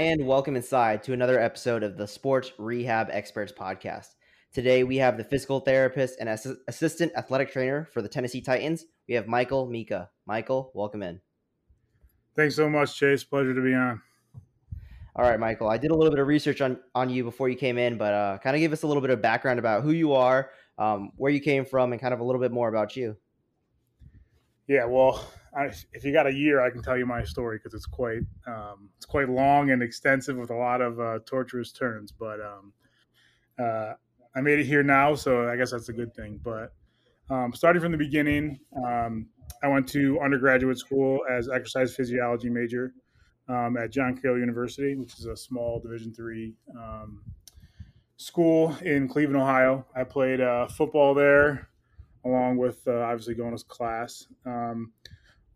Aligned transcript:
And 0.00 0.26
welcome 0.26 0.56
inside 0.56 1.02
to 1.02 1.12
another 1.12 1.38
episode 1.38 1.82
of 1.82 1.98
the 1.98 2.08
Sports 2.08 2.52
Rehab 2.56 3.08
Experts 3.10 3.52
Podcast. 3.52 4.14
Today 4.50 4.82
we 4.82 4.96
have 4.96 5.18
the 5.18 5.24
physical 5.24 5.60
therapist 5.60 6.18
and 6.18 6.26
ass- 6.26 6.46
assistant 6.68 7.12
athletic 7.18 7.52
trainer 7.52 7.84
for 7.92 8.00
the 8.00 8.08
Tennessee 8.08 8.40
Titans. 8.40 8.86
We 9.06 9.14
have 9.14 9.26
Michael 9.26 9.66
Mika. 9.66 10.08
Michael, 10.24 10.70
welcome 10.72 11.02
in. 11.02 11.20
Thanks 12.34 12.56
so 12.56 12.70
much, 12.70 12.96
Chase. 12.96 13.24
Pleasure 13.24 13.52
to 13.52 13.60
be 13.60 13.74
on. 13.74 14.00
All 15.16 15.28
right, 15.28 15.38
Michael. 15.38 15.68
I 15.68 15.76
did 15.76 15.90
a 15.90 15.94
little 15.94 16.10
bit 16.10 16.18
of 16.18 16.26
research 16.26 16.62
on 16.62 16.80
on 16.94 17.10
you 17.10 17.22
before 17.22 17.50
you 17.50 17.56
came 17.56 17.76
in, 17.76 17.98
but 17.98 18.14
uh, 18.14 18.38
kind 18.38 18.56
of 18.56 18.60
give 18.60 18.72
us 18.72 18.84
a 18.84 18.86
little 18.86 19.02
bit 19.02 19.10
of 19.10 19.20
background 19.20 19.58
about 19.58 19.82
who 19.82 19.90
you 19.90 20.14
are, 20.14 20.48
um, 20.78 21.10
where 21.16 21.30
you 21.30 21.40
came 21.40 21.66
from, 21.66 21.92
and 21.92 22.00
kind 22.00 22.14
of 22.14 22.20
a 22.20 22.24
little 22.24 22.40
bit 22.40 22.52
more 22.52 22.70
about 22.70 22.96
you. 22.96 23.18
Yeah, 24.70 24.84
well, 24.84 25.28
I, 25.52 25.64
if 25.92 26.04
you 26.04 26.12
got 26.12 26.28
a 26.28 26.32
year, 26.32 26.60
I 26.64 26.70
can 26.70 26.80
tell 26.80 26.96
you 26.96 27.04
my 27.04 27.24
story 27.24 27.58
because 27.58 27.74
it's 27.74 27.86
quite 27.86 28.20
um, 28.46 28.88
it's 28.96 29.04
quite 29.04 29.28
long 29.28 29.72
and 29.72 29.82
extensive 29.82 30.36
with 30.36 30.50
a 30.50 30.54
lot 30.54 30.80
of 30.80 31.00
uh, 31.00 31.18
torturous 31.26 31.72
turns. 31.72 32.12
But 32.12 32.38
um, 32.40 32.72
uh, 33.58 33.94
I 34.36 34.40
made 34.40 34.60
it 34.60 34.66
here 34.66 34.84
now, 34.84 35.16
so 35.16 35.48
I 35.48 35.56
guess 35.56 35.72
that's 35.72 35.88
a 35.88 35.92
good 35.92 36.14
thing. 36.14 36.38
But 36.44 36.72
um, 37.30 37.52
starting 37.52 37.82
from 37.82 37.90
the 37.90 37.98
beginning, 37.98 38.60
um, 38.76 39.26
I 39.60 39.66
went 39.66 39.88
to 39.88 40.20
undergraduate 40.20 40.78
school 40.78 41.18
as 41.28 41.48
exercise 41.48 41.96
physiology 41.96 42.48
major 42.48 42.94
um, 43.48 43.76
at 43.76 43.90
John 43.90 44.16
Carroll 44.16 44.38
University, 44.38 44.94
which 44.94 45.18
is 45.18 45.26
a 45.26 45.36
small 45.36 45.80
Division 45.80 46.14
three 46.14 46.54
um, 46.78 47.24
school 48.18 48.76
in 48.82 49.08
Cleveland, 49.08 49.42
Ohio. 49.42 49.84
I 49.96 50.04
played 50.04 50.40
uh, 50.40 50.68
football 50.68 51.12
there, 51.12 51.69
along 52.24 52.58
with 52.58 52.86
uh, 52.86 53.00
obviously 53.00 53.34
going 53.34 53.56
to 53.56 53.64
class. 53.64 54.26
Um, 54.44 54.92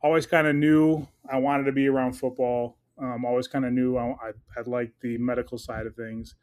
always 0.02 0.26
kind 0.26 0.46
of 0.46 0.54
knew 0.54 1.06
I 1.30 1.38
wanted 1.38 1.64
to 1.64 1.72
be 1.72 1.88
around 1.88 2.12
football. 2.12 2.78
Um, 2.98 3.24
always 3.24 3.48
kind 3.48 3.64
of 3.64 3.72
knew 3.72 3.96
I, 3.96 4.10
I, 4.10 4.30
I 4.56 4.62
liked 4.66 5.00
the 5.00 5.18
medical 5.18 5.58
side 5.58 5.86
of 5.86 5.96
things. 5.96 6.34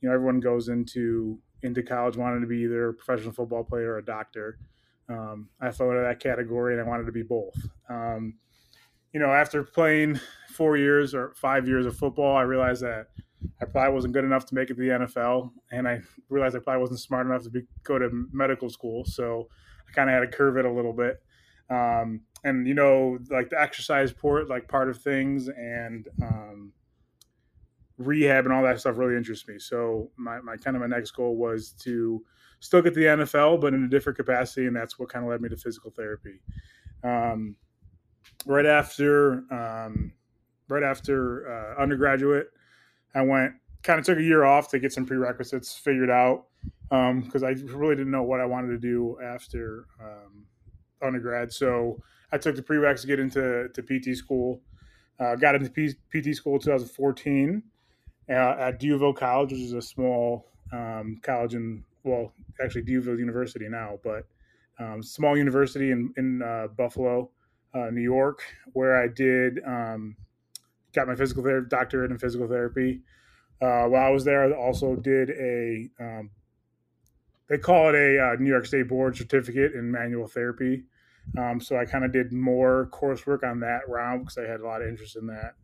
You 0.00 0.08
know, 0.08 0.14
everyone 0.14 0.40
goes 0.40 0.68
into 0.68 1.38
into 1.62 1.82
college 1.82 2.16
wanting 2.16 2.40
to 2.40 2.46
be 2.46 2.58
either 2.58 2.90
a 2.90 2.94
professional 2.94 3.32
football 3.32 3.64
player 3.64 3.94
or 3.94 3.98
a 3.98 4.04
doctor. 4.04 4.58
Um, 5.08 5.48
I 5.60 5.72
fell 5.72 5.90
into 5.90 6.02
that 6.02 6.20
category, 6.20 6.74
and 6.74 6.80
I 6.80 6.88
wanted 6.88 7.06
to 7.06 7.12
be 7.12 7.22
both. 7.22 7.56
Um, 7.88 8.34
you 9.12 9.18
know, 9.18 9.32
after 9.32 9.64
playing 9.64 10.20
four 10.50 10.76
years 10.76 11.14
or 11.14 11.32
five 11.34 11.66
years 11.66 11.86
of 11.86 11.96
football, 11.96 12.36
I 12.36 12.42
realized 12.42 12.82
that 12.82 13.06
I 13.60 13.64
probably 13.64 13.94
wasn't 13.94 14.14
good 14.14 14.24
enough 14.24 14.46
to 14.46 14.54
make 14.54 14.70
it 14.70 14.74
to 14.74 14.80
the 14.80 15.06
NFL, 15.06 15.50
and 15.72 15.88
I 15.88 16.00
realized 16.28 16.56
I 16.56 16.60
probably 16.60 16.82
wasn't 16.82 17.00
smart 17.00 17.26
enough 17.26 17.42
to 17.44 17.50
be, 17.50 17.62
go 17.82 17.98
to 17.98 18.08
medical 18.32 18.68
school. 18.68 19.04
So 19.04 19.48
I 19.88 19.92
kind 19.92 20.10
of 20.10 20.14
had 20.14 20.30
to 20.30 20.36
curve 20.36 20.56
it 20.56 20.64
a 20.64 20.72
little 20.72 20.92
bit. 20.92 21.22
Um, 21.70 22.22
and 22.44 22.66
you 22.66 22.74
know, 22.74 23.18
like 23.30 23.50
the 23.50 23.60
exercise 23.60 24.12
port, 24.12 24.48
like 24.48 24.68
part 24.68 24.88
of 24.88 25.00
things, 25.00 25.48
and 25.48 26.08
um, 26.22 26.72
rehab 27.98 28.44
and 28.44 28.54
all 28.54 28.62
that 28.62 28.80
stuff 28.80 28.96
really 28.96 29.16
interests 29.16 29.46
me. 29.48 29.58
So 29.58 30.10
my, 30.16 30.40
my 30.40 30.56
kind 30.56 30.76
of 30.76 30.80
my 30.80 30.88
next 30.88 31.10
goal 31.12 31.36
was 31.36 31.72
to 31.80 32.24
still 32.60 32.82
get 32.82 32.94
the 32.94 33.02
NFL, 33.02 33.60
but 33.60 33.74
in 33.74 33.84
a 33.84 33.88
different 33.88 34.16
capacity, 34.16 34.66
and 34.66 34.74
that's 34.74 34.98
what 34.98 35.08
kind 35.08 35.24
of 35.24 35.30
led 35.30 35.40
me 35.40 35.48
to 35.48 35.56
physical 35.56 35.90
therapy. 35.90 36.40
Um, 37.02 37.56
right 38.46 38.66
after 38.66 39.44
um, 39.52 40.12
right 40.68 40.82
after 40.82 41.50
uh, 41.50 41.80
undergraduate, 41.80 42.48
I 43.14 43.22
went 43.22 43.54
kind 43.82 43.98
of 43.98 44.06
took 44.06 44.18
a 44.18 44.22
year 44.22 44.44
off 44.44 44.68
to 44.70 44.78
get 44.78 44.92
some 44.92 45.06
prerequisites 45.06 45.76
figured 45.76 46.10
out 46.10 46.46
because 46.88 47.42
um, 47.42 47.48
I 47.48 47.50
really 47.76 47.96
didn't 47.96 48.10
know 48.10 48.22
what 48.22 48.40
I 48.40 48.46
wanted 48.46 48.68
to 48.68 48.78
do 48.78 49.18
after 49.22 49.86
um, 50.00 50.46
undergrad. 51.02 51.52
So 51.52 52.02
I 52.32 52.38
took 52.38 52.56
the 52.56 52.62
prereqs 52.62 53.02
to 53.02 53.06
get 53.06 53.20
into 53.20 53.68
to 53.68 53.82
PT 53.82 54.16
school. 54.16 54.60
Uh, 55.20 55.34
got 55.34 55.56
into 55.56 55.68
P- 55.68 55.96
PT 56.12 56.34
school 56.36 56.54
in 56.54 56.60
2014 56.60 57.62
uh, 58.28 58.32
at 58.32 58.78
D'Youville 58.78 59.16
College, 59.16 59.50
which 59.50 59.60
is 59.60 59.72
a 59.72 59.82
small 59.82 60.46
um, 60.72 61.18
college 61.22 61.54
in 61.54 61.82
well, 62.04 62.32
actually 62.62 62.82
D'Youville 62.82 63.18
University 63.18 63.68
now, 63.68 63.98
but 64.04 64.26
um, 64.78 65.02
small 65.02 65.36
university 65.36 65.90
in 65.90 66.12
in 66.16 66.42
uh, 66.42 66.68
Buffalo, 66.68 67.30
uh, 67.74 67.90
New 67.90 68.02
York, 68.02 68.42
where 68.72 69.02
I 69.02 69.08
did 69.08 69.60
um, 69.66 70.16
got 70.94 71.08
my 71.08 71.16
physical 71.16 71.42
therapy 71.42 71.68
doctorate 71.68 72.10
in 72.10 72.18
physical 72.18 72.46
therapy. 72.46 73.00
Uh, 73.60 73.84
while 73.84 74.06
I 74.06 74.10
was 74.10 74.24
there, 74.24 74.44
I 74.44 74.56
also 74.56 74.94
did 74.96 75.30
a 75.30 75.88
um, 76.00 76.30
they 77.48 77.58
call 77.58 77.88
it 77.88 77.94
a 77.94 78.22
uh, 78.22 78.36
New 78.38 78.50
York 78.50 78.66
State 78.66 78.88
Board 78.88 79.16
certificate 79.16 79.72
in 79.74 79.90
manual 79.90 80.28
therapy. 80.28 80.84
Um, 81.36 81.60
so 81.60 81.76
I 81.76 81.84
kind 81.84 82.04
of 82.04 82.12
did 82.12 82.32
more 82.32 82.88
coursework 82.92 83.42
on 83.42 83.60
that 83.60 83.88
round 83.88 84.20
because 84.20 84.38
I 84.38 84.42
had 84.42 84.60
a 84.60 84.66
lot 84.66 84.82
of 84.82 84.88
interest 84.88 85.16
in 85.16 85.26
that. 85.26 85.54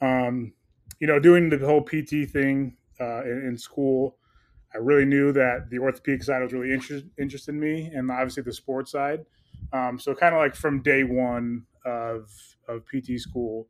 Um, 0.00 0.52
you 1.00 1.06
know, 1.06 1.18
doing 1.18 1.50
the 1.50 1.58
whole 1.58 1.82
PT 1.82 2.30
thing 2.30 2.76
uh, 3.00 3.22
in, 3.22 3.46
in, 3.48 3.58
school, 3.58 4.16
I 4.74 4.78
really 4.78 5.04
knew 5.04 5.32
that 5.32 5.70
the 5.70 5.78
orthopedic 5.78 6.22
side 6.22 6.42
was 6.42 6.52
really 6.52 6.72
interest, 6.72 7.06
interested 7.18 7.54
in 7.54 7.60
me, 7.60 7.90
and 7.92 8.10
obviously 8.10 8.42
the 8.42 8.52
sports 8.52 8.92
side. 8.92 9.24
Um, 9.72 9.98
so 9.98 10.14
kind 10.14 10.34
of 10.34 10.40
like 10.40 10.54
from 10.54 10.82
day 10.82 11.04
one 11.04 11.66
of 11.84 12.30
of 12.68 12.84
PT 12.86 13.20
school, 13.20 13.68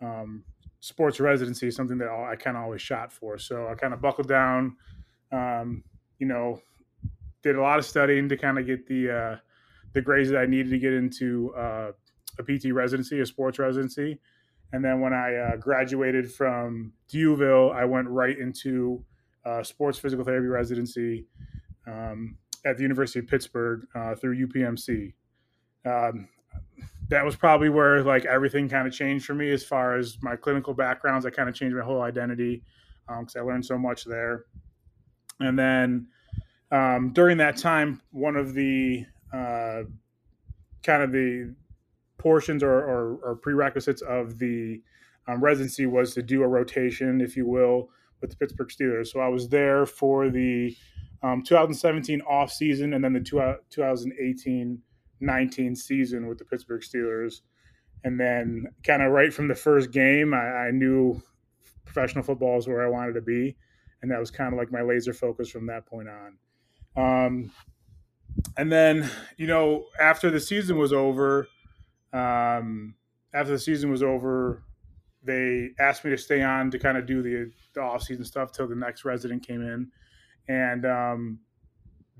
um, 0.00 0.44
sports 0.84 1.18
residency 1.18 1.68
is 1.68 1.74
something 1.74 1.96
that 1.96 2.10
I 2.10 2.36
kind 2.36 2.58
of 2.58 2.62
always 2.62 2.82
shot 2.82 3.10
for. 3.10 3.38
So 3.38 3.68
I 3.68 3.74
kind 3.74 3.94
of 3.94 4.02
buckled 4.02 4.28
down, 4.28 4.76
um, 5.32 5.82
you 6.18 6.26
know, 6.26 6.60
did 7.42 7.56
a 7.56 7.62
lot 7.62 7.78
of 7.78 7.86
studying 7.86 8.28
to 8.28 8.36
kind 8.36 8.58
of 8.58 8.66
get 8.66 8.86
the 8.86 9.10
uh, 9.10 9.36
the 9.94 10.02
grades 10.02 10.28
that 10.28 10.38
I 10.38 10.44
needed 10.44 10.68
to 10.70 10.78
get 10.78 10.92
into 10.92 11.54
uh, 11.54 11.92
a 12.38 12.42
PT 12.42 12.66
residency, 12.74 13.18
a 13.20 13.24
sports 13.24 13.58
residency. 13.58 14.20
And 14.72 14.84
then 14.84 15.00
when 15.00 15.14
I 15.14 15.34
uh, 15.36 15.56
graduated 15.56 16.30
from 16.30 16.92
D'Youville, 17.08 17.74
I 17.74 17.86
went 17.86 18.08
right 18.08 18.38
into 18.38 19.02
uh, 19.46 19.62
sports 19.62 19.98
physical 19.98 20.22
therapy 20.22 20.48
residency 20.48 21.26
um, 21.86 22.36
at 22.66 22.76
the 22.76 22.82
University 22.82 23.20
of 23.20 23.26
Pittsburgh 23.26 23.86
uh, 23.94 24.16
through 24.16 24.46
UPMC. 24.46 25.14
Um, 25.86 26.28
that 27.08 27.24
was 27.24 27.36
probably 27.36 27.68
where 27.68 28.02
like 28.02 28.24
everything 28.24 28.68
kind 28.68 28.86
of 28.86 28.94
changed 28.94 29.26
for 29.26 29.34
me 29.34 29.50
as 29.50 29.64
far 29.64 29.96
as 29.96 30.18
my 30.22 30.36
clinical 30.36 30.74
backgrounds. 30.74 31.26
I 31.26 31.30
kind 31.30 31.48
of 31.48 31.54
changed 31.54 31.76
my 31.76 31.84
whole 31.84 32.02
identity 32.02 32.62
because 33.06 33.36
um, 33.36 33.42
I 33.42 33.44
learned 33.44 33.66
so 33.66 33.78
much 33.78 34.04
there. 34.04 34.46
And 35.40 35.58
then 35.58 36.08
um, 36.70 37.12
during 37.12 37.36
that 37.38 37.56
time, 37.56 38.00
one 38.10 38.36
of 38.36 38.54
the 38.54 39.04
uh, 39.32 39.82
kind 40.82 41.02
of 41.02 41.12
the 41.12 41.54
portions 42.18 42.62
or, 42.62 42.72
or, 42.72 43.16
or 43.22 43.36
prerequisites 43.36 44.02
of 44.02 44.38
the 44.38 44.82
um, 45.26 45.42
residency 45.42 45.86
was 45.86 46.14
to 46.14 46.22
do 46.22 46.42
a 46.42 46.48
rotation, 46.48 47.20
if 47.20 47.36
you 47.36 47.46
will, 47.46 47.90
with 48.20 48.30
the 48.30 48.36
Pittsburgh 48.36 48.68
Steelers. 48.68 49.08
So 49.08 49.20
I 49.20 49.28
was 49.28 49.48
there 49.48 49.86
for 49.86 50.30
the 50.30 50.74
um, 51.22 51.42
2017 51.42 52.20
off 52.22 52.50
season 52.50 52.94
and 52.94 53.04
then 53.04 53.12
the 53.12 53.20
two, 53.20 53.38
2018 53.70 54.80
19 55.24 55.74
season 55.76 56.26
with 56.26 56.38
the 56.38 56.44
Pittsburgh 56.44 56.82
Steelers. 56.82 57.40
And 58.04 58.20
then, 58.20 58.66
kind 58.84 59.02
of 59.02 59.12
right 59.12 59.32
from 59.32 59.48
the 59.48 59.54
first 59.54 59.90
game, 59.90 60.34
I, 60.34 60.66
I 60.66 60.70
knew 60.70 61.22
professional 61.84 62.22
football 62.22 62.58
is 62.58 62.68
where 62.68 62.84
I 62.84 62.90
wanted 62.90 63.14
to 63.14 63.22
be. 63.22 63.56
And 64.02 64.10
that 64.10 64.20
was 64.20 64.30
kind 64.30 64.52
of 64.52 64.58
like 64.58 64.70
my 64.70 64.82
laser 64.82 65.14
focus 65.14 65.48
from 65.48 65.66
that 65.68 65.86
point 65.86 66.08
on. 66.08 66.36
Um, 66.96 67.50
and 68.56 68.70
then 68.70 69.10
you 69.36 69.46
know 69.46 69.84
after 70.00 70.30
the 70.30 70.40
season 70.40 70.78
was 70.78 70.92
over 70.92 71.48
um, 72.12 72.94
after 73.32 73.52
the 73.52 73.58
season 73.58 73.90
was 73.90 74.02
over 74.02 74.62
they 75.22 75.70
asked 75.78 76.04
me 76.04 76.10
to 76.10 76.18
stay 76.18 76.42
on 76.42 76.70
to 76.70 76.78
kind 76.78 76.98
of 76.98 77.06
do 77.06 77.22
the, 77.22 77.50
the 77.74 77.80
off-season 77.80 78.24
stuff 78.24 78.52
till 78.52 78.68
the 78.68 78.74
next 78.74 79.04
resident 79.04 79.46
came 79.46 79.62
in 79.62 79.90
and 80.48 80.84
um, 80.84 81.38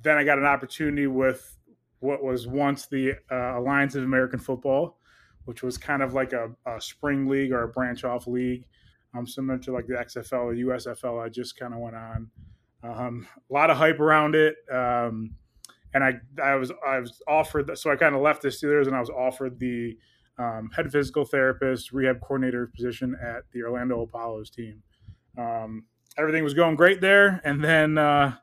then 0.02 0.16
i 0.16 0.24
got 0.24 0.38
an 0.38 0.44
opportunity 0.44 1.06
with 1.06 1.56
what 2.00 2.22
was 2.22 2.46
once 2.46 2.86
the 2.86 3.12
uh, 3.30 3.58
alliance 3.58 3.94
of 3.94 4.04
american 4.04 4.38
football 4.38 4.98
which 5.44 5.62
was 5.62 5.76
kind 5.76 6.02
of 6.02 6.14
like 6.14 6.32
a, 6.32 6.50
a 6.66 6.80
spring 6.80 7.26
league 7.26 7.52
or 7.52 7.62
a 7.62 7.68
branch 7.68 8.04
off 8.04 8.26
league 8.26 8.64
um, 9.16 9.26
similar 9.26 9.58
to 9.58 9.72
like 9.72 9.86
the 9.86 9.94
xfl 9.94 10.44
or 10.44 10.54
usfl 10.54 11.24
i 11.24 11.28
just 11.28 11.58
kind 11.58 11.74
of 11.74 11.80
went 11.80 11.96
on 11.96 12.30
um, 12.82 13.26
a 13.50 13.52
lot 13.52 13.70
of 13.70 13.76
hype 13.76 14.00
around 14.00 14.34
it 14.34 14.56
um, 14.72 15.30
and 15.94 16.04
I 16.04 16.14
I 16.42 16.56
was 16.56 16.72
I 16.86 16.98
was 16.98 17.22
offered 17.26 17.70
so 17.78 17.90
I 17.90 17.96
kind 17.96 18.14
of 18.14 18.20
left 18.20 18.42
the 18.42 18.48
Steelers 18.48 18.88
and 18.88 18.96
I 18.96 19.00
was 19.00 19.10
offered 19.10 19.58
the 19.58 19.96
um, 20.38 20.68
head 20.74 20.90
physical 20.90 21.24
therapist 21.24 21.92
rehab 21.92 22.20
coordinator 22.20 22.66
position 22.66 23.16
at 23.22 23.44
the 23.52 23.62
Orlando 23.62 24.02
Apollos 24.02 24.50
team. 24.50 24.82
um, 25.38 25.84
everything 26.16 26.44
was 26.44 26.54
going 26.54 26.76
great 26.76 27.00
there. 27.00 27.40
And 27.44 27.62
then 27.62 27.98
uh, 27.98 28.34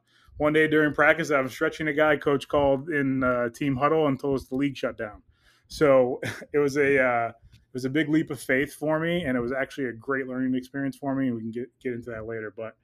one 0.41 0.53
day 0.53 0.67
during 0.67 0.91
practice, 0.91 1.29
I 1.29 1.39
was 1.39 1.51
stretching 1.51 1.87
a 1.87 1.93
guy. 1.93 2.17
Coach 2.17 2.47
called 2.47 2.89
in 2.89 3.23
uh, 3.23 3.49
team 3.49 3.75
huddle 3.75 4.07
and 4.07 4.19
told 4.19 4.39
us 4.39 4.47
the 4.47 4.55
league 4.55 4.75
shut 4.75 4.97
down. 4.97 5.21
So 5.67 6.19
it 6.53 6.57
was 6.57 6.77
a 6.77 6.99
uh, 6.99 7.27
it 7.27 7.73
was 7.73 7.85
a 7.85 7.89
big 7.91 8.09
leap 8.09 8.31
of 8.31 8.39
faith 8.39 8.73
for 8.73 8.99
me, 8.99 9.23
and 9.23 9.37
it 9.37 9.39
was 9.39 9.51
actually 9.51 9.85
a 9.85 9.93
great 9.93 10.27
learning 10.27 10.55
experience 10.55 10.97
for 10.97 11.13
me. 11.13 11.27
And 11.27 11.35
we 11.35 11.41
can 11.43 11.51
get 11.51 11.69
get 11.79 11.93
into 11.93 12.09
that 12.09 12.25
later. 12.25 12.51
But 12.57 12.75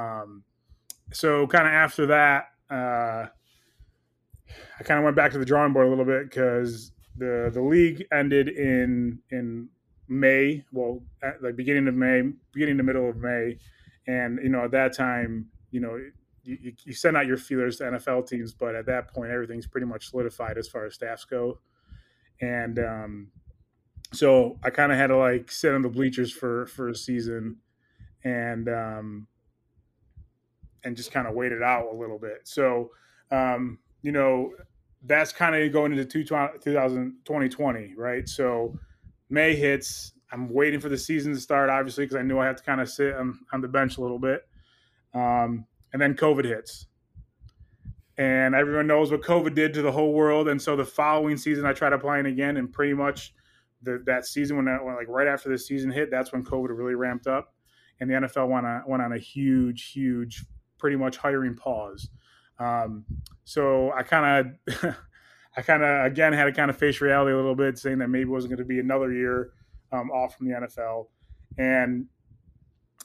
um, 0.00 0.44
so 1.12 1.44
kind 1.48 1.66
of 1.66 1.72
after 1.72 2.06
that, 2.06 2.44
uh, 2.70 3.26
I 4.78 4.84
kind 4.84 4.98
of 4.98 5.04
went 5.04 5.16
back 5.16 5.32
to 5.32 5.38
the 5.38 5.44
drawing 5.44 5.72
board 5.72 5.88
a 5.88 5.90
little 5.90 6.04
bit 6.04 6.30
because 6.30 6.92
the 7.16 7.50
the 7.52 7.62
league 7.62 8.06
ended 8.12 8.48
in 8.48 9.18
in 9.32 9.68
May, 10.06 10.64
well, 10.70 11.02
at 11.24 11.42
the 11.42 11.52
beginning 11.52 11.88
of 11.88 11.96
May, 11.96 12.22
beginning 12.52 12.76
to 12.76 12.84
middle 12.84 13.10
of 13.10 13.16
May, 13.16 13.58
and 14.06 14.38
you 14.40 14.50
know 14.50 14.66
at 14.66 14.70
that 14.70 14.96
time, 14.96 15.46
you 15.72 15.80
know, 15.80 15.98
you, 16.44 16.72
you 16.84 16.92
send 16.92 17.16
out 17.16 17.26
your 17.26 17.36
feelers 17.36 17.76
to 17.76 17.84
NFL 17.84 18.28
teams, 18.28 18.52
but 18.52 18.74
at 18.74 18.86
that 18.86 19.12
point, 19.12 19.30
everything's 19.30 19.66
pretty 19.66 19.86
much 19.86 20.10
solidified 20.10 20.58
as 20.58 20.68
far 20.68 20.86
as 20.86 20.94
staffs 20.94 21.24
go, 21.24 21.60
and 22.40 22.78
um, 22.78 23.28
so 24.12 24.58
I 24.62 24.70
kind 24.70 24.92
of 24.92 24.98
had 24.98 25.08
to 25.08 25.16
like 25.16 25.50
sit 25.50 25.74
on 25.74 25.82
the 25.82 25.88
bleachers 25.88 26.32
for 26.32 26.66
for 26.66 26.88
a 26.88 26.94
season, 26.94 27.56
and 28.24 28.68
um, 28.68 29.26
and 30.84 30.96
just 30.96 31.12
kind 31.12 31.26
of 31.26 31.34
wait 31.34 31.52
it 31.52 31.62
out 31.62 31.86
a 31.92 31.96
little 31.96 32.18
bit. 32.18 32.40
So, 32.44 32.90
um, 33.30 33.78
you 34.02 34.12
know, 34.12 34.52
that's 35.04 35.32
kind 35.32 35.54
of 35.54 35.72
going 35.72 35.92
into 35.92 36.04
2020, 36.04 37.94
right? 37.96 38.28
So 38.28 38.78
May 39.30 39.56
hits. 39.56 40.12
I'm 40.30 40.48
waiting 40.48 40.80
for 40.80 40.88
the 40.88 40.96
season 40.96 41.34
to 41.34 41.40
start, 41.40 41.68
obviously, 41.68 42.04
because 42.04 42.16
I 42.16 42.22
knew 42.22 42.38
I 42.38 42.46
have 42.46 42.56
to 42.56 42.62
kind 42.62 42.80
of 42.80 42.88
sit 42.88 43.14
on, 43.14 43.38
on 43.52 43.60
the 43.60 43.68
bench 43.68 43.98
a 43.98 44.00
little 44.00 44.18
bit. 44.18 44.46
Um, 45.14 45.66
and 45.92 46.00
then 46.00 46.14
COVID 46.14 46.44
hits. 46.44 46.86
And 48.18 48.54
everyone 48.54 48.86
knows 48.86 49.10
what 49.10 49.22
COVID 49.22 49.54
did 49.54 49.72
to 49.74 49.82
the 49.82 49.92
whole 49.92 50.12
world. 50.12 50.48
And 50.48 50.60
so 50.60 50.76
the 50.76 50.84
following 50.84 51.36
season, 51.36 51.64
I 51.64 51.72
tried 51.72 51.92
applying 51.92 52.26
again, 52.26 52.56
and 52.56 52.70
pretty 52.70 52.94
much 52.94 53.34
the, 53.82 54.02
that 54.06 54.26
season, 54.26 54.56
when, 54.56 54.66
that, 54.66 54.84
when 54.84 54.94
like 54.94 55.08
right 55.08 55.26
after 55.26 55.48
the 55.48 55.58
season 55.58 55.90
hit, 55.90 56.10
that's 56.10 56.32
when 56.32 56.44
COVID 56.44 56.76
really 56.76 56.94
ramped 56.94 57.26
up. 57.26 57.54
And 58.00 58.10
the 58.10 58.14
NFL 58.14 58.48
went 58.48 58.66
on, 58.66 58.82
went 58.86 59.02
on 59.02 59.12
a 59.12 59.18
huge, 59.18 59.92
huge, 59.92 60.44
pretty 60.78 60.96
much 60.96 61.16
hiring 61.16 61.54
pause. 61.54 62.10
Um, 62.58 63.04
so 63.44 63.92
I 63.92 64.02
kind 64.02 64.56
of, 64.66 64.96
I 65.56 65.62
kind 65.62 65.82
of 65.82 66.06
again 66.06 66.32
had 66.32 66.44
to 66.44 66.52
kind 66.52 66.70
of 66.70 66.76
face 66.76 67.00
reality 67.00 67.32
a 67.32 67.36
little 67.36 67.54
bit, 67.54 67.78
saying 67.78 67.98
that 67.98 68.08
maybe 68.08 68.24
it 68.24 68.32
wasn't 68.32 68.52
going 68.52 68.58
to 68.58 68.64
be 68.64 68.78
another 68.78 69.12
year 69.12 69.52
um, 69.92 70.10
off 70.10 70.36
from 70.36 70.48
the 70.48 70.54
NFL, 70.54 71.08
and 71.58 72.06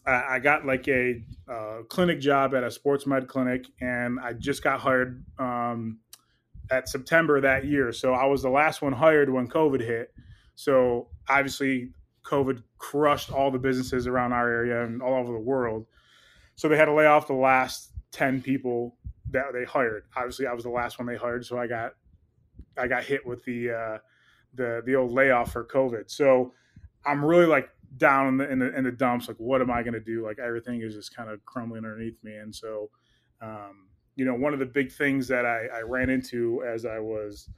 I, 0.08 0.40
got 0.40 0.66
like 0.66 0.88
a 0.88 1.22
uh, 1.52 1.80
clinic 1.90 2.20
job 2.20 2.56
at 2.56 2.64
a 2.64 2.72
sports 2.72 3.06
med 3.06 3.28
clinic, 3.28 3.66
and 3.82 4.20
I 4.20 4.34
just 4.34 4.64
got 4.64 4.80
hired 4.80 5.26
um, 5.38 6.00
at 6.72 6.88
September 6.88 7.42
that 7.42 7.66
year. 7.66 7.92
So 7.92 8.14
I 8.14 8.26
was 8.26 8.42
the 8.42 8.50
last 8.50 8.82
one 8.82 8.94
hired 8.94 9.30
when 9.30 9.48
COVID 9.48 9.82
hit. 9.82 10.14
So 10.56 11.10
obviously, 11.28 11.92
COVID 12.24 12.64
crushed 12.78 13.32
all 13.32 13.52
the 13.52 13.60
businesses 13.60 14.08
around 14.08 14.32
our 14.32 14.50
area 14.50 14.84
and 14.84 15.02
all 15.02 15.16
over 15.16 15.34
the 15.34 15.40
world. 15.40 15.86
So 16.56 16.70
they 16.70 16.78
had 16.78 16.86
to 16.86 16.94
lay 16.94 17.06
off 17.06 17.28
the 17.28 17.34
last 17.34 17.92
ten 18.12 18.42
people 18.42 18.98
that 19.32 19.46
they 19.54 19.66
hired. 19.66 20.04
Obviously, 20.16 20.48
I 20.48 20.54
was 20.54 20.64
the 20.64 20.70
last 20.70 21.00
one 21.00 21.08
they 21.08 21.18
hired, 21.18 21.46
so 21.46 21.58
I 21.58 21.68
got 21.68 21.94
I 22.78 22.88
got 22.88 23.04
hit 23.04 23.26
with 23.26 23.44
the 23.44 23.72
uh, 23.72 23.98
the 24.54 24.82
the 24.86 24.96
old 24.96 25.12
layoff 25.12 25.52
for 25.52 25.66
COVID. 25.66 26.10
So 26.10 26.54
I'm 27.06 27.24
really 27.24 27.46
like 27.46 27.70
down 27.96 28.28
in 28.28 28.38
the 28.38 28.52
in 28.52 28.60
the, 28.60 28.78
in 28.78 28.84
the 28.84 28.92
dumps. 28.92 29.28
Like, 29.28 29.38
what 29.38 29.62
am 29.62 29.72
I 29.72 29.82
going 29.84 29.94
to 29.94 30.00
do? 30.00 30.26
Like, 30.26 30.40
everything 30.40 30.82
is 30.82 30.94
just 30.94 31.16
kind 31.16 31.30
of 31.30 31.44
crumbling 31.46 31.86
underneath 31.86 32.22
me. 32.24 32.36
And 32.36 32.54
so, 32.54 32.90
um, 33.42 33.88
you 34.16 34.26
know, 34.26 34.34
one 34.34 34.54
of 34.54 34.60
the 34.60 34.66
big 34.66 34.92
things 34.92 35.28
that 35.30 35.46
I, 35.46 35.68
I 35.68 35.82
ran 35.82 36.10
into 36.10 36.64
as 36.68 36.86
I 36.86 37.00
was 37.00 37.50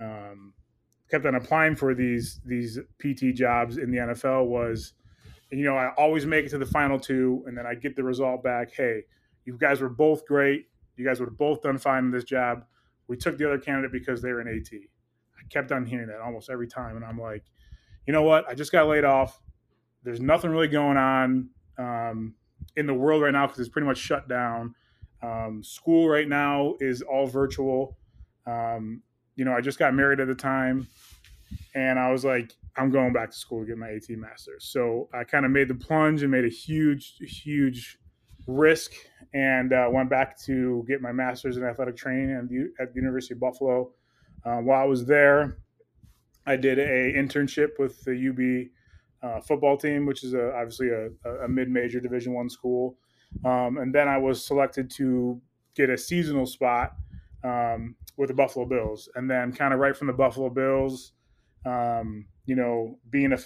um, 0.00 0.52
kept 1.10 1.26
on 1.26 1.34
applying 1.34 1.76
for 1.76 1.94
these 1.94 2.40
these 2.44 2.78
PT 2.98 3.34
jobs 3.34 3.78
in 3.78 3.90
the 3.90 3.98
NFL 3.98 4.46
was, 4.46 4.94
you 5.50 5.64
know, 5.64 5.76
I 5.76 5.92
always 5.96 6.26
make 6.26 6.46
it 6.46 6.50
to 6.50 6.58
the 6.58 6.66
final 6.66 6.98
two, 6.98 7.42
and 7.46 7.56
then 7.56 7.66
I 7.66 7.74
get 7.74 7.96
the 7.96 8.04
result 8.04 8.42
back. 8.42 8.72
Hey, 8.74 9.02
you 9.44 9.56
guys 9.58 9.80
were 9.80 9.88
both 9.88 10.26
great. 10.26 10.66
You 10.96 11.04
guys 11.04 11.18
would 11.18 11.30
have 11.30 11.38
both 11.38 11.62
done 11.62 11.78
fine 11.78 12.04
in 12.04 12.10
this 12.10 12.24
job 12.24 12.64
we 13.06 13.16
took 13.16 13.38
the 13.38 13.46
other 13.46 13.58
candidate 13.58 13.92
because 13.92 14.22
they 14.22 14.32
were 14.32 14.40
an 14.40 14.48
AT. 14.48 14.72
I 14.72 15.46
kept 15.50 15.72
on 15.72 15.84
hearing 15.84 16.08
that 16.08 16.20
almost 16.20 16.50
every 16.50 16.66
time, 16.66 16.96
and 16.96 17.04
I'm 17.04 17.20
like, 17.20 17.44
you 18.06 18.12
know 18.12 18.22
what? 18.22 18.48
I 18.48 18.54
just 18.54 18.72
got 18.72 18.86
laid 18.86 19.04
off. 19.04 19.40
There's 20.04 20.20
nothing 20.20 20.50
really 20.50 20.68
going 20.68 20.96
on 20.96 21.48
um, 21.78 22.34
in 22.76 22.86
the 22.86 22.94
world 22.94 23.22
right 23.22 23.32
now 23.32 23.46
because 23.46 23.60
it's 23.60 23.68
pretty 23.68 23.86
much 23.86 23.98
shut 23.98 24.28
down. 24.28 24.74
Um, 25.22 25.62
school 25.64 26.08
right 26.08 26.28
now 26.28 26.74
is 26.80 27.02
all 27.02 27.26
virtual. 27.26 27.96
Um, 28.46 29.02
you 29.36 29.44
know, 29.44 29.52
I 29.52 29.60
just 29.60 29.78
got 29.78 29.94
married 29.94 30.20
at 30.20 30.28
the 30.28 30.34
time, 30.34 30.86
and 31.74 31.98
I 31.98 32.12
was 32.12 32.24
like, 32.24 32.52
I'm 32.76 32.90
going 32.90 33.12
back 33.12 33.30
to 33.30 33.36
school 33.36 33.60
to 33.60 33.66
get 33.66 33.78
my 33.78 33.88
AT 33.88 34.08
master's. 34.10 34.64
So 34.64 35.08
I 35.14 35.24
kind 35.24 35.44
of 35.44 35.50
made 35.50 35.68
the 35.68 35.74
plunge 35.74 36.22
and 36.22 36.30
made 36.30 36.44
a 36.44 36.48
huge, 36.48 37.14
huge 37.18 37.98
risk 38.46 38.92
and 39.32 39.72
uh, 39.72 39.88
went 39.90 40.10
back 40.10 40.38
to 40.44 40.84
get 40.86 41.00
my 41.00 41.12
master's 41.12 41.56
in 41.56 41.64
athletic 41.64 41.96
training 41.96 42.32
at 42.32 42.48
the, 42.48 42.70
at 42.80 42.92
the 42.92 43.00
University 43.00 43.34
of 43.34 43.40
Buffalo. 43.40 43.92
Uh, 44.44 44.58
while 44.58 44.82
I 44.82 44.84
was 44.84 45.06
there, 45.06 45.58
I 46.46 46.56
did 46.56 46.78
a 46.78 47.14
internship 47.14 47.78
with 47.78 48.02
the 48.04 48.12
UB 48.12 48.70
uh, 49.24 49.40
football 49.40 49.76
team, 49.76 50.06
which 50.06 50.22
is 50.22 50.34
a, 50.34 50.54
obviously 50.54 50.88
a, 50.90 51.08
a, 51.44 51.48
mid-major 51.48 52.00
Division 52.00 52.34
One 52.34 52.50
school. 52.50 52.96
Um, 53.44 53.78
and 53.78 53.94
then 53.94 54.06
I 54.06 54.18
was 54.18 54.44
selected 54.44 54.90
to 54.96 55.40
get 55.74 55.90
a 55.90 55.96
seasonal 55.96 56.46
spot 56.46 56.94
um, 57.42 57.96
with 58.16 58.28
the 58.28 58.34
Buffalo 58.34 58.66
Bills. 58.66 59.08
And 59.14 59.30
then, 59.30 59.52
kind 59.52 59.72
of 59.72 59.80
right 59.80 59.96
from 59.96 60.08
the 60.08 60.12
Buffalo 60.12 60.50
Bills, 60.50 61.12
um, 61.64 62.26
you 62.44 62.54
know, 62.54 62.98
being 63.10 63.32
a, 63.32 63.38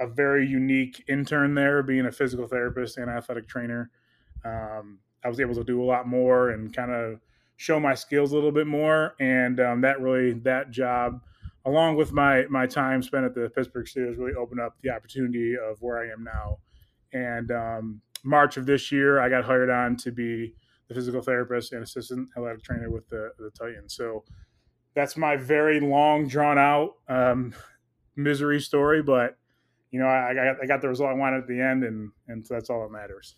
a 0.00 0.08
very 0.08 0.46
unique 0.46 1.04
intern 1.08 1.54
there, 1.54 1.82
being 1.82 2.06
a 2.06 2.12
physical 2.12 2.46
therapist 2.46 2.98
and 2.98 3.08
athletic 3.08 3.46
trainer 3.46 3.90
um, 4.44 4.98
I 5.24 5.28
was 5.28 5.40
able 5.40 5.54
to 5.54 5.64
do 5.64 5.82
a 5.82 5.86
lot 5.86 6.08
more 6.08 6.50
and 6.50 6.74
kind 6.74 6.90
of 6.90 7.20
show 7.56 7.78
my 7.78 7.94
skills 7.94 8.32
a 8.32 8.34
little 8.34 8.52
bit 8.52 8.66
more. 8.66 9.14
And 9.20 9.60
um, 9.60 9.80
that 9.82 10.00
really, 10.00 10.32
that 10.40 10.70
job, 10.70 11.20
along 11.64 11.96
with 11.96 12.12
my 12.12 12.44
my 12.48 12.66
time 12.66 13.02
spent 13.02 13.24
at 13.24 13.34
the 13.34 13.50
Pittsburgh 13.54 13.86
Steelers, 13.86 14.18
really 14.18 14.34
opened 14.34 14.60
up 14.60 14.76
the 14.82 14.90
opportunity 14.90 15.54
of 15.56 15.80
where 15.80 15.98
I 15.98 16.12
am 16.12 16.24
now. 16.24 16.58
And 17.12 17.50
um, 17.50 18.00
March 18.24 18.56
of 18.56 18.66
this 18.66 18.90
year, 18.90 19.20
I 19.20 19.28
got 19.28 19.44
hired 19.44 19.70
on 19.70 19.96
to 19.98 20.10
be 20.10 20.54
the 20.88 20.94
physical 20.94 21.22
therapist 21.22 21.72
and 21.72 21.82
assistant 21.82 22.28
athletic 22.36 22.62
trainer 22.62 22.90
with 22.90 23.08
the 23.08 23.30
the 23.38 23.50
Titans. 23.50 23.94
So 23.94 24.24
that's 24.94 25.16
my 25.16 25.36
very 25.36 25.80
long, 25.80 26.28
drawn 26.28 26.58
out 26.58 26.96
um, 27.08 27.54
misery 28.16 28.60
story, 28.60 29.02
but 29.02 29.36
you 29.90 30.00
know, 30.00 30.06
I, 30.06 30.30
I, 30.30 30.34
got 30.34 30.56
I 30.62 30.66
got 30.66 30.80
the 30.80 30.88
result 30.88 31.10
I 31.10 31.14
wanted 31.14 31.42
at 31.42 31.48
the 31.48 31.60
end, 31.60 31.84
and 31.84 32.10
and 32.28 32.46
so 32.46 32.54
that's 32.54 32.70
all 32.70 32.82
that 32.82 32.92
matters. 32.92 33.36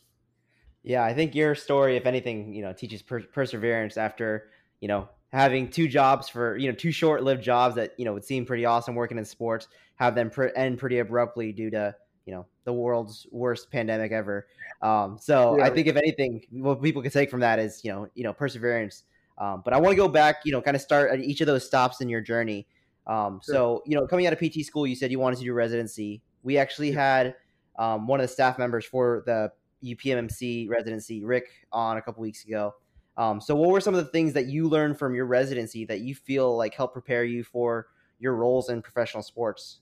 Yeah, 0.83 1.03
I 1.03 1.15
think 1.15 1.35
your 1.35 1.55
story, 1.55 1.97
if 1.97 2.07
anything, 2.07 2.55
you 2.55 2.63
know, 2.63 2.73
teaches 2.73 3.03
per- 3.03 3.23
perseverance 3.23 3.97
after 3.97 4.51
you 4.81 4.89
know 4.89 5.09
having 5.35 5.69
two 5.69 5.89
jobs 5.89 6.29
for 6.29 6.57
you 6.57 6.71
know 6.71 6.75
two 6.75 6.93
short-lived 6.93 7.43
jobs 7.43 7.75
that 7.75 7.93
you 7.99 8.05
know 8.05 8.15
would 8.15 8.25
seem 8.25 8.47
pretty 8.47 8.65
awesome 8.65 8.95
working 8.95 9.19
in 9.19 9.25
sports, 9.25 9.67
have 9.97 10.15
them 10.15 10.31
pre- 10.31 10.53
end 10.57 10.79
pretty 10.79 11.01
abruptly 11.01 11.53
due 11.53 11.71
to 11.71 11.95
you 12.25 12.33
know 12.33 12.47
the 12.63 12.73
world's 12.73 13.27
worst 13.33 13.71
pandemic 13.71 14.13
ever. 14.13 14.47
Um, 14.81 15.19
so 15.21 15.59
yeah. 15.59 15.65
I 15.65 15.71
think 15.71 15.89
if 15.89 15.97
anything, 15.97 16.43
what 16.51 16.81
people 16.81 17.03
can 17.03 17.11
take 17.11 17.31
from 17.31 17.41
that 17.41 17.59
is 17.59 17.85
you 17.85 17.93
know 17.93 18.09
you 18.15 18.23
know 18.23 18.33
perseverance. 18.33 19.03
Um, 19.37 19.63
but 19.65 19.75
I 19.75 19.79
want 19.79 19.91
to 19.91 19.97
go 19.97 20.07
back, 20.07 20.43
you 20.45 20.53
know, 20.53 20.63
kind 20.63 20.77
of 20.77 20.81
start 20.81 21.11
at 21.11 21.19
each 21.19 21.41
of 21.41 21.49
those 21.49 21.67
stops 21.67 22.01
in 22.01 22.09
your 22.09 22.21
journey. 22.21 22.69
Um, 23.09 23.41
sure. 23.45 23.55
So 23.55 23.83
you 23.87 23.97
know, 23.97 24.07
coming 24.07 24.29
out 24.29 24.33
of 24.33 24.39
PT 24.39 24.65
school, 24.65 24.87
you 24.87 24.95
said 24.95 25.11
you 25.11 25.19
wanted 25.19 25.41
to 25.41 25.45
do 25.45 25.53
residency. 25.53 26.23
We 26.45 26.59
actually 26.59 26.93
had 26.93 27.35
um, 27.77 28.07
one 28.07 28.21
of 28.21 28.25
the 28.25 28.33
staff 28.33 28.57
members 28.57 28.87
for 28.87 29.25
the 29.27 29.51
UPMC 29.83 30.69
residency, 30.69 31.25
Rick, 31.25 31.49
on 31.73 31.97
a 31.97 32.03
couple 32.03 32.23
weeks 32.23 32.45
ago. 32.45 32.75
Um, 33.17 33.41
so, 33.41 33.55
what 33.55 33.71
were 33.71 33.81
some 33.81 33.95
of 33.95 34.05
the 34.05 34.11
things 34.11 34.33
that 34.33 34.47
you 34.47 34.69
learned 34.69 34.99
from 34.99 35.15
your 35.15 35.27
residency 35.27 35.85
that 35.87 36.01
you 36.01 36.15
feel 36.15 36.57
like 36.57 36.75
helped 36.75 36.95
prepare 36.95 37.25
you 37.25 37.45
for 37.45 37.87
your 38.19 38.35
roles 38.35 38.69
in 38.69 38.83
professional 38.83 39.23
sports? 39.23 39.81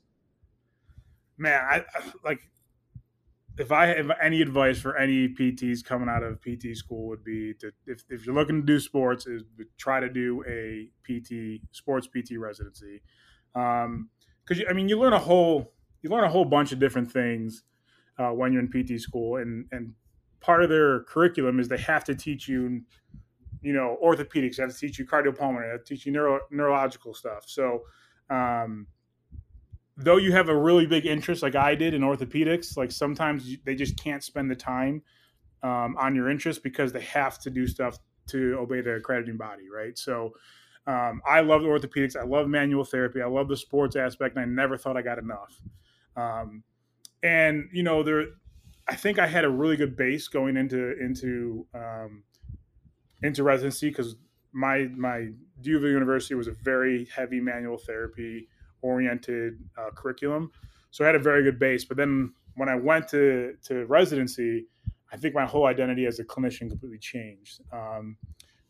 Man, 1.39 1.61
I 1.69 1.85
like 2.25 2.41
if 3.59 3.73
I 3.73 3.87
have 3.87 4.11
any 4.21 4.43
advice 4.43 4.79
for 4.79 4.97
any 4.97 5.29
PTs 5.29 5.85
coming 5.85 6.09
out 6.09 6.23
of 6.23 6.41
PT 6.41 6.77
school 6.77 7.09
would 7.09 7.25
be 7.25 7.55
to 7.61 7.73
if, 7.87 8.05
if 8.09 8.27
you're 8.27 8.35
looking 8.35 8.61
to 8.61 8.67
do 8.67 8.79
sports 8.79 9.27
is 9.27 9.43
try 9.79 10.01
to 10.01 10.09
do 10.09 10.45
a 10.47 10.91
PT 11.05 11.63
sports 11.73 12.07
PT 12.07 12.39
residency 12.39 13.03
um 13.55 14.09
because 14.47 14.65
I 14.69 14.73
mean 14.73 14.89
you 14.89 14.99
learn 14.99 15.13
a 15.13 15.19
whole 15.19 15.73
you 16.03 16.11
learn 16.11 16.25
a 16.25 16.29
whole 16.29 16.45
bunch 16.45 16.73
of 16.73 16.79
different 16.79 17.11
things 17.11 17.63
uh, 18.19 18.31
when 18.31 18.53
you're 18.53 18.63
in 18.63 18.69
PT 18.69 19.01
school, 19.01 19.37
and 19.37 19.67
and 19.73 19.95
part 20.41 20.63
of 20.63 20.69
their 20.69 21.05
curriculum 21.05 21.61
is 21.61 21.69
they 21.69 21.79
have 21.79 22.05
to 22.05 22.15
teach 22.15 22.49
you, 22.49 22.83
you 23.63 23.73
know, 23.73 23.97
orthopedics. 24.05 24.57
They 24.57 24.63
have 24.63 24.73
to 24.73 24.79
teach 24.79 24.99
you 24.99 25.07
cardiopulmonary. 25.07 25.65
They 25.65 25.71
have 25.71 25.85
to 25.85 25.95
teach 25.95 26.07
you 26.07 26.13
neuro, 26.13 26.41
neurological 26.51 27.15
stuff. 27.15 27.45
So 27.47 27.83
um, 28.31 28.87
though 29.97 30.17
you 30.17 30.33
have 30.33 30.49
a 30.49 30.57
really 30.57 30.87
big 30.87 31.07
interest, 31.07 31.43
like 31.43 31.55
I 31.55 31.75
did 31.75 31.95
in 31.95 32.03
orthopedics, 32.03 32.77
like 32.77 32.91
sometimes 32.91 33.57
they 33.65 33.75
just 33.75 33.97
can't 34.03 34.23
spend 34.23 34.51
the 34.51 34.57
time 34.57 35.03
um, 35.63 35.97
on 35.99 36.15
your 36.15 36.29
interest 36.31 36.63
because 36.63 36.93
they 36.93 37.03
have 37.03 37.39
to 37.41 37.51
do 37.51 37.67
stuff 37.67 37.99
to 38.29 38.57
obey 38.59 38.81
the 38.81 38.95
accrediting 38.95 39.37
body, 39.37 39.69
right? 39.73 39.97
So 39.97 40.33
um, 40.87 41.23
I 41.27 41.41
love 41.41 41.63
orthopedics. 41.63 42.17
I 42.17 42.25
love 42.25 42.49
manual 42.49 42.85
therapy. 42.85 43.23
I 43.23 43.27
love 43.27 43.49
the 43.49 43.57
sports 43.57 43.97
aspect, 43.97 44.37
and 44.37 44.43
I 44.43 44.49
never 44.49 44.77
thought 44.77 44.97
I 44.97 45.03
got 45.03 45.19
enough. 45.19 45.61
Um, 46.17 46.65
and 47.23 47.69
you 47.73 47.83
know, 47.83 48.03
there, 48.03 48.25
I 48.89 48.97
think 48.97 49.19
I 49.19 49.27
had 49.27 49.45
a 49.45 49.51
really 49.51 49.77
good 49.77 49.97
base 49.97 50.27
going 50.29 50.57
into 50.57 50.99
into 51.01 51.67
um, 51.75 52.25
into 53.23 53.43
residency 53.43 53.89
because 53.89 54.17
my 54.53 54.89
my 54.97 55.29
D'Youville 55.61 55.93
University 55.93 56.35
was 56.35 56.49
a 56.49 56.53
very 56.53 57.07
heavy 57.07 57.41
manual 57.41 57.79
therapy 57.79 58.49
oriented 58.83 59.59
uh, 59.79 59.91
curriculum, 59.95 60.51
so 60.91 61.05
I 61.05 61.07
had 61.07 61.17
a 61.17 61.21
very 61.21 61.43
good 61.43 61.59
base. 61.59 61.85
But 61.85 61.97
then 61.97 62.33
when 62.57 62.69
I 62.69 62.77
went 62.77 63.09
to 63.09 63.55
to 63.65 63.87
residency, 63.87 64.67
I 65.13 65.17
think 65.17 65.35
my 65.35 65.47
whole 65.47 65.67
identity 65.67 66.07
as 66.07 66.19
a 66.19 66.25
clinician 66.25 66.69
completely 66.69 66.99
changed. 66.99 67.61
Um, 67.73 68.17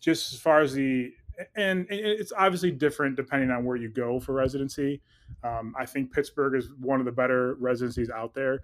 just 0.00 0.32
as 0.32 0.40
far 0.40 0.60
as 0.60 0.74
the 0.74 1.12
and 1.56 1.86
it's 1.88 2.32
obviously 2.36 2.70
different 2.70 3.16
depending 3.16 3.50
on 3.50 3.64
where 3.64 3.76
you 3.76 3.88
go 3.88 4.20
for 4.20 4.32
residency. 4.32 5.00
Um, 5.42 5.74
I 5.78 5.86
think 5.86 6.12
Pittsburgh 6.12 6.54
is 6.54 6.70
one 6.78 7.00
of 7.00 7.06
the 7.06 7.12
better 7.12 7.54
residencies 7.54 8.10
out 8.10 8.34
there 8.34 8.60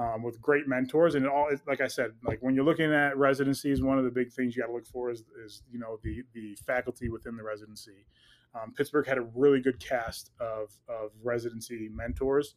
um, 0.00 0.22
with 0.22 0.40
great 0.40 0.66
mentors. 0.66 1.14
And 1.14 1.26
it 1.26 1.30
all, 1.30 1.48
like 1.66 1.82
I 1.82 1.86
said, 1.88 2.12
like 2.24 2.38
when 2.40 2.54
you're 2.54 2.64
looking 2.64 2.92
at 2.92 3.16
residencies, 3.18 3.82
one 3.82 3.98
of 3.98 4.04
the 4.04 4.10
big 4.10 4.32
things 4.32 4.56
you 4.56 4.62
got 4.62 4.68
to 4.68 4.72
look 4.72 4.86
for 4.86 5.10
is, 5.10 5.24
is, 5.44 5.62
you 5.70 5.78
know, 5.78 5.98
the, 6.02 6.22
the 6.32 6.56
faculty 6.66 7.10
within 7.10 7.36
the 7.36 7.42
residency. 7.42 8.06
Um, 8.54 8.72
Pittsburgh 8.76 9.06
had 9.06 9.18
a 9.18 9.26
really 9.34 9.60
good 9.60 9.78
cast 9.78 10.30
of, 10.40 10.70
of 10.88 11.10
residency 11.22 11.88
mentors. 11.92 12.54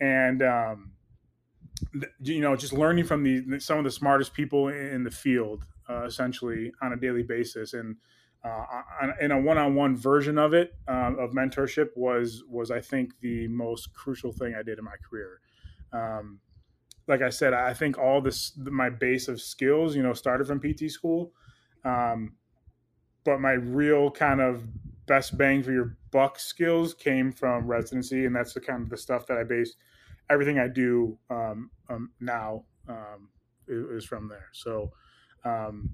And, 0.00 0.42
um, 0.42 0.92
you 2.20 2.40
know, 2.40 2.56
just 2.56 2.72
learning 2.72 3.04
from 3.04 3.22
the 3.22 3.60
some 3.60 3.78
of 3.78 3.84
the 3.84 3.90
smartest 3.90 4.34
people 4.34 4.68
in 4.68 5.04
the 5.04 5.10
field, 5.10 5.64
uh, 5.88 6.04
essentially 6.04 6.72
on 6.80 6.92
a 6.92 6.96
daily 6.96 7.22
basis, 7.22 7.74
and 7.74 7.96
uh, 8.44 8.64
in 9.20 9.30
a 9.30 9.40
one-on-one 9.40 9.96
version 9.96 10.38
of 10.38 10.54
it 10.54 10.74
um, 10.88 11.18
of 11.18 11.30
mentorship 11.32 11.88
was 11.96 12.44
was 12.48 12.70
I 12.70 12.80
think 12.80 13.12
the 13.20 13.48
most 13.48 13.92
crucial 13.94 14.32
thing 14.32 14.54
I 14.58 14.62
did 14.62 14.78
in 14.78 14.84
my 14.84 14.96
career. 15.08 15.40
Um, 15.92 16.40
like 17.08 17.22
I 17.22 17.30
said, 17.30 17.52
I 17.52 17.74
think 17.74 17.98
all 17.98 18.20
this 18.20 18.52
my 18.56 18.90
base 18.90 19.28
of 19.28 19.40
skills, 19.40 19.96
you 19.96 20.02
know, 20.02 20.12
started 20.12 20.46
from 20.46 20.60
PT 20.60 20.90
school, 20.90 21.32
um, 21.84 22.34
but 23.24 23.40
my 23.40 23.52
real 23.52 24.10
kind 24.10 24.40
of 24.40 24.64
best 25.06 25.36
bang 25.36 25.62
for 25.62 25.72
your 25.72 25.96
buck 26.10 26.38
skills 26.38 26.94
came 26.94 27.32
from 27.32 27.66
residency, 27.66 28.26
and 28.26 28.34
that's 28.34 28.54
the 28.54 28.60
kind 28.60 28.82
of 28.82 28.90
the 28.90 28.96
stuff 28.96 29.26
that 29.26 29.38
I 29.38 29.44
base 29.44 29.74
everything 30.30 30.58
I 30.58 30.68
do 30.68 31.18
um, 31.30 31.70
um, 31.88 32.10
now 32.20 32.64
um, 32.88 33.28
is, 33.68 34.04
from 34.04 34.28
there. 34.28 34.48
So 34.52 34.92
um, 35.44 35.90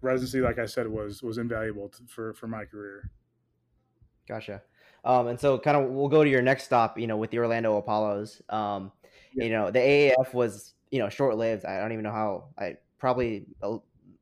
residency, 0.00 0.40
like 0.40 0.58
I 0.58 0.66
said, 0.66 0.88
was 0.88 1.22
was 1.22 1.38
invaluable 1.38 1.88
to, 1.88 2.02
for 2.06 2.34
for 2.34 2.46
my 2.46 2.64
career. 2.64 3.10
Gotcha. 4.28 4.62
Um, 5.04 5.26
and 5.26 5.38
so, 5.38 5.58
kind 5.58 5.76
of, 5.76 5.90
we'll 5.90 6.08
go 6.08 6.24
to 6.24 6.30
your 6.30 6.40
next 6.40 6.64
stop. 6.64 6.98
You 6.98 7.06
know, 7.06 7.16
with 7.16 7.30
the 7.30 7.38
Orlando 7.38 7.76
Apollos. 7.76 8.40
You 9.34 9.50
know, 9.50 9.70
the 9.70 9.78
AAF 9.78 10.32
was 10.32 10.74
you 10.90 10.98
know 10.98 11.08
short 11.08 11.36
lived. 11.36 11.64
I 11.64 11.80
don't 11.80 11.92
even 11.92 12.04
know 12.04 12.12
how. 12.12 12.44
I 12.58 12.76
probably 12.98 13.46
a 13.62 13.76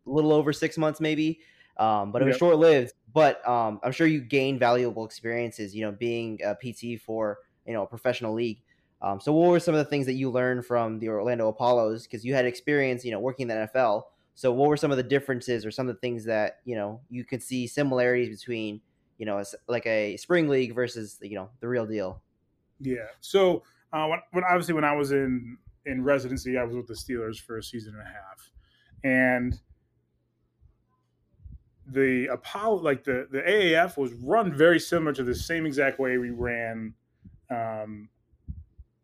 little 0.07 0.33
over 0.33 0.53
six 0.53 0.79
months, 0.79 1.01
maybe. 1.01 1.41
Um, 1.79 2.13
but 2.13 2.23
it 2.23 2.27
was 2.27 2.37
short 2.37 2.59
lived. 2.59 2.93
But 3.13 3.47
um, 3.49 3.81
I'm 3.83 3.93
sure 3.93 4.07
you 4.07 4.21
gained 4.21 4.59
valuable 4.61 5.05
experiences. 5.05 5.75
You 5.75 5.83
know, 5.83 5.93
being 5.93 6.41
a 6.45 6.55
PT 6.55 7.01
for 7.01 7.39
you 7.67 7.73
know 7.73 7.83
a 7.83 7.87
professional 7.87 8.35
league. 8.35 8.63
Um, 9.03 9.21
so, 9.21 9.33
what 9.33 9.51
were 9.51 9.61
some 9.61 9.75
of 9.75 9.79
the 9.79 9.91
things 9.91 10.07
that 10.07 10.13
you 10.15 10.31
learned 10.31 10.65
from 10.65 11.01
the 11.01 11.09
Orlando 11.09 11.49
Apollos? 11.49 12.05
Because 12.05 12.25
you 12.25 12.35
had 12.35 12.47
experience, 12.47 13.05
you 13.05 13.11
know, 13.11 13.19
working 13.19 13.49
in 13.51 13.57
the 13.57 13.69
NFL. 13.75 14.05
So, 14.35 14.53
what 14.53 14.69
were 14.69 14.77
some 14.77 14.93
of 14.93 14.97
the 14.97 15.03
differences, 15.03 15.67
or 15.67 15.73
some 15.73 15.89
of 15.89 15.95
the 15.95 16.01
things 16.01 16.25
that 16.25 16.61
you 16.65 16.77
know 16.77 17.01
you 17.11 17.25
could 17.25 17.43
see 17.43 17.67
similarities 17.67 18.39
between, 18.39 18.81
you 19.19 19.27
know, 19.27 19.43
like 19.67 19.87
a 19.87 20.17
spring 20.17 20.49
league 20.49 20.75
versus 20.75 21.19
you 21.21 21.35
know 21.35 21.51
the 21.61 21.69
real 21.69 21.85
deal? 21.85 22.23
Yeah. 22.81 23.09
So, 23.21 23.65
uh, 23.93 24.07
when, 24.07 24.19
when 24.33 24.45
obviously 24.45 24.75
when 24.75 24.85
I 24.85 24.95
was 24.95 25.13
in 25.13 25.59
in 25.85 26.05
residency, 26.05 26.57
I 26.57 26.65
was 26.65 26.77
with 26.77 26.87
the 26.87 26.95
Steelers 26.95 27.41
for 27.41 27.59
a 27.59 27.63
season 27.63 27.95
and 27.95 28.03
a 28.03 28.05
half, 28.05 28.51
and 29.05 29.61
the 31.87 32.27
Apollo, 32.27 32.83
like 32.83 33.05
the 33.05 33.27
the 33.31 33.41
AAF, 33.41 33.97
was 33.97 34.13
run 34.15 34.57
very 34.57 34.81
similar 34.81 35.13
to 35.13 35.25
the 35.25 35.35
same 35.35 35.67
exact 35.67 35.99
way 35.99 36.17
we 36.19 36.31
ran. 36.31 36.95
Um, 37.51 38.09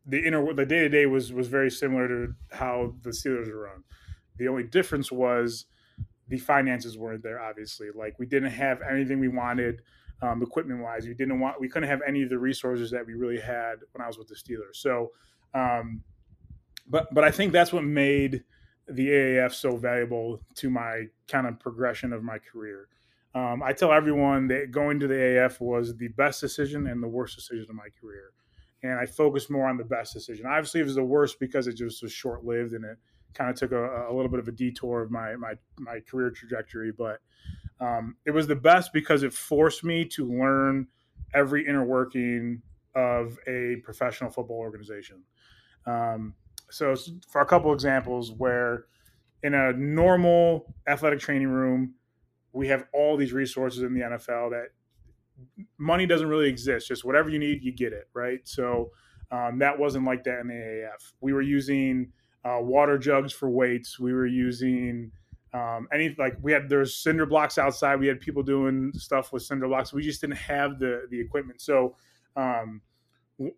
the 0.07 0.25
inner 0.25 0.55
the 0.55 0.65
day 0.65 0.81
to 0.81 0.89
day 0.89 1.07
was 1.07 1.33
was 1.33 1.49
very 1.49 1.71
similar 1.71 2.09
to 2.09 2.35
how 2.53 2.95
the 3.03 3.11
Steelers 3.11 3.49
were 3.49 3.65
run. 3.65 3.85
The 4.39 4.49
only 4.49 4.65
difference 4.65 5.13
was 5.13 5.67
the 6.29 6.39
finances 6.39 6.97
weren't 6.97 7.23
there. 7.23 7.41
Obviously, 7.41 7.89
like 7.95 8.19
we 8.19 8.27
didn't 8.27 8.53
have 8.53 8.81
anything 8.83 9.21
we 9.21 9.29
wanted 9.29 9.83
um, 10.23 10.43
equipment 10.43 10.83
wise. 10.83 11.07
We 11.07 11.15
didn't 11.15 11.41
want 11.41 11.61
we 11.61 11.69
couldn't 11.69 11.89
have 11.89 12.01
any 12.07 12.23
of 12.23 12.31
the 12.31 12.39
resources 12.39 12.91
that 12.91 13.07
we 13.07 13.15
really 13.15 13.41
had 13.41 13.77
when 13.93 14.03
I 14.03 14.07
was 14.07 14.19
with 14.19 14.29
the 14.29 14.35
Steelers. 14.35 14.77
So, 14.77 15.13
um, 15.55 16.03
but 16.89 17.13
but 17.15 17.25
I 17.25 17.31
think 17.31 17.53
that's 17.53 17.73
what 17.73 17.85
made 17.85 18.45
the 18.89 19.09
AAF 19.09 19.53
so 19.53 19.77
valuable 19.77 20.41
to 20.57 20.71
my 20.71 21.05
kind 21.29 21.47
of 21.47 21.61
progression 21.61 22.13
of 22.13 22.23
my 22.23 22.39
career. 22.39 22.89
Um, 23.35 23.63
I 23.63 23.73
tell 23.73 23.93
everyone 23.93 24.49
that 24.49 24.71
going 24.71 24.99
to 25.01 25.07
the 25.07 25.45
AF 25.45 25.61
was 25.61 25.97
the 25.97 26.09
best 26.09 26.41
decision 26.41 26.87
and 26.87 27.03
the 27.03 27.09
worst 27.09 27.37
decision 27.37 27.67
of 27.69 27.77
my 27.77 27.89
career. 28.01 28.33
And 28.83 28.99
I 28.99 29.07
focused 29.07 29.51
more 29.51 29.69
on 29.69 29.77
the 29.77 29.85
best 29.85 30.15
decision. 30.15 30.47
Obviously, 30.47 30.81
it 30.81 30.85
was 30.85 30.95
the 30.95 31.05
worst 31.05 31.39
because 31.39 31.67
it 31.67 31.75
just 31.75 32.03
was 32.03 32.13
short 32.13 32.45
lived 32.45 32.73
and 32.73 32.85
it 32.85 32.97
kind 33.35 33.51
of 33.51 33.57
took 33.57 33.73
a, 33.73 34.09
a, 34.09 34.15
little 34.15 34.31
bit 34.31 34.41
of 34.41 34.49
a 34.49 34.53
detour 34.53 35.03
of 35.03 35.11
my 35.11 35.37
my 35.37 35.55
my 35.79 36.01
career 36.01 36.31
trajectory. 36.31 36.91
But 36.91 37.21
um, 37.81 38.17
it 38.25 38.33
was 38.33 38.47
the 38.47 38.57
best 38.57 38.93
because 38.93 39.23
it 39.23 39.33
forced 39.33 39.85
me 39.85 40.05
to 40.07 40.27
learn 40.27 40.89
every 41.35 41.67
inner 41.67 41.85
working 41.85 42.63
of 42.95 43.39
a 43.47 43.77
professional 43.85 44.31
football 44.31 44.59
organization. 44.59 45.23
Um, 45.87 46.35
so, 46.71 46.95
for 47.29 47.41
a 47.41 47.47
couple 47.47 47.73
examples, 47.73 48.33
where 48.33 48.87
in 49.43 49.55
a 49.55 49.73
normal 49.73 50.75
athletic 50.87 51.21
training 51.21 51.49
room, 51.49 51.95
we 52.53 52.69
have 52.69 52.85
all 52.93 53.17
these 53.17 53.33
resources 53.33 53.83
in 53.83 53.95
the 53.95 54.01
NFL 54.01 54.51
that 54.51 54.69
money 55.79 56.07
doesn't 56.07 56.29
really 56.29 56.49
exist. 56.49 56.89
Just 56.89 57.05
whatever 57.05 57.31
you 57.31 57.39
need, 57.39 57.63
you 57.63 57.73
get 57.73 57.93
it, 57.93 58.09
right? 58.13 58.41
So 58.45 58.91
um, 59.31 59.59
that 59.59 59.79
wasn't 59.79 60.05
like 60.05 60.25
that 60.25 60.41
in 60.41 60.49
the 60.49 60.55
AAF. 60.55 61.13
We 61.21 61.33
were 61.33 61.43
using 61.43 62.13
uh, 62.45 62.59
water 62.61 62.99
jugs 62.99 63.33
for 63.33 63.49
weights. 63.49 63.99
We 63.99 64.13
were 64.13 64.27
using 64.27 65.13
um, 65.53 65.89
any 65.93 66.15
like 66.19 66.37
we 66.43 66.53
had 66.53 66.69
there's 66.69 66.97
cinder 66.97 67.27
blocks 67.27 67.59
outside. 67.59 68.01
We 68.01 68.07
had 68.07 68.21
people 68.21 68.43
doing 68.43 68.93
stuff 68.95 69.33
with 69.33 69.43
cinder 69.43 69.69
blocks. 69.69 69.93
We 69.93 70.03
just 70.03 70.21
didn't 70.21 70.37
have 70.37 70.79
the 70.79 71.07
the 71.11 71.21
equipment. 71.21 71.61
So 71.61 71.97
um, 72.37 72.83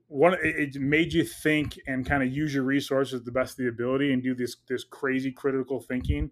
one 0.09 0.37
it 0.43 0.77
made 0.77 1.13
you 1.13 1.25
think 1.25 1.79
and 1.87 2.07
kind 2.07 2.23
of 2.23 2.31
use 2.31 2.55
your 2.55 2.65
resources 2.65 3.23
the 3.23 3.33
best 3.33 3.53
of 3.53 3.65
the 3.65 3.69
ability 3.69 4.13
and 4.13 4.23
do 4.23 4.35
this 4.35 4.57
this 4.69 4.85
crazy 4.85 5.33
critical 5.33 5.81
thinking 5.81 6.31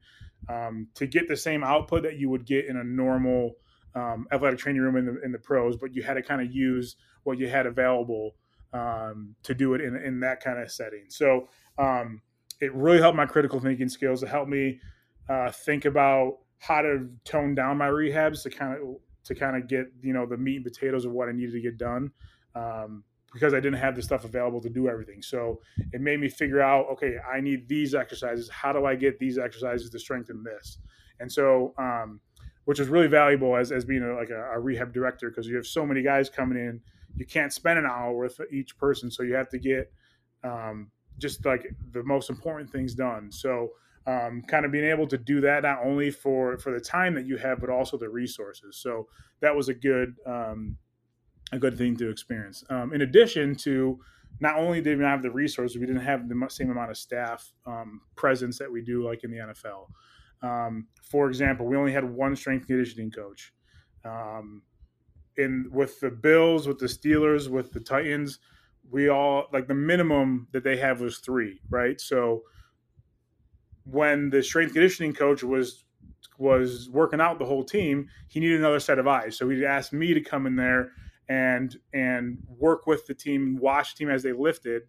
um, 0.49 0.89
to 0.95 1.07
get 1.07 1.29
the 1.29 1.37
same 1.37 1.65
output 1.65 2.03
that 2.03 2.19
you 2.19 2.29
would 2.31 2.47
get 2.47 2.67
in 2.67 2.77
a 2.77 2.85
normal 2.85 3.55
um, 3.95 4.27
athletic 4.33 4.59
training 4.59 4.83
room 4.83 4.97
in 4.97 5.07
the 5.07 5.21
in 5.23 5.33
the 5.33 5.39
pros, 5.39 5.77
but 5.77 5.95
you 5.95 6.03
had 6.03 6.15
to 6.15 6.23
kind 6.23 6.41
of 6.41 6.53
use 6.53 6.97
what 7.25 7.39
you 7.39 7.49
had 7.49 7.67
available 7.67 8.37
um, 8.73 9.35
to 9.43 9.55
do 9.55 9.75
it 9.75 9.81
in 9.81 9.97
in 9.97 10.21
that 10.21 10.43
kind 10.43 10.61
of 10.61 10.71
setting. 10.71 11.07
So 11.09 11.49
um, 11.79 12.21
it 12.61 12.73
really 12.75 12.99
helped 12.99 13.17
my 13.17 13.27
critical 13.27 13.61
thinking 13.61 13.89
skills. 13.89 14.23
It 14.23 14.29
helped 14.29 14.51
me 14.51 14.81
uh, 15.29 15.51
think 15.51 15.85
about 15.85 16.39
how 16.59 16.83
to 16.83 17.09
tone 17.25 17.55
down 17.55 17.79
my 17.79 17.89
rehabs 17.89 18.43
to 18.43 18.51
kind 18.51 18.75
of 18.75 18.97
to 19.25 19.35
kind 19.35 19.57
of 19.57 19.69
get 19.69 19.87
you 20.03 20.13
know 20.13 20.27
the 20.27 20.37
meat 20.37 20.57
and 20.57 20.65
potatoes 20.65 21.05
of 21.05 21.13
what 21.13 21.29
I 21.29 21.33
needed 21.33 21.53
to 21.53 21.61
get 21.61 21.79
done 21.79 22.11
um, 22.55 23.05
because 23.33 23.55
I 23.55 23.61
didn't 23.61 23.79
have 23.79 23.95
the 23.95 24.03
stuff 24.03 24.25
available 24.25 24.61
to 24.63 24.71
do 24.71 24.89
everything. 24.89 25.23
So 25.23 25.61
it 25.93 26.01
made 26.01 26.21
me 26.21 26.29
figure 26.29 26.61
out 26.61 26.87
okay, 26.93 27.17
I 27.19 27.41
need 27.41 27.69
these 27.69 27.95
exercises. 27.95 28.49
How 28.49 28.73
do 28.73 28.87
I 28.87 28.95
get 28.95 29.19
these 29.19 29.39
exercises 29.39 29.91
to 29.91 29.99
strengthen 29.99 30.43
this? 30.43 30.79
And 31.21 31.31
so 31.31 31.75
um, 31.79 32.21
which 32.69 32.81
is 32.81 32.89
really 32.89 33.07
valuable 33.07 33.57
as, 33.57 33.73
as 33.73 33.87
being 33.87 34.03
a, 34.03 34.15
like 34.15 34.29
a, 34.29 34.51
a 34.53 34.61
rehab 34.61 34.93
director 34.93 35.31
because 35.31 35.47
you 35.47 35.57
have 35.57 35.67
so 35.67 35.87
many 35.87 36.03
guys 36.03 36.29
coming 36.29 36.59
in. 36.59 36.79
You 37.17 37.25
can't 37.25 37.51
spend 37.51 37.79
an 37.79 37.87
hour 37.87 38.15
with 38.15 38.39
each 38.53 38.77
person, 38.77 39.11
so 39.11 39.23
you 39.23 39.33
have 39.37 39.49
to 39.49 39.59
get 39.59 39.91
um, 40.45 40.91
just 41.17 41.47
like 41.47 41.67
the 41.93 42.05
most 42.05 42.29
important 42.29 42.71
things 42.71 42.95
done. 42.95 43.33
So, 43.33 43.71
um, 44.09 44.43
kind 44.49 44.65
of 44.65 44.73
being 44.73 44.87
able 44.87 45.07
to 45.07 45.19
do 45.19 45.43
that 45.43 45.63
not 45.65 45.81
only 45.85 46.11
for 46.11 46.57
for 46.59 46.73
the 46.73 46.81
time 46.81 47.15
that 47.15 47.27
you 47.27 47.37
have, 47.37 47.61
but 47.61 47.69
also 47.69 47.99
the 47.99 48.09
resources. 48.09 48.79
So 48.79 49.07
that 49.41 49.55
was 49.55 49.69
a 49.69 49.75
good 49.75 50.15
um, 50.27 50.79
a 51.53 51.59
good 51.59 51.77
thing 51.77 51.95
to 51.99 52.09
experience. 52.09 52.65
Um, 52.71 52.95
in 52.95 53.03
addition 53.03 53.55
to 53.57 54.01
not 54.41 54.57
only 54.57 54.81
did 54.81 54.97
we 54.97 55.05
not 55.05 55.11
have 55.11 55.23
the 55.23 55.31
resources, 55.31 55.77
we 55.77 55.87
didn't 55.87 56.03
have 56.03 56.27
the 56.29 56.47
same 56.49 56.71
amount 56.71 56.91
of 56.91 56.97
staff 56.97 57.53
um, 57.67 58.01
presence 58.17 58.59
that 58.59 58.73
we 58.73 58.81
do 58.81 59.07
like 59.07 59.25
in 59.25 59.31
the 59.31 59.39
NFL. 59.39 59.89
Um, 60.41 60.87
for 61.03 61.29
example, 61.29 61.67
we 61.67 61.77
only 61.77 61.93
had 61.93 62.05
one 62.05 62.35
strength 62.35 62.67
conditioning 62.67 63.11
coach. 63.11 63.53
Um, 64.05 64.63
in 65.37 65.67
with 65.71 66.01
the 66.01 66.11
Bills, 66.11 66.67
with 66.67 66.79
the 66.79 66.87
Steelers, 66.87 67.49
with 67.49 67.73
the 67.73 67.81
Titans, 67.81 68.39
we 68.91 69.09
all 69.09 69.49
like 69.53 69.69
the 69.69 69.75
minimum 69.75 70.49
that 70.53 70.65
they 70.65 70.79
have 70.79 71.01
was 71.03 71.19
three, 71.19 71.61
right? 71.69 72.01
So 72.01 72.45
when 73.91 74.31
the 74.31 74.43
strength 74.43 74.73
conditioning 74.73 75.13
coach 75.13 75.43
was 75.43 75.85
was 76.39 76.89
working 76.91 77.21
out 77.21 77.39
the 77.39 77.45
whole 77.45 77.65
team, 77.65 78.09
he 78.29 78.39
needed 78.41 78.61
another 78.61 78.79
set 78.81 78.99
of 78.99 79.09
eyes. 79.09 79.37
So 79.37 79.49
he 79.49 79.65
asked 79.65 79.93
me 79.93 80.15
to 80.15 80.21
come 80.21 80.47
in 80.47 80.57
there 80.57 80.93
and 81.29 81.77
and 81.93 82.39
work 82.47 82.87
with 82.87 83.07
the 83.07 83.15
team, 83.15 83.59
watch 83.61 83.95
the 83.95 83.99
team 83.99 84.11
as 84.11 84.23
they 84.23 84.33
lifted, 84.33 84.83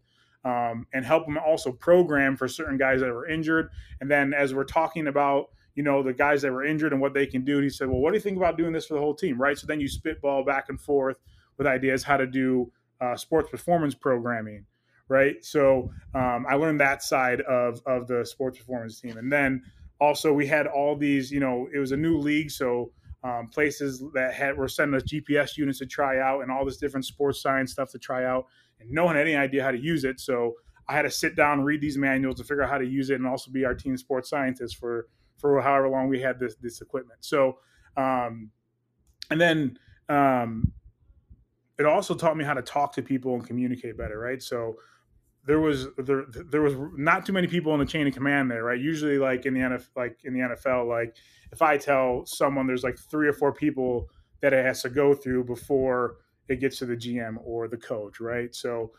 um, 0.46 0.86
and 0.94 1.06
help 1.06 1.26
them 1.26 1.38
also 1.38 1.72
program 1.72 2.36
for 2.38 2.48
certain 2.48 2.78
guys 2.78 3.02
that 3.02 3.12
were 3.12 3.28
injured. 3.28 3.70
And 4.00 4.10
then 4.10 4.34
as 4.34 4.54
we're 4.54 4.64
talking 4.64 5.08
about 5.08 5.48
you 5.76 5.84
know 5.84 6.04
the 6.04 6.14
guys 6.14 6.42
that 6.42 6.52
were 6.52 6.66
injured 6.66 6.92
and 6.92 7.02
what 7.02 7.14
they 7.14 7.26
can 7.26 7.44
do, 7.44 7.60
he 7.60 7.70
said, 7.70 7.88
"Well, 7.88 8.00
what 8.00 8.12
do 8.12 8.18
you 8.18 8.22
think 8.22 8.38
about 8.38 8.58
doing 8.58 8.74
this 8.74 8.88
for 8.88 8.96
the 8.96 9.00
whole 9.00 9.16
team?" 9.16 9.42
Right. 9.42 9.58
So 9.58 9.66
then 9.66 9.80
you 9.80 9.88
spitball 9.88 10.44
back 10.44 10.70
and 10.70 10.80
forth 10.80 11.18
with 11.58 11.68
ideas 11.68 12.04
how 12.04 12.18
to 12.18 12.28
do 12.28 12.72
uh, 13.02 13.16
sports 13.16 13.50
performance 13.50 13.96
programming 13.96 14.66
right? 15.10 15.44
So 15.44 15.92
um, 16.14 16.46
I 16.48 16.56
learned 16.56 16.80
that 16.80 17.04
side 17.04 17.42
of 17.42 17.82
of 17.86 18.08
the 18.08 18.26
sports 18.26 18.58
performance 18.58 19.02
team, 19.02 19.18
and 19.18 19.32
then 19.32 19.64
also 20.00 20.32
we 20.32 20.48
had 20.48 20.68
all 20.68 20.96
these. 20.96 21.32
You 21.32 21.42
know, 21.42 21.68
it 21.74 21.80
was 21.80 21.92
a 21.92 21.98
new 21.98 22.18
league, 22.18 22.52
so 22.52 22.92
um, 23.24 23.48
places 23.48 24.04
that 24.14 24.34
had 24.34 24.58
were 24.58 24.70
sending 24.70 24.96
us 24.96 25.04
GPS 25.04 25.58
units 25.58 25.80
to 25.80 25.86
try 25.86 26.20
out, 26.20 26.42
and 26.42 26.52
all 26.52 26.64
this 26.64 26.78
different 26.78 27.06
sports 27.06 27.42
science 27.42 27.74
stuff 27.74 27.92
to 27.92 28.00
try 28.00 28.26
out, 28.26 28.46
and 28.80 28.90
no 28.90 29.04
one 29.04 29.16
had 29.16 29.28
any 29.28 29.36
idea 29.36 29.64
how 29.64 29.72
to 29.72 29.80
use 29.80 30.06
it. 30.06 30.20
So 30.20 30.54
I 30.88 30.94
had 30.94 31.02
to 31.02 31.12
sit 31.12 31.36
down, 31.36 31.64
read 31.64 31.82
these 31.82 31.98
manuals 31.98 32.38
to 32.38 32.44
figure 32.44 32.64
out 32.64 32.70
how 32.70 32.78
to 32.78 32.88
use 32.88 33.10
it, 33.10 33.16
and 33.16 33.28
also 33.28 33.52
be 33.52 33.66
our 33.66 33.76
team 33.76 33.98
sports 33.98 34.30
scientist 34.30 34.78
for 34.78 35.08
for 35.38 35.62
however 35.62 35.90
long 35.90 36.08
we 36.08 36.22
had 36.22 36.40
this 36.40 36.56
this 36.62 36.82
equipment. 36.82 37.20
So, 37.22 37.58
um, 37.98 38.52
and 39.32 39.42
then 39.42 39.78
um, 40.08 40.72
it 41.80 41.86
also 41.86 42.14
taught 42.14 42.36
me 42.36 42.44
how 42.44 42.54
to 42.54 42.62
talk 42.62 42.94
to 42.94 43.02
people 43.02 43.36
and 43.36 43.46
communicate 43.46 43.98
better, 43.98 44.20
right? 44.20 44.44
So 44.44 44.76
there 45.46 45.60
was 45.60 45.88
there 45.98 46.26
there 46.28 46.62
was 46.62 46.76
not 46.96 47.26
too 47.26 47.34
many 47.34 47.48
people 47.48 47.74
in 47.74 47.80
the 47.80 47.86
chain 47.86 48.08
of 48.08 48.14
command 48.14 48.52
there, 48.52 48.64
right? 48.64 48.80
Usually, 48.80 49.18
like 49.18 49.46
in 49.46 49.54
the 49.54 49.62
NFL, 49.62 49.88
like 49.96 50.20
in 50.24 50.34
the 50.34 50.40
NFL, 50.40 50.88
like 50.88 51.16
if 51.52 51.62
I 51.62 51.78
tell 51.78 52.26
someone 52.26 52.68
there's 52.68 52.84
like 52.84 52.98
three 52.98 53.28
or 53.28 53.34
four 53.34 53.54
people 53.54 54.10
that 54.42 54.54
it 54.54 54.64
has 54.64 54.82
to 54.84 54.90
go 54.90 55.14
through 55.14 55.46
before 55.46 56.18
it 56.48 56.60
gets 56.60 56.78
to 56.80 56.86
the 56.86 56.96
GM 56.96 57.38
or 57.44 57.68
the 57.68 57.78
coach, 57.78 58.20
right? 58.20 58.54
So 58.54 58.92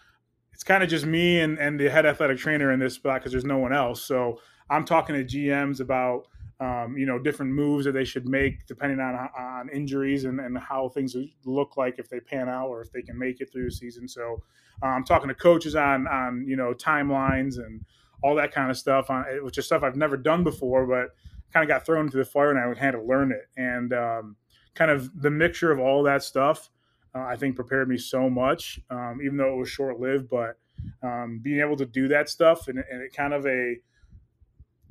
it's 0.53 0.65
kind 0.65 0.83
of 0.83 0.89
just 0.89 1.07
me 1.07 1.41
and 1.41 1.59
and 1.59 1.79
the 1.79 1.89
head 1.89 2.07
athletic 2.07 2.39
trainer 2.39 2.73
in 2.73 2.81
this 2.81 2.95
spot 2.95 3.21
because 3.21 3.33
there's 3.33 3.45
no 3.45 3.59
one 3.59 3.73
else. 3.73 4.03
So 4.03 4.41
I'm 4.69 4.85
talking 4.85 5.15
to 5.17 5.25
GMs 5.25 5.81
about 5.81 6.27
um, 6.61 6.97
you 6.97 7.07
know 7.07 7.19
different 7.19 7.53
moves 7.53 7.85
that 7.85 7.93
they 7.93 8.05
should 8.05 8.27
make 8.27 8.67
depending 8.67 9.01
on 9.01 9.15
on 9.39 9.69
injuries 9.71 10.25
and, 10.25 10.41
and 10.41 10.59
how 10.59 10.89
things 10.89 11.17
look 11.45 11.77
like 11.77 11.99
if 11.99 12.09
they 12.09 12.21
pan 12.21 12.49
out 12.49 12.69
or 12.69 12.83
if 12.83 12.93
they 12.93 13.03
can 13.03 13.19
make 13.19 13.41
it 13.41 13.51
through 13.53 13.65
the 13.65 13.71
season. 13.71 14.09
So 14.09 14.43
um, 14.83 15.05
talking 15.05 15.29
to 15.29 15.35
coaches 15.35 15.75
on 15.75 16.07
on 16.07 16.45
you 16.47 16.57
know 16.57 16.73
timelines 16.75 17.57
and 17.57 17.85
all 18.23 18.35
that 18.35 18.53
kind 18.53 18.71
of 18.71 18.77
stuff, 18.77 19.11
on, 19.11 19.25
which 19.43 19.59
is 19.59 19.67
stuff 19.67 19.83
I've 19.83 19.97
never 19.97 20.17
done 20.17 20.45
before, 20.45 20.87
but 20.87 21.15
kind 21.53 21.65
of 21.65 21.69
got 21.69 21.85
thrown 21.85 22.07
into 22.07 22.17
the 22.17 22.25
fire 22.25 22.51
and 22.51 22.77
I 22.77 22.79
had 22.79 22.93
to 22.93 23.03
learn 23.03 23.33
it. 23.33 23.47
And 23.57 23.93
um, 23.93 24.37
kind 24.75 24.91
of 24.91 25.21
the 25.21 25.31
mixture 25.31 25.73
of 25.73 25.79
all 25.79 26.03
that 26.05 26.23
stuff, 26.23 26.71
uh, 27.15 27.23
I 27.23 27.37
think 27.37 27.57
prepared 27.57 27.89
me 27.89 27.97
so 27.97 28.31
much, 28.31 28.79
um, 28.91 29.21
even 29.25 29.37
though 29.37 29.55
it 29.55 29.59
was 29.59 29.69
short 29.69 29.99
lived. 29.99 30.29
But 30.29 30.57
um, 31.03 31.41
being 31.43 31.61
able 31.61 31.77
to 31.77 31.87
do 31.87 32.09
that 32.09 32.29
stuff 32.29 32.69
and, 32.69 32.79
and 32.79 33.03
it 33.03 33.15
kind 33.15 33.35
of 33.35 33.47
a, 33.47 33.77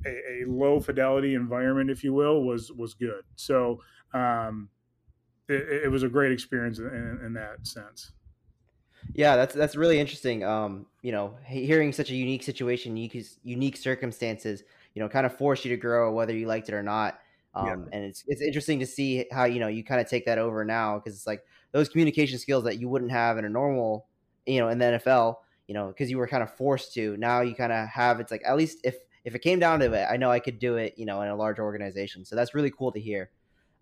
a, 0.06 0.08
a 0.08 0.44
low 0.46 0.80
fidelity 0.80 1.34
environment, 1.34 1.90
if 1.90 2.04
you 2.04 2.12
will, 2.12 2.44
was 2.44 2.70
was 2.72 2.94
good. 2.94 3.22
So 3.36 3.80
um, 4.12 4.68
it, 5.48 5.84
it, 5.84 5.90
was 5.90 6.02
a 6.02 6.08
great 6.08 6.32
experience 6.32 6.78
in, 6.78 7.20
in 7.24 7.32
that 7.34 7.66
sense. 7.66 8.12
Yeah, 9.14 9.36
that's 9.36 9.54
that's 9.54 9.76
really 9.76 9.98
interesting. 9.98 10.44
Um, 10.44 10.86
you 11.02 11.12
know, 11.12 11.36
hearing 11.46 11.92
such 11.92 12.10
a 12.10 12.14
unique 12.14 12.42
situation, 12.42 12.96
unique 12.96 13.26
unique 13.42 13.76
circumstances, 13.76 14.62
you 14.94 15.02
know, 15.02 15.08
kind 15.08 15.26
of 15.26 15.36
force 15.36 15.64
you 15.64 15.70
to 15.70 15.76
grow 15.76 16.12
whether 16.12 16.34
you 16.34 16.46
liked 16.46 16.68
it 16.68 16.74
or 16.74 16.82
not. 16.82 17.18
Um, 17.54 17.66
yeah. 17.66 17.72
and 17.92 18.04
it's 18.04 18.24
it's 18.28 18.42
interesting 18.42 18.78
to 18.78 18.86
see 18.86 19.26
how 19.32 19.44
you 19.44 19.58
know 19.58 19.66
you 19.68 19.82
kind 19.82 20.00
of 20.00 20.08
take 20.08 20.26
that 20.26 20.38
over 20.38 20.64
now 20.64 20.98
because 20.98 21.14
it's 21.16 21.26
like 21.26 21.42
those 21.72 21.88
communication 21.88 22.38
skills 22.38 22.64
that 22.64 22.78
you 22.78 22.88
wouldn't 22.88 23.10
have 23.10 23.38
in 23.38 23.44
a 23.44 23.48
normal, 23.48 24.06
you 24.46 24.60
know, 24.60 24.68
in 24.68 24.78
the 24.78 24.84
NFL, 24.84 25.36
you 25.66 25.74
know, 25.74 25.88
because 25.88 26.10
you 26.10 26.18
were 26.18 26.28
kind 26.28 26.42
of 26.42 26.54
forced 26.54 26.94
to. 26.94 27.16
Now 27.16 27.40
you 27.40 27.54
kind 27.54 27.72
of 27.72 27.88
have 27.88 28.20
it's 28.20 28.30
like 28.30 28.42
at 28.46 28.56
least 28.56 28.78
if 28.84 28.96
if 29.24 29.34
it 29.34 29.40
came 29.40 29.58
down 29.58 29.80
to 29.80 29.92
it, 29.92 30.06
I 30.10 30.16
know 30.16 30.30
I 30.30 30.40
could 30.40 30.58
do 30.58 30.76
it, 30.76 30.94
you 30.96 31.06
know, 31.06 31.22
in 31.22 31.28
a 31.28 31.36
large 31.36 31.58
organization. 31.58 32.24
So 32.24 32.36
that's 32.36 32.54
really 32.54 32.70
cool 32.70 32.92
to 32.92 33.00
hear. 33.00 33.30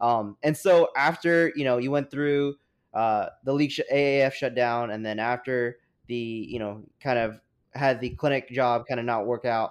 Um, 0.00 0.36
and 0.42 0.56
so 0.56 0.88
after 0.96 1.52
you 1.54 1.64
know 1.64 1.78
you 1.78 1.90
went 1.90 2.10
through 2.10 2.56
uh, 2.98 3.28
the 3.44 3.52
league 3.52 3.70
sh- 3.70 3.80
AAF 3.92 4.32
shut 4.32 4.56
down, 4.56 4.90
and 4.90 5.06
then 5.06 5.20
after 5.20 5.78
the 6.08 6.16
you 6.16 6.58
know 6.58 6.82
kind 7.00 7.18
of 7.18 7.40
had 7.72 8.00
the 8.00 8.10
clinic 8.10 8.50
job 8.50 8.86
kind 8.88 8.98
of 8.98 9.06
not 9.06 9.24
work 9.24 9.44
out. 9.44 9.70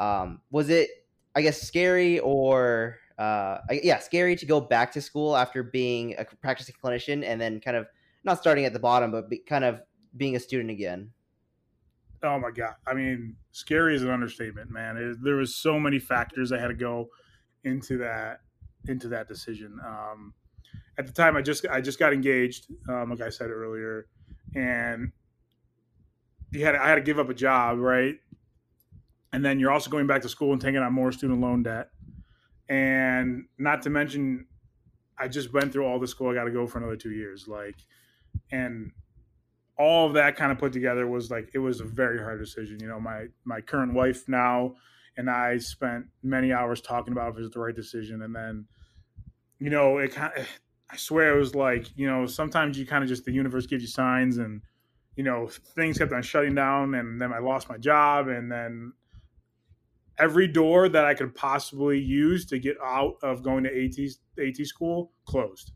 Um, 0.00 0.40
was 0.50 0.70
it 0.70 0.88
I 1.34 1.42
guess 1.42 1.60
scary 1.60 2.18
or 2.20 2.96
uh, 3.18 3.58
yeah 3.70 3.98
scary 3.98 4.36
to 4.36 4.46
go 4.46 4.58
back 4.58 4.90
to 4.92 5.02
school 5.02 5.36
after 5.36 5.62
being 5.62 6.14
a 6.18 6.24
practicing 6.24 6.74
clinician 6.82 7.22
and 7.24 7.38
then 7.38 7.60
kind 7.60 7.76
of 7.76 7.88
not 8.24 8.38
starting 8.38 8.64
at 8.64 8.72
the 8.72 8.78
bottom 8.78 9.10
but 9.10 9.28
be, 9.28 9.38
kind 9.38 9.64
of 9.64 9.82
being 10.16 10.34
a 10.36 10.40
student 10.40 10.70
again? 10.70 11.10
Oh 12.22 12.38
my 12.38 12.52
god! 12.52 12.76
I 12.86 12.94
mean, 12.94 13.36
scary 13.50 13.96
is 13.96 14.02
an 14.02 14.08
understatement, 14.08 14.70
man. 14.70 14.96
It, 14.96 15.22
there 15.22 15.36
was 15.36 15.56
so 15.56 15.78
many 15.78 15.98
factors 15.98 16.48
that 16.48 16.60
had 16.60 16.68
to 16.68 16.74
go 16.74 17.10
into 17.64 17.98
that 17.98 18.40
into 18.88 19.08
that 19.08 19.28
decision. 19.28 19.78
Um, 19.84 20.32
at 20.98 21.06
the 21.06 21.12
time 21.12 21.36
I 21.36 21.42
just 21.42 21.66
I 21.70 21.80
just 21.80 21.98
got 21.98 22.12
engaged, 22.12 22.66
um, 22.88 23.10
like 23.10 23.20
I 23.20 23.30
said 23.30 23.50
earlier, 23.50 24.06
and 24.54 25.12
you 26.50 26.64
had 26.64 26.74
I 26.74 26.88
had 26.88 26.96
to 26.96 27.00
give 27.00 27.18
up 27.18 27.28
a 27.28 27.34
job, 27.34 27.78
right? 27.78 28.16
And 29.32 29.44
then 29.44 29.58
you're 29.58 29.70
also 29.70 29.90
going 29.90 30.06
back 30.06 30.22
to 30.22 30.28
school 30.28 30.52
and 30.52 30.60
taking 30.60 30.80
on 30.80 30.92
more 30.92 31.12
student 31.12 31.40
loan 31.40 31.62
debt, 31.62 31.88
and 32.68 33.46
not 33.58 33.82
to 33.82 33.90
mention, 33.90 34.46
I 35.18 35.28
just 35.28 35.52
went 35.52 35.72
through 35.72 35.86
all 35.86 35.98
the 35.98 36.06
school 36.06 36.30
I 36.30 36.34
got 36.34 36.44
to 36.44 36.50
go 36.50 36.66
for 36.66 36.78
another 36.78 36.96
two 36.96 37.12
years, 37.12 37.48
like, 37.48 37.76
and 38.50 38.92
all 39.78 40.06
of 40.06 40.14
that 40.14 40.36
kind 40.36 40.52
of 40.52 40.58
put 40.58 40.72
together 40.72 41.06
was 41.06 41.30
like 41.30 41.50
it 41.54 41.58
was 41.58 41.80
a 41.80 41.84
very 41.84 42.18
hard 42.18 42.40
decision. 42.40 42.78
You 42.80 42.88
know, 42.88 43.00
my 43.00 43.26
my 43.44 43.60
current 43.60 43.94
wife 43.94 44.28
now 44.28 44.74
and 45.16 45.28
I 45.30 45.58
spent 45.58 46.06
many 46.22 46.52
hours 46.52 46.80
talking 46.80 47.12
about 47.12 47.32
if 47.32 47.38
it 47.38 47.42
was 47.42 47.50
the 47.50 47.60
right 47.60 47.74
decision, 47.74 48.22
and 48.22 48.34
then 48.34 48.66
you 49.58 49.70
know 49.70 49.98
it 49.98 50.12
kind 50.12 50.32
of 50.36 50.46
I 50.92 50.96
swear 50.96 51.34
it 51.34 51.38
was 51.38 51.54
like, 51.54 51.96
you 51.96 52.06
know, 52.06 52.26
sometimes 52.26 52.78
you 52.78 52.86
kind 52.86 53.02
of 53.02 53.08
just 53.08 53.24
the 53.24 53.32
universe 53.32 53.66
gives 53.66 53.82
you 53.82 53.88
signs 53.88 54.36
and 54.36 54.60
you 55.16 55.24
know, 55.24 55.46
things 55.46 55.98
kept 55.98 56.12
on 56.12 56.22
shutting 56.22 56.54
down 56.54 56.94
and 56.94 57.20
then 57.20 57.32
I 57.32 57.38
lost 57.38 57.68
my 57.68 57.76
job 57.76 58.28
and 58.28 58.50
then 58.50 58.92
every 60.18 60.48
door 60.48 60.88
that 60.88 61.04
I 61.04 61.14
could 61.14 61.34
possibly 61.34 61.98
use 61.98 62.46
to 62.46 62.58
get 62.58 62.76
out 62.82 63.16
of 63.22 63.42
going 63.42 63.64
to 63.64 63.70
AT 63.70 63.98
AT 64.38 64.66
school 64.66 65.12
closed. 65.24 65.72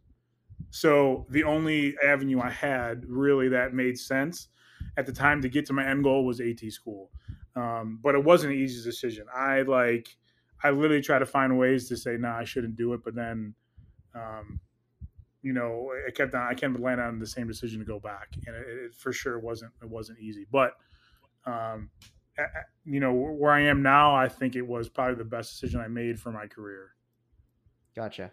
So 0.71 1.27
the 1.31 1.45
only 1.45 1.97
avenue 2.05 2.41
I 2.41 2.51
had 2.51 3.05
really 3.07 3.49
that 3.49 3.75
made 3.75 3.99
sense 3.99 4.49
at 4.97 5.07
the 5.07 5.13
time 5.13 5.43
to 5.43 5.49
get 5.49 5.67
to 5.67 5.73
my 5.73 5.87
end 5.87 6.05
goal 6.05 6.25
was 6.25 6.41
AT 6.41 6.61
school. 6.71 7.11
Um, 7.55 7.99
but 8.03 8.15
it 8.15 8.23
wasn't 8.23 8.53
an 8.53 8.59
easy 8.59 8.83
decision. 8.83 9.27
I 9.35 9.63
like 9.63 10.17
I 10.63 10.71
literally 10.71 11.03
tried 11.03 11.21
to 11.21 11.27
find 11.27 11.59
ways 11.59 11.89
to 11.89 11.97
say 11.97 12.13
no, 12.13 12.29
nah, 12.29 12.39
I 12.39 12.45
shouldn't 12.45 12.77
do 12.77 12.93
it, 12.95 13.01
but 13.05 13.15
then 13.15 13.55
um, 14.15 14.61
you 15.47 15.53
know, 15.53 15.93
I 16.05 16.11
kept 16.11 16.35
on, 16.35 16.43
I 16.43 16.55
kept 16.55 16.81
land 16.81 17.01
on 17.01 17.21
the 17.21 17.27
same 17.27 17.47
decision 17.47 17.79
to 17.79 17.85
go 17.85 18.01
back, 18.01 18.31
and 18.49 18.57
it, 18.57 18.67
it 18.67 18.95
for 18.97 19.13
sure 19.13 19.39
wasn't 19.39 19.71
it 19.81 19.89
wasn't 19.89 20.19
easy. 20.19 20.45
But 20.51 20.73
um, 21.47 21.89
you 22.85 22.99
know, 22.99 23.13
where 23.13 23.53
I 23.53 23.61
am 23.61 23.81
now, 23.81 24.13
I 24.13 24.27
think 24.29 24.57
it 24.57 24.67
was 24.67 24.89
probably 24.89 25.15
the 25.15 25.25
best 25.25 25.53
decision 25.53 25.81
I 25.81 25.87
made 25.87 26.19
for 26.19 26.33
my 26.33 26.49
career. 26.49 26.91
Gotcha. 27.95 28.33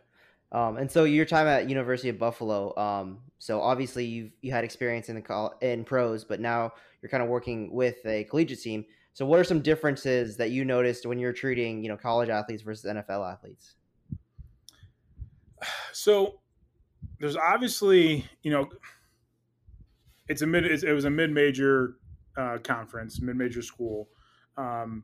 Um, 0.51 0.77
and 0.77 0.89
so 0.89 1.03
your 1.03 1.25
time 1.25 1.45
at 1.45 1.69
University 1.69 2.09
of 2.09 2.17
Buffalo. 2.17 2.75
Um, 2.77 3.19
so 3.37 3.61
obviously 3.61 4.05
you've 4.05 4.31
you 4.41 4.51
had 4.51 4.63
experience 4.63 5.07
in 5.07 5.13
the 5.13 5.21
call 5.21 5.53
in 5.61 5.83
pros, 5.83 6.23
but 6.23 6.39
now 6.39 6.71
you're 7.03 7.09
kind 7.11 7.21
of 7.21 7.29
working 7.29 7.71
with 7.71 8.03
a 8.07 8.23
collegiate 8.23 8.63
team. 8.63 8.85
So 9.13 9.23
what 9.23 9.39
are 9.39 9.43
some 9.43 9.61
differences 9.61 10.35
that 10.37 10.49
you 10.49 10.65
noticed 10.65 11.05
when 11.05 11.19
you're 11.19 11.31
treating 11.31 11.83
you 11.83 11.89
know 11.89 11.97
college 11.97 12.29
athletes 12.29 12.63
versus 12.63 12.91
NFL 12.91 13.31
athletes? 13.31 13.75
So 15.91 16.39
there's 17.19 17.37
obviously 17.37 18.25
you 18.41 18.51
know 18.51 18.69
it's 20.27 20.41
a 20.41 20.47
mid 20.47 20.65
it 20.65 20.93
was 20.93 21.05
a 21.05 21.09
mid 21.09 21.31
major 21.31 21.95
uh, 22.37 22.57
conference, 22.63 23.21
mid 23.21 23.35
major 23.35 23.61
school. 23.61 24.09
Um, 24.57 25.03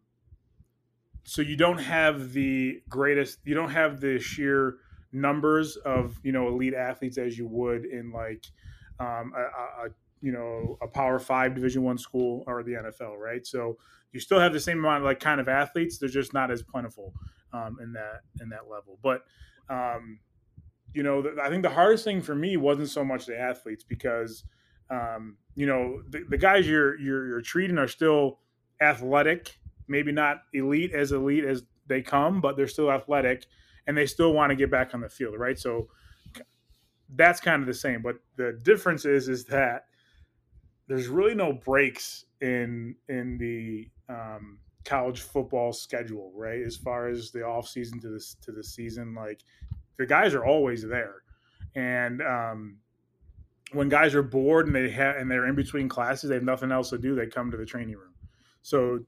so 1.23 1.41
you 1.41 1.55
don't 1.55 1.79
have 1.79 2.33
the 2.33 2.81
greatest, 2.89 3.39
you 3.43 3.53
don't 3.53 3.71
have 3.71 3.99
the 3.99 4.19
sheer 4.19 4.77
numbers 5.12 5.75
of 5.77 6.19
you 6.23 6.31
know 6.31 6.47
elite 6.47 6.73
athletes 6.73 7.17
as 7.17 7.38
you 7.38 7.47
would 7.47 7.85
in 7.85 8.12
like 8.12 8.45
um, 8.99 9.33
a, 9.35 9.85
a, 9.85 9.89
you 10.21 10.31
know 10.31 10.77
a 10.81 10.88
Power 10.88 11.19
Five 11.19 11.55
Division 11.55 11.83
One 11.83 11.97
school 11.97 12.43
or 12.47 12.63
the 12.63 12.73
NFL, 12.73 13.17
right? 13.17 13.45
So 13.45 13.77
you 14.12 14.19
still 14.19 14.39
have 14.39 14.53
the 14.53 14.59
same 14.59 14.79
amount 14.79 14.99
of 14.99 15.03
like 15.03 15.19
kind 15.19 15.39
of 15.39 15.47
athletes. 15.47 15.97
They're 15.97 16.09
just 16.09 16.33
not 16.33 16.51
as 16.51 16.63
plentiful 16.63 17.13
um, 17.53 17.77
in 17.81 17.93
that 17.93 18.21
in 18.41 18.49
that 18.49 18.69
level. 18.69 18.97
But 19.01 19.23
um, 19.69 20.19
you 20.93 21.04
know, 21.04 21.23
I 21.41 21.49
think 21.49 21.63
the 21.63 21.69
hardest 21.69 22.04
thing 22.04 22.21
for 22.21 22.36
me 22.36 22.58
wasn't 22.58 22.89
so 22.89 23.04
much 23.04 23.25
the 23.25 23.39
athletes 23.39 23.84
because 23.84 24.43
um, 24.89 25.38
you 25.56 25.67
know, 25.67 26.02
the, 26.10 26.23
the 26.28 26.38
guys 26.38 26.67
you're, 26.67 26.99
you're 26.99 27.28
you're 27.28 27.41
treating 27.41 27.78
are 27.78 27.88
still 27.88 28.39
athletic, 28.82 29.60
maybe 29.88 30.12
not 30.12 30.43
elite 30.54 30.93
as 30.93 31.12
elite 31.12 31.43
as 31.43 31.63
they 31.88 32.02
come, 32.02 32.41
but 32.41 32.58
they're 32.58 32.67
still 32.67 32.91
athletic 32.91 33.45
and 33.88 33.97
they 33.97 34.06
still 34.06 34.34
want 34.34 34.49
to 34.52 34.56
get 34.56 34.71
back 34.71 34.93
on 34.93 35.02
the 35.02 35.10
field, 35.10 35.38
right? 35.38 35.60
So 35.60 35.88
that's 37.15 37.39
kind 37.39 37.62
of 37.62 37.67
the 37.67 37.73
same. 37.73 38.02
But 38.02 38.15
the 38.36 38.60
difference 38.63 39.06
is 39.06 39.28
is 39.30 39.45
that 39.45 39.86
there's 40.88 41.08
really 41.08 41.36
no 41.36 41.54
breaks 41.54 42.25
in 42.41 42.95
in 43.08 43.38
the 43.38 43.89
um, 44.08 44.60
college 44.86 45.21
football 45.21 45.73
schedule, 45.73 46.32
right? 46.36 46.62
As 46.62 46.78
far 46.78 47.08
as 47.08 47.32
the 47.32 47.43
off 47.43 47.67
season 47.67 47.99
to 48.02 48.10
this 48.10 48.36
to 48.41 48.52
the 48.52 48.63
season, 48.63 49.13
like 49.13 49.43
the 49.99 50.05
guys 50.05 50.33
are 50.33 50.45
always 50.45 50.81
there, 50.81 51.23
and 51.75 52.21
um, 52.21 52.77
when 53.73 53.89
guys 53.89 54.15
are 54.15 54.23
bored 54.23 54.65
and 54.65 54.75
they 54.75 54.89
have 54.89 55.17
and 55.17 55.29
they're 55.29 55.45
in 55.45 55.55
between 55.55 55.89
classes, 55.89 56.29
they 56.29 56.35
have 56.35 56.43
nothing 56.43 56.71
else 56.71 56.89
to 56.89 56.97
do. 56.97 57.15
They 57.15 57.27
come 57.27 57.51
to 57.51 57.57
the 57.57 57.65
training 57.65 57.97
room. 57.97 58.13
So, 58.62 59.01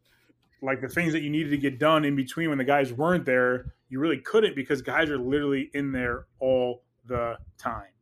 like 0.61 0.81
the 0.81 0.89
things 0.89 1.13
that 1.13 1.21
you 1.21 1.29
needed 1.29 1.49
to 1.51 1.57
get 1.57 1.79
done 1.79 2.03
in 2.03 2.15
between 2.15 2.49
when 2.49 2.57
the 2.57 2.65
guys 2.65 2.91
weren't 2.91 3.25
there, 3.25 3.73
you 3.89 3.99
really 3.99 4.19
couldn't 4.19 4.53
because 4.53 4.81
guys 4.81 5.09
are 5.09 5.17
literally 5.17 5.71
in 5.73 5.93
there 5.93 6.27
all 6.39 6.83
the 7.07 7.37
time, 7.57 7.93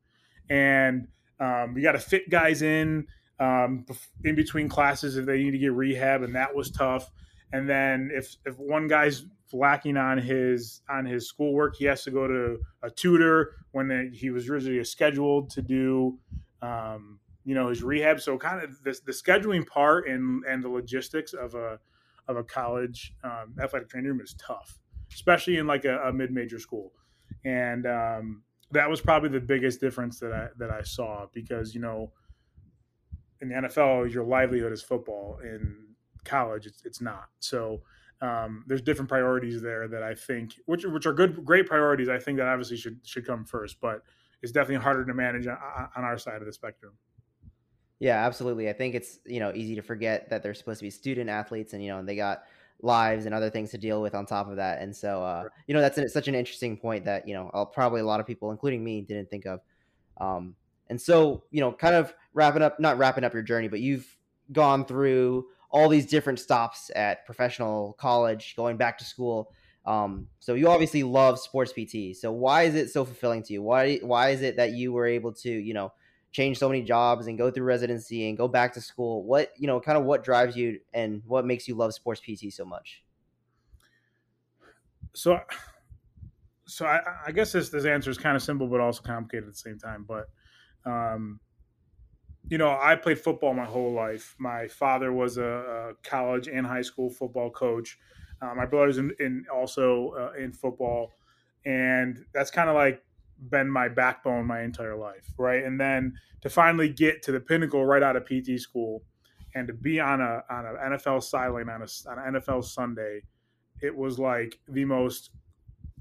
and 0.49 1.07
um, 1.39 1.77
you 1.77 1.83
got 1.83 1.93
to 1.93 1.99
fit 1.99 2.27
guys 2.31 2.63
in 2.63 3.05
um, 3.39 3.85
in 4.25 4.33
between 4.33 4.67
classes 4.67 5.15
if 5.15 5.27
they 5.27 5.37
need 5.43 5.51
to 5.51 5.59
get 5.59 5.73
rehab, 5.73 6.23
and 6.23 6.35
that 6.35 6.55
was 6.55 6.71
tough. 6.71 7.11
And 7.51 7.67
then 7.67 8.11
if 8.13 8.35
if 8.45 8.57
one 8.57 8.87
guy's 8.87 9.25
lacking 9.51 9.97
on 9.97 10.17
his 10.17 10.81
on 10.89 11.05
his 11.05 11.27
schoolwork, 11.27 11.75
he 11.75 11.85
has 11.85 12.03
to 12.03 12.11
go 12.11 12.27
to 12.27 12.59
a 12.83 12.89
tutor 12.89 13.55
when 13.71 14.11
he 14.13 14.29
was 14.29 14.49
originally 14.49 14.83
scheduled 14.83 15.49
to 15.51 15.61
do 15.61 16.17
um, 16.61 17.19
you 17.45 17.55
know 17.55 17.69
his 17.69 17.83
rehab. 17.83 18.19
So 18.19 18.37
kind 18.37 18.63
of 18.63 18.81
the, 18.83 18.97
the 19.05 19.11
scheduling 19.11 19.65
part 19.65 20.07
and 20.07 20.43
and 20.45 20.63
the 20.63 20.69
logistics 20.69 21.33
of 21.33 21.55
a 21.55 21.79
of 22.27 22.37
a 22.37 22.43
college 22.43 23.15
um, 23.23 23.55
athletic 23.61 23.89
training 23.89 24.11
room 24.11 24.21
is 24.21 24.35
tough, 24.35 24.77
especially 25.11 25.57
in 25.57 25.65
like 25.65 25.85
a, 25.85 25.99
a 26.01 26.13
mid 26.13 26.31
major 26.31 26.59
school. 26.59 26.93
And 27.43 27.87
um, 27.87 28.43
that 28.71 28.89
was 28.89 29.01
probably 29.01 29.29
the 29.29 29.39
biggest 29.39 29.79
difference 29.81 30.19
that 30.19 30.31
I 30.31 30.47
that 30.57 30.69
I 30.69 30.83
saw 30.83 31.25
because 31.33 31.73
you 31.73 31.81
know 31.81 32.11
in 33.41 33.49
the 33.49 33.55
NFL 33.55 34.13
your 34.13 34.23
livelihood 34.23 34.71
is 34.71 34.81
football 34.81 35.39
in 35.43 35.88
college, 36.23 36.65
it's, 36.65 36.81
it's 36.85 37.01
not. 37.01 37.25
So 37.39 37.81
um, 38.21 38.63
there's 38.67 38.81
different 38.81 39.09
priorities 39.09 39.61
there 39.61 39.87
that 39.87 40.03
I 40.03 40.13
think, 40.13 40.55
which 40.65 40.85
which 40.85 41.05
are 41.05 41.13
good, 41.13 41.45
great 41.45 41.65
priorities. 41.65 42.09
I 42.09 42.19
think 42.19 42.37
that 42.37 42.47
obviously 42.47 42.77
should 42.77 42.99
should 43.05 43.25
come 43.25 43.45
first, 43.45 43.79
but 43.79 44.03
it's 44.41 44.51
definitely 44.51 44.83
harder 44.83 45.05
to 45.05 45.13
manage 45.13 45.47
on, 45.47 45.57
on 45.95 46.03
our 46.03 46.17
side 46.17 46.41
of 46.41 46.45
the 46.45 46.53
spectrum. 46.53 46.93
Yeah, 47.99 48.25
absolutely. 48.25 48.69
I 48.69 48.73
think 48.73 48.95
it's 48.95 49.19
you 49.25 49.39
know 49.39 49.51
easy 49.53 49.75
to 49.75 49.81
forget 49.81 50.29
that 50.29 50.43
they're 50.43 50.53
supposed 50.53 50.79
to 50.79 50.85
be 50.85 50.89
student 50.89 51.29
athletes, 51.29 51.73
and 51.73 51.83
you 51.83 51.89
know 51.89 52.03
they 52.03 52.15
got 52.15 52.43
lives 52.81 53.25
and 53.25 53.35
other 53.35 53.49
things 53.49 53.71
to 53.71 53.77
deal 53.77 54.01
with 54.01 54.15
on 54.15 54.25
top 54.25 54.49
of 54.49 54.55
that. 54.55 54.81
And 54.81 54.95
so 54.95 55.23
uh, 55.23 55.43
you 55.67 55.73
know 55.73 55.81
that's 55.81 55.97
an, 55.97 56.07
such 56.09 56.27
an 56.27 56.35
interesting 56.35 56.77
point 56.77 57.05
that 57.05 57.27
you 57.27 57.33
know 57.33 57.69
probably 57.73 58.01
a 58.01 58.05
lot 58.05 58.19
of 58.19 58.27
people, 58.27 58.51
including 58.51 58.83
me, 58.83 59.01
didn't 59.01 59.29
think 59.29 59.45
of. 59.45 59.61
Um, 60.19 60.55
and 60.89 60.99
so 60.99 61.43
you 61.51 61.61
know, 61.61 61.71
kind 61.71 61.95
of 61.95 62.13
wrapping 62.33 62.61
up, 62.61 62.79
not 62.79 62.97
wrapping 62.97 63.23
up 63.23 63.33
your 63.33 63.43
journey, 63.43 63.67
but 63.67 63.79
you've 63.79 64.17
gone 64.51 64.85
through 64.85 65.47
all 65.69 65.89
these 65.89 66.05
different 66.05 66.39
stops 66.39 66.89
at 66.95 67.25
professional 67.25 67.95
college, 67.99 68.55
going 68.55 68.77
back 68.77 68.97
to 68.97 69.05
school. 69.05 69.51
Um, 69.85 70.27
so 70.39 70.53
you 70.55 70.69
obviously 70.69 71.03
love 71.03 71.39
sports 71.39 71.73
PT. 71.73 72.15
So 72.15 72.31
why 72.31 72.63
is 72.63 72.75
it 72.75 72.89
so 72.89 73.05
fulfilling 73.05 73.43
to 73.43 73.53
you? 73.53 73.61
Why 73.61 73.97
why 73.97 74.29
is 74.29 74.41
it 74.41 74.57
that 74.57 74.73
you 74.73 74.91
were 74.91 75.05
able 75.05 75.33
to 75.33 75.49
you 75.49 75.73
know 75.73 75.91
change 76.31 76.59
so 76.59 76.69
many 76.69 76.83
jobs 76.83 77.27
and 77.27 77.37
go 77.37 77.49
through 77.49 77.63
residency 77.63 78.29
and 78.29 78.37
go 78.37 78.47
back 78.47 78.73
to 78.73 78.81
school? 78.81 79.23
What 79.23 79.51
you 79.57 79.67
know, 79.67 79.79
kind 79.79 79.97
of 79.97 80.05
what 80.05 80.23
drives 80.23 80.55
you 80.55 80.79
and 80.93 81.21
what 81.25 81.45
makes 81.45 81.67
you 81.67 81.75
love 81.75 81.93
sports 81.93 82.21
PT 82.21 82.51
so 82.51 82.65
much? 82.65 83.03
So, 85.13 85.39
so 86.65 86.85
I, 86.85 87.01
I 87.27 87.31
guess 87.31 87.51
this 87.51 87.69
this 87.69 87.85
answer 87.85 88.09
is 88.09 88.17
kind 88.17 88.35
of 88.35 88.43
simple 88.43 88.67
but 88.67 88.79
also 88.79 89.01
complicated 89.01 89.47
at 89.47 89.53
the 89.53 89.59
same 89.59 89.79
time. 89.79 90.05
But 90.07 90.29
um, 90.85 91.39
you 92.47 92.57
know, 92.57 92.77
I 92.79 92.95
played 92.95 93.19
football 93.19 93.53
my 93.53 93.65
whole 93.65 93.93
life. 93.93 94.35
My 94.39 94.67
father 94.67 95.11
was 95.11 95.37
a, 95.37 95.43
a 95.43 95.93
college 96.03 96.47
and 96.47 96.65
high 96.65 96.81
school 96.81 97.09
football 97.09 97.49
coach. 97.51 97.97
Uh, 98.41 98.55
my 98.55 98.65
brother's 98.65 98.97
in, 98.97 99.13
in 99.19 99.45
also 99.53 100.11
uh, 100.11 100.41
in 100.41 100.53
football, 100.53 101.11
and 101.65 102.23
that's 102.33 102.49
kind 102.49 102.69
of 102.69 102.75
like 102.75 103.03
been 103.49 103.69
my 103.69 103.87
backbone 103.87 104.45
my 104.45 104.61
entire 104.61 104.95
life, 104.95 105.31
right? 105.37 105.63
And 105.63 105.79
then 105.79 106.13
to 106.41 106.49
finally 106.49 106.89
get 106.89 107.21
to 107.23 107.31
the 107.31 107.39
pinnacle 107.39 107.85
right 107.85 108.01
out 108.01 108.15
of 108.15 108.25
PT 108.25 108.59
school, 108.59 109.03
and 109.55 109.67
to 109.67 109.73
be 109.73 109.99
on 109.99 110.21
a 110.21 110.43
on 110.49 110.65
an 110.65 110.75
NFL 110.93 111.23
sideline 111.23 111.69
on 111.69 111.81
a 111.81 112.09
on 112.09 112.19
an 112.19 112.41
NFL 112.41 112.63
Sunday, 112.63 113.21
it 113.81 113.95
was 113.95 114.17
like 114.17 114.57
the 114.69 114.85
most 114.85 115.31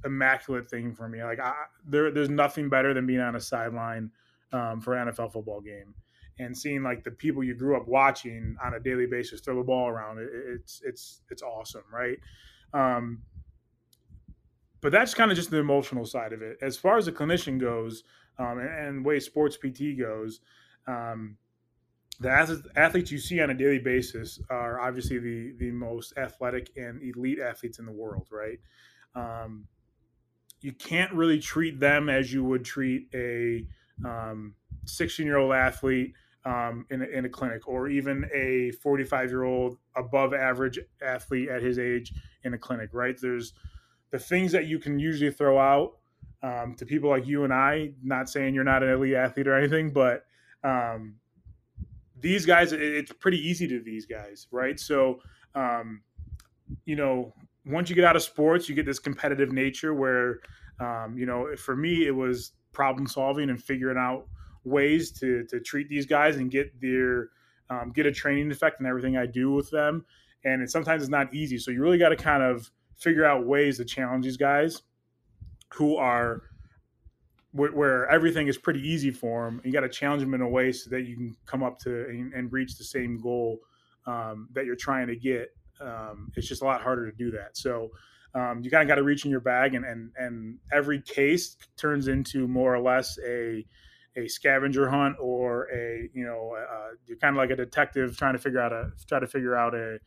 immaculate 0.05 0.71
thing 0.71 0.95
for 0.95 1.09
me. 1.09 1.25
Like 1.25 1.41
I, 1.41 1.55
there, 1.85 2.13
there's 2.13 2.31
nothing 2.31 2.69
better 2.69 2.95
than 2.95 3.05
being 3.05 3.21
on 3.21 3.35
a 3.35 3.41
sideline 3.41 4.13
um, 4.53 4.81
for 4.81 4.95
an 4.95 5.09
NFL 5.09 5.33
football 5.33 5.61
game 5.61 5.95
and 6.39 6.57
seeing 6.57 6.83
like 6.83 7.05
the 7.05 7.11
people 7.11 7.43
you 7.43 7.55
grew 7.55 7.77
up 7.77 7.89
watching 7.89 8.57
on 8.65 8.75
a 8.75 8.81
daily 8.81 9.07
basis 9.07 9.41
throw 9.41 9.57
the 9.57 9.63
ball 9.63 9.89
around 9.89 10.19
it, 10.19 10.29
it's 10.33 10.83
it's 10.85 11.23
it's 11.31 11.43
awesome 11.43 11.85
right? 11.93 12.19
Um, 12.73 13.23
but 14.81 14.93
that's 14.93 15.15
kind 15.15 15.31
of 15.31 15.37
just 15.37 15.51
the 15.51 15.59
emotional 15.59 16.05
side 16.05 16.33
of 16.33 16.43
it. 16.43 16.59
As 16.63 16.77
far 16.77 16.99
as 16.99 17.09
a 17.09 17.13
clinician 17.13 17.59
goes 17.59 18.05
um, 18.39 18.59
and, 18.59 18.69
and 18.69 19.05
way 19.05 19.21
sports 19.21 19.57
pt 19.57 19.99
goes 19.99 20.41
um, 20.87 21.37
the 22.21 22.31
athletes 22.77 23.13
you 23.13 23.19
see 23.19 23.41
on 23.41 23.51
a 23.51 23.55
daily 23.55 23.79
basis 23.79 24.41
are 24.51 24.81
obviously 24.81 25.19
the 25.19 25.55
the 25.59 25.71
most 25.71 26.13
athletic 26.17 26.71
and 26.77 27.03
elite 27.03 27.39
athletes 27.39 27.79
in 27.79 27.87
the 27.87 27.93
world 27.93 28.29
right? 28.31 28.59
Um, 29.15 29.67
you 30.61 30.73
can't 30.73 31.13
really 31.13 31.39
treat 31.39 31.79
them 31.79 32.09
as 32.09 32.33
you 32.33 32.45
would 32.45 32.65
treat 32.65 33.09
a 33.15 33.65
16 34.85 35.25
um, 35.25 35.27
year 35.27 35.37
old 35.37 35.53
athlete 35.53 36.15
um, 36.45 36.87
in, 36.91 37.03
a, 37.03 37.07
in 37.07 37.25
a 37.25 37.29
clinic, 37.29 37.67
or 37.69 37.89
even 37.89 38.29
a 38.35 38.71
45 38.83 39.31
year 39.31 39.45
old 39.45 39.79
above 39.97 40.33
average 40.33 40.79
athlete 41.03 41.49
at 41.49 41.63
his 41.63 41.79
age 41.79 42.13
in 42.45 42.55
a 42.55 42.59
clinic, 42.59 42.91
right? 42.93 43.17
There's 43.21 43.53
the 44.11 44.19
things 44.19 44.53
that 44.53 44.67
you 44.67 44.79
can 44.79 44.99
usually 44.99 45.31
throw 45.31 45.59
out 45.59 45.99
um, 46.43 46.75
to 46.79 46.87
people 46.87 47.11
like 47.11 47.27
you 47.27 47.45
and 47.45 47.53
I, 47.53 47.93
not 48.03 48.31
saying 48.31 48.55
you're 48.55 48.65
not 48.65 48.83
an 48.83 48.91
elite 48.91 49.15
athlete 49.15 49.49
or 49.49 49.57
anything, 49.57 49.91
but 49.91 50.25
um, 50.65 51.17
these 52.21 52.47
guys, 52.47 52.73
it's 52.73 53.13
pretty 53.13 53.39
easy 53.39 53.67
to 53.69 53.81
these 53.81 54.07
guys, 54.07 54.47
right? 54.51 54.79
So, 54.79 55.21
um, 55.55 56.03
you 56.85 56.97
know, 56.97 57.35
once 57.67 57.91
you 57.91 57.97
get 57.97 58.05
out 58.05 58.17
of 58.17 58.23
sports, 58.23 58.69
you 58.69 58.75
get 58.75 58.87
this 58.87 58.99
competitive 58.99 59.53
nature 59.53 59.95
where, 59.95 60.41
um, 60.81 61.17
you 61.17 61.27
know, 61.27 61.55
for 61.57 61.77
me, 61.77 62.07
it 62.07 62.15
was 62.15 62.53
problem 62.73 63.07
solving 63.07 63.51
and 63.51 63.63
figuring 63.63 63.99
out 63.99 64.27
ways 64.69 65.11
to 65.21 65.45
to 65.45 65.61
treat 65.61 65.89
these 65.89 66.07
guys 66.07 66.37
and 66.37 66.51
get 66.51 66.81
their 66.81 67.31
um, 67.71 67.93
get 67.95 68.07
a 68.07 68.13
training 68.13 68.51
effect 68.51 68.81
and 68.81 68.89
everything 68.89 69.17
I 69.17 69.27
do 69.27 69.53
with 69.53 69.71
them. 69.71 70.05
And 70.45 70.63
it 70.63 70.71
sometimes 70.71 71.03
it's 71.03 71.11
not 71.11 71.35
easy. 71.35 71.59
So 71.59 71.71
you 71.71 71.83
really 71.83 71.99
got 71.99 72.11
to 72.11 72.17
kind 72.17 72.43
of 72.43 72.71
figure 72.97 73.25
out 73.25 73.47
ways 73.47 73.79
to 73.79 73.85
challenge 73.85 74.25
these 74.25 74.37
guys 74.37 74.83
who 75.75 75.97
are 75.97 76.43
where, 77.53 77.73
where 77.73 78.11
everything 78.11 78.47
is 78.47 78.59
pretty 78.59 78.81
easy 78.81 79.11
for 79.11 79.45
them. 79.45 79.61
You 79.65 79.73
got 79.73 79.81
to 79.81 79.89
challenge 79.89 80.23
them 80.23 80.35
in 80.35 80.41
a 80.41 80.49
way 80.49 80.73
so 80.73 80.91
that 80.91 81.03
you 81.03 81.17
can 81.17 81.37
come 81.47 81.63
up 81.63 81.79
to 81.81 82.07
and, 82.09 82.33
and 82.33 82.53
reach 82.53 82.77
the 82.77 82.85
same 82.85 83.19
goal 83.21 83.59
um, 84.07 84.49
that 84.53 84.65
you're 84.65 84.77
trying 84.77 85.07
to 85.09 85.17
get. 85.17 85.51
Um, 85.81 86.33
it's 86.37 86.49
just 86.49 86.63
a 86.63 86.65
lot 86.65 86.83
harder 86.83 87.11
to 87.11 87.17
do 87.17 87.31
that. 87.33 87.57
So 87.57 87.91
um, 88.35 88.61
you 88.63 88.71
kind 88.71 88.83
of 88.83 88.89
got 88.89 88.97
to 88.97 89.03
reach 89.03 89.25
in 89.25 89.31
your 89.31 89.41
bag, 89.41 89.75
and, 89.75 89.85
and 89.85 90.11
and 90.17 90.59
every 90.73 91.01
case 91.01 91.57
turns 91.77 92.09
into 92.09 92.47
more 92.47 92.75
or 92.75 92.81
less 92.81 93.19
a 93.27 93.65
a 94.19 94.29
scavenger 94.29 94.89
hunt 94.89 95.17
or 95.21 95.69
a 95.73 96.09
you 96.13 96.25
know 96.25 96.57
uh, 96.57 96.95
you're 97.07 97.19
kind 97.19 97.37
of 97.37 97.39
like 97.39 97.51
a 97.51 97.57
detective 97.57 98.17
trying 98.17 98.35
to 98.35 98.39
figure 98.39 98.61
out 98.61 98.73
a 98.73 98.91
try 99.07 99.21
to 99.21 99.27
figure 99.27 99.57
out 99.57 99.75
a 99.75 99.99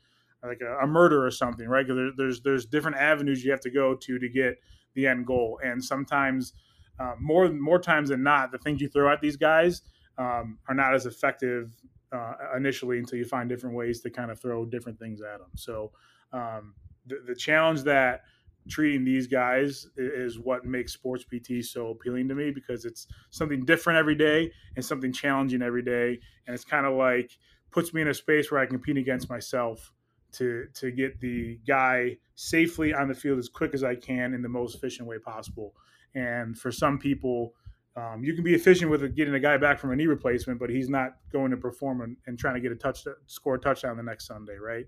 like 0.44 0.62
a, 0.62 0.84
a 0.84 0.88
murder 0.88 1.26
or 1.26 1.32
something 1.32 1.68
right? 1.68 1.86
Because 1.86 1.98
there, 1.98 2.12
there's 2.18 2.42
there's 2.42 2.66
different 2.66 2.98
avenues 2.98 3.44
you 3.44 3.52
have 3.52 3.62
to 3.62 3.72
go 3.72 3.96
to 3.96 4.20
to 4.20 4.30
get 4.30 4.56
the 4.94 5.08
end 5.08 5.26
goal. 5.26 5.60
And 5.64 5.84
sometimes 5.84 6.54
uh, 7.00 7.14
more 7.20 7.50
more 7.50 7.80
times 7.80 8.10
than 8.10 8.24
not 8.24 8.52
the 8.52 8.58
things 8.58 8.82
you 8.82 8.90
throw 8.90 9.12
at 9.12 9.22
these 9.22 9.38
guys 9.38 9.82
um, 10.18 10.60
are 10.68 10.76
not 10.76 10.94
as 10.94 11.06
effective 11.06 11.72
uh, 12.12 12.34
initially 12.58 13.00
until 13.00 13.18
you 13.18 13.26
find 13.26 13.50
different 13.50 13.76
ways 13.76 14.02
to 14.02 14.10
kind 14.10 14.32
of 14.32 14.40
throw 14.40 14.66
different 14.66 15.00
things 15.00 15.22
at 15.22 15.40
them 15.40 15.50
so 15.56 15.92
um, 16.34 16.74
the, 17.06 17.16
the 17.26 17.36
challenge 17.36 17.84
that 17.84 18.22
treating 18.70 19.04
these 19.04 19.28
guys 19.28 19.88
is 19.98 20.40
what 20.40 20.66
makes 20.66 20.94
sports 20.94 21.26
PT 21.26 21.64
so 21.64 21.90
appealing 21.90 22.28
to 22.30 22.36
me 22.36 22.52
because 22.52 22.86
it's 22.86 23.08
something 23.30 23.66
different 23.66 23.98
every 24.00 24.16
day 24.16 24.52
and 24.76 24.86
something 24.86 25.12
challenging 25.12 25.62
every 25.62 25.84
day. 25.84 26.20
And 26.46 26.54
it's 26.54 26.66
kind 26.66 26.86
of 26.86 26.94
like 26.96 27.38
puts 27.72 27.94
me 27.94 28.02
in 28.02 28.08
a 28.08 28.14
space 28.14 28.52
where 28.52 28.60
I 28.62 28.66
compete 28.66 28.98
against 28.98 29.30
myself 29.30 29.94
to 30.34 30.68
to 30.76 30.92
get 30.92 31.20
the 31.20 31.60
guy 31.68 32.18
safely 32.36 32.94
on 32.94 33.08
the 33.08 33.14
field 33.16 33.40
as 33.40 33.50
quick 33.50 33.74
as 33.74 33.84
I 33.84 33.96
can 33.96 34.34
in 34.34 34.42
the 34.42 34.50
most 34.50 34.76
efficient 34.76 35.08
way 35.08 35.18
possible. 35.20 35.74
And 36.16 36.58
for 36.58 36.72
some 36.72 37.00
people, 37.00 37.54
Um, 37.94 38.24
you 38.24 38.34
can 38.34 38.44
be 38.46 38.54
efficient 38.54 38.90
with 38.90 39.02
getting 39.18 39.34
a 39.34 39.40
guy 39.40 39.58
back 39.58 39.78
from 39.78 39.92
a 39.92 39.96
knee 39.98 40.08
replacement, 40.08 40.60
but 40.62 40.70
he's 40.70 40.88
not 40.88 41.18
going 41.30 41.52
to 41.52 41.58
perform 41.58 42.00
and, 42.00 42.16
and 42.26 42.40
trying 42.40 42.56
to 42.56 42.62
get 42.62 42.72
a 42.72 42.76
touch, 42.76 43.06
score 43.28 43.56
a 43.56 43.60
touchdown 43.60 43.98
the 43.98 44.04
next 44.04 44.28
Sunday, 44.28 44.56
right? 44.56 44.86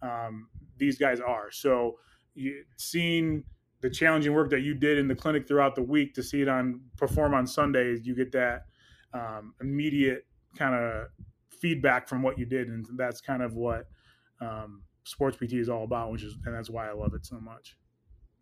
Um, 0.00 0.48
these 0.78 0.96
guys 0.96 1.20
are. 1.20 1.50
So, 1.50 1.98
you, 2.36 2.64
seeing 2.76 3.44
the 3.80 3.90
challenging 3.90 4.32
work 4.32 4.50
that 4.50 4.60
you 4.60 4.74
did 4.74 4.98
in 4.98 5.08
the 5.08 5.14
clinic 5.14 5.46
throughout 5.46 5.74
the 5.74 5.82
week 5.82 6.14
to 6.14 6.22
see 6.22 6.42
it 6.42 6.48
on 6.48 6.80
perform 6.96 7.34
on 7.34 7.46
Sundays, 7.46 8.06
you 8.06 8.14
get 8.14 8.32
that 8.32 8.66
um, 9.12 9.54
immediate 9.60 10.26
kind 10.56 10.74
of 10.74 11.08
feedback 11.60 12.08
from 12.08 12.22
what 12.22 12.38
you 12.38 12.46
did, 12.46 12.68
and 12.68 12.86
that's 12.96 13.20
kind 13.20 13.42
of 13.42 13.54
what 13.54 13.86
um, 14.40 14.82
sports 15.04 15.36
PT 15.36 15.54
is 15.54 15.68
all 15.68 15.84
about, 15.84 16.10
which 16.10 16.22
is 16.22 16.36
and 16.44 16.54
that's 16.54 16.70
why 16.70 16.88
I 16.88 16.92
love 16.92 17.14
it 17.14 17.24
so 17.26 17.38
much. 17.40 17.76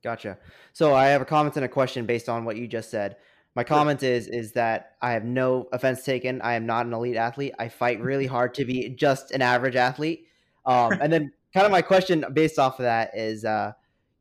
Gotcha. 0.03 0.39
So 0.73 0.95
I 0.95 1.07
have 1.07 1.23
a 1.23 1.25
comment 1.25 1.57
and 1.57 1.65
a 1.65 1.69
question 1.69 2.07
based 2.07 2.29
on 2.29 2.45
what 2.45 2.57
you 2.57 2.69
just 2.69 2.91
said. 2.91 3.17
My 3.57 3.65
comment 3.65 4.03
is 4.03 4.27
is 4.27 4.53
that 4.53 4.97
I 5.01 5.13
have 5.13 5.25
no 5.25 5.69
offense 5.73 6.05
taken. 6.05 6.43
I 6.43 6.55
am 6.55 6.67
not 6.67 6.87
an 6.87 6.93
elite 6.93 7.17
athlete. 7.17 7.55
I 7.59 7.69
fight 7.69 8.01
really 8.01 8.27
hard 8.27 8.55
to 8.55 8.65
be 8.65 8.91
just 8.91 9.31
an 9.31 9.43
average 9.43 9.77
athlete. 9.77 10.27
Um, 10.67 10.93
and 11.01 11.13
then 11.13 11.33
kind 11.53 11.65
of 11.65 11.73
my 11.73 11.83
question 11.83 12.25
based 12.33 12.59
off 12.59 12.81
of 12.81 12.85
that 12.85 13.17
is, 13.17 13.45
uh, 13.45 13.73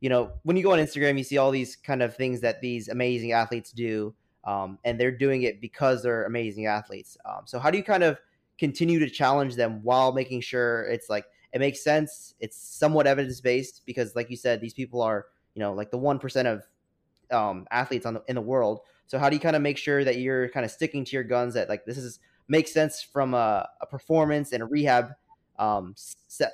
you 0.04 0.10
know, 0.10 0.32
when 0.42 0.54
you 0.54 0.62
go 0.62 0.72
on 0.72 0.78
Instagram, 0.78 1.16
you 1.16 1.24
see 1.24 1.38
all 1.38 1.50
these 1.50 1.76
kind 1.76 2.02
of 2.02 2.14
things 2.14 2.42
that 2.42 2.60
these 2.60 2.88
amazing 2.88 3.32
athletes 3.32 3.72
do, 3.72 4.14
um, 4.44 4.78
and 4.84 5.00
they're 5.00 5.10
doing 5.10 5.44
it 5.44 5.62
because 5.62 6.02
they're 6.02 6.26
amazing 6.26 6.66
athletes. 6.66 7.16
Um, 7.24 7.44
so 7.46 7.58
how 7.58 7.70
do 7.70 7.78
you 7.78 7.84
kind 7.84 8.02
of 8.02 8.18
continue 8.58 8.98
to 8.98 9.08
challenge 9.08 9.54
them 9.54 9.82
while 9.82 10.12
making 10.12 10.42
sure 10.42 10.82
it's 10.88 11.08
like 11.08 11.24
it 11.54 11.58
makes 11.58 11.82
sense, 11.82 12.34
it's 12.38 12.54
somewhat 12.54 13.06
evidence 13.06 13.40
based 13.40 13.80
because, 13.86 14.14
like 14.14 14.28
you 14.28 14.36
said, 14.36 14.60
these 14.60 14.74
people 14.74 15.00
are 15.00 15.24
you 15.54 15.60
know 15.60 15.72
like 15.72 15.90
the 15.90 15.96
one 15.96 16.18
percent 16.18 16.48
of 16.48 16.64
um, 17.30 17.66
athletes 17.70 18.04
on 18.04 18.12
the, 18.12 18.22
in 18.28 18.34
the 18.34 18.42
world. 18.42 18.80
So 19.06 19.18
how 19.18 19.30
do 19.30 19.36
you 19.36 19.40
kind 19.40 19.56
of 19.56 19.62
make 19.62 19.78
sure 19.78 20.04
that 20.04 20.18
you're 20.18 20.50
kind 20.50 20.66
of 20.66 20.70
sticking 20.70 21.06
to 21.06 21.12
your 21.12 21.24
guns 21.24 21.54
that 21.54 21.70
like 21.70 21.86
this 21.86 21.96
is 21.96 22.20
makes 22.46 22.74
sense 22.74 23.00
from 23.00 23.32
a, 23.32 23.66
a 23.80 23.86
performance 23.86 24.52
and 24.52 24.62
a 24.62 24.66
rehab 24.66 25.12
um, 25.58 25.94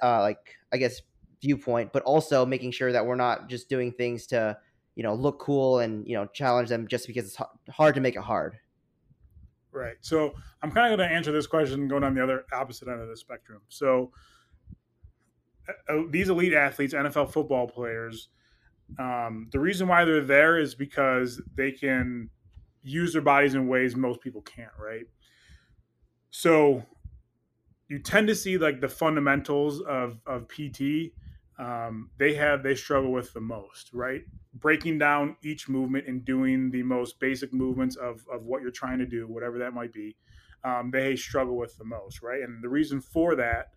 uh, 0.04 0.20
like 0.20 0.54
I 0.72 0.76
guess 0.76 1.02
viewpoint, 1.40 1.92
but 1.92 2.03
also 2.03 2.44
making 2.44 2.72
sure 2.72 2.92
that 2.92 3.05
we're 3.05 3.16
not 3.16 3.48
just 3.48 3.68
doing 3.68 3.92
things 3.92 4.26
to 4.29 4.57
you 4.94 5.03
know 5.03 5.14
look 5.14 5.38
cool 5.38 5.79
and 5.79 6.07
you 6.07 6.14
know 6.14 6.26
challenge 6.26 6.68
them 6.68 6.87
just 6.88 7.07
because 7.07 7.24
it's 7.26 7.38
hard 7.70 7.94
to 7.94 8.00
make 8.00 8.16
it 8.16 8.22
hard. 8.22 8.59
Right. 9.72 9.96
So 10.00 10.35
I'm 10.62 10.72
kind 10.72 10.92
of 10.92 10.98
going 10.98 11.09
to 11.09 11.14
answer 11.14 11.31
this 11.31 11.46
question 11.46 11.87
going 11.87 12.03
on 12.03 12.14
the 12.14 12.22
other 12.22 12.44
opposite 12.53 12.88
end 12.88 13.00
of 13.00 13.09
the 13.09 13.16
spectrum. 13.16 13.61
So 13.68 14.11
uh, 15.68 15.92
uh 15.92 16.03
these 16.11 16.29
elite 16.29 16.55
athletes, 16.55 16.92
NFL 16.92 17.33
football 17.33 17.68
players, 17.68 18.31
um, 18.98 19.48
the 19.53 19.61
reason 19.61 19.87
why 19.87 20.05
they're 20.05 20.24
there 20.24 20.59
is 20.59 20.74
because 20.74 21.40
they 21.55 21.70
can 21.70 22.29
use 22.83 23.12
their 23.12 23.22
bodies 23.22 23.55
in 23.55 23.68
ways 23.68 23.94
most 23.94 24.20
people 24.20 24.42
can't, 24.42 24.72
right? 24.79 25.07
So 26.31 26.85
you 27.88 27.98
tend 27.98 28.29
to 28.29 28.35
see 28.35 28.59
like 28.59 28.81
the 28.81 28.88
fundamentals 28.88 29.81
of 29.83 30.18
of 30.26 30.48
PT. 30.48 31.12
Um, 31.60 32.10
they 32.18 32.34
have 32.34 32.62
they 32.62 32.74
struggle 32.74 33.12
with 33.12 33.34
the 33.34 33.40
most, 33.40 33.90
right? 33.92 34.22
Breaking 34.54 34.98
down 34.98 35.36
each 35.44 35.68
movement 35.68 36.08
and 36.08 36.24
doing 36.24 36.70
the 36.70 36.82
most 36.82 37.20
basic 37.20 37.52
movements 37.52 37.96
of 37.96 38.24
of 38.32 38.44
what 38.44 38.62
you're 38.62 38.70
trying 38.70 38.98
to 38.98 39.06
do, 39.06 39.26
whatever 39.28 39.58
that 39.58 39.74
might 39.74 39.92
be. 39.92 40.16
Um, 40.64 40.90
they 40.90 41.16
struggle 41.16 41.56
with 41.56 41.76
the 41.76 41.84
most, 41.84 42.22
right? 42.22 42.42
And 42.42 42.62
the 42.64 42.68
reason 42.68 43.00
for 43.00 43.36
that 43.36 43.72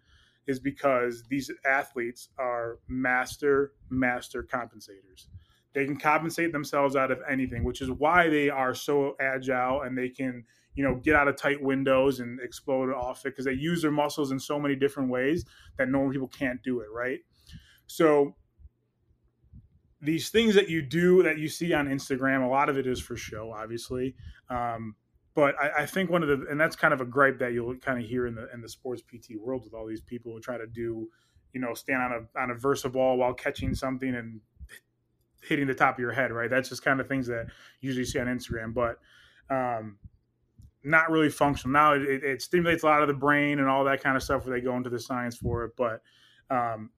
is 0.48 0.60
because 0.60 1.24
these 1.30 1.52
athletes 1.66 2.30
are 2.38 2.80
master 2.88 3.74
master 3.90 4.44
compensators 4.44 5.28
they 5.74 5.86
can 5.86 5.98
compensate 5.98 6.52
themselves 6.52 6.96
out 6.96 7.12
of 7.12 7.20
anything 7.30 7.64
which 7.64 7.82
is 7.82 7.90
why 7.92 8.30
they 8.30 8.50
are 8.50 8.74
so 8.74 9.16
agile 9.20 9.82
and 9.82 9.98
they 9.98 10.10
can 10.10 10.44
you 10.76 10.84
know 10.84 10.96
get 10.96 11.16
out 11.16 11.28
of 11.28 11.36
tight 11.36 11.62
windows 11.62 12.20
and 12.20 12.40
explode 12.42 12.92
off 12.94 13.26
it 13.26 13.30
because 13.30 13.46
they 13.46 13.54
use 13.54 13.82
their 13.82 13.92
muscles 13.92 14.32
in 14.32 14.40
so 14.40 14.60
many 14.60 14.76
different 14.76 15.10
ways 15.10 15.46
that 15.78 15.90
normal 15.90 16.12
people 16.12 16.28
can't 16.28 16.62
do 16.64 16.80
it 16.82 16.88
right 16.94 17.20
so 17.96 18.36
these 20.02 20.30
things 20.30 20.56
that 20.56 20.70
you 20.70 20.82
do 20.82 21.24
that 21.24 21.38
you 21.38 21.48
see 21.48 21.74
on 21.74 21.88
instagram 21.88 22.46
a 22.46 22.50
lot 22.50 22.70
of 22.70 22.78
it 22.78 22.88
is 22.88 23.00
for 23.00 23.16
show 23.16 23.52
obviously 23.52 24.16
um, 24.50 24.96
but 25.36 25.56
I, 25.60 25.82
I, 25.84 25.86
think 25.86 26.10
one 26.10 26.22
of 26.22 26.30
the 26.30 26.46
and 26.50 26.60
that's 26.60 26.76
kind 26.76 26.94
of 26.94 27.02
a 27.02 27.06
gripe 27.06 27.40
that 27.40 27.54
you'll 27.54 27.76
kind 27.78 28.00
of 28.00 28.06
hear 28.06 28.28
in 28.28 28.36
the 28.36 28.52
in 28.54 28.62
the 28.62 28.70
sports 28.70 29.02
PT 29.02 29.36
world 29.40 29.64
with 29.64 29.74
all 29.74 29.88
these 29.88 30.02
people 30.02 30.32
who 30.32 30.40
try 30.40 30.58
to 30.58 30.68
do, 30.68 31.10
you 31.54 31.60
know, 31.60 31.74
stand 31.74 32.04
on 32.04 32.12
a 32.12 32.40
on 32.40 32.52
a 32.52 32.56
versa 32.56 32.90
ball 32.90 33.18
while 33.18 33.34
catching 33.34 33.74
something 33.74 34.14
and 34.14 34.42
hitting 35.42 35.68
the 35.68 35.74
top 35.74 35.96
of 35.96 36.00
your 36.00 36.12
head, 36.12 36.32
right? 36.32 36.50
That's 36.50 36.70
just 36.70 36.84
kind 36.84 37.02
of 37.02 37.08
things 37.08 37.28
that 37.28 37.48
you 37.82 37.88
usually 37.88 38.06
see 38.06 38.20
on 38.20 38.28
Instagram, 38.28 38.74
but 38.74 39.00
um, 39.50 39.98
not 40.84 41.10
really 41.10 41.30
functional. 41.30 41.74
Now 41.74 41.94
it, 41.94 42.24
it, 42.24 42.42
stimulates 42.42 42.84
a 42.84 42.86
lot 42.86 43.02
of 43.02 43.08
the 43.08 43.14
brain 43.14 43.60
and 43.60 43.68
all 43.68 43.84
that 43.86 44.02
kind 44.02 44.16
of 44.16 44.24
stuff 44.24 44.46
where 44.46 44.56
they 44.56 44.64
go 44.64 44.78
into 44.78 44.90
the 44.90 45.00
science 45.00 45.36
for 45.36 45.66
it, 45.66 45.72
but 45.76 46.02
um, 46.50 46.92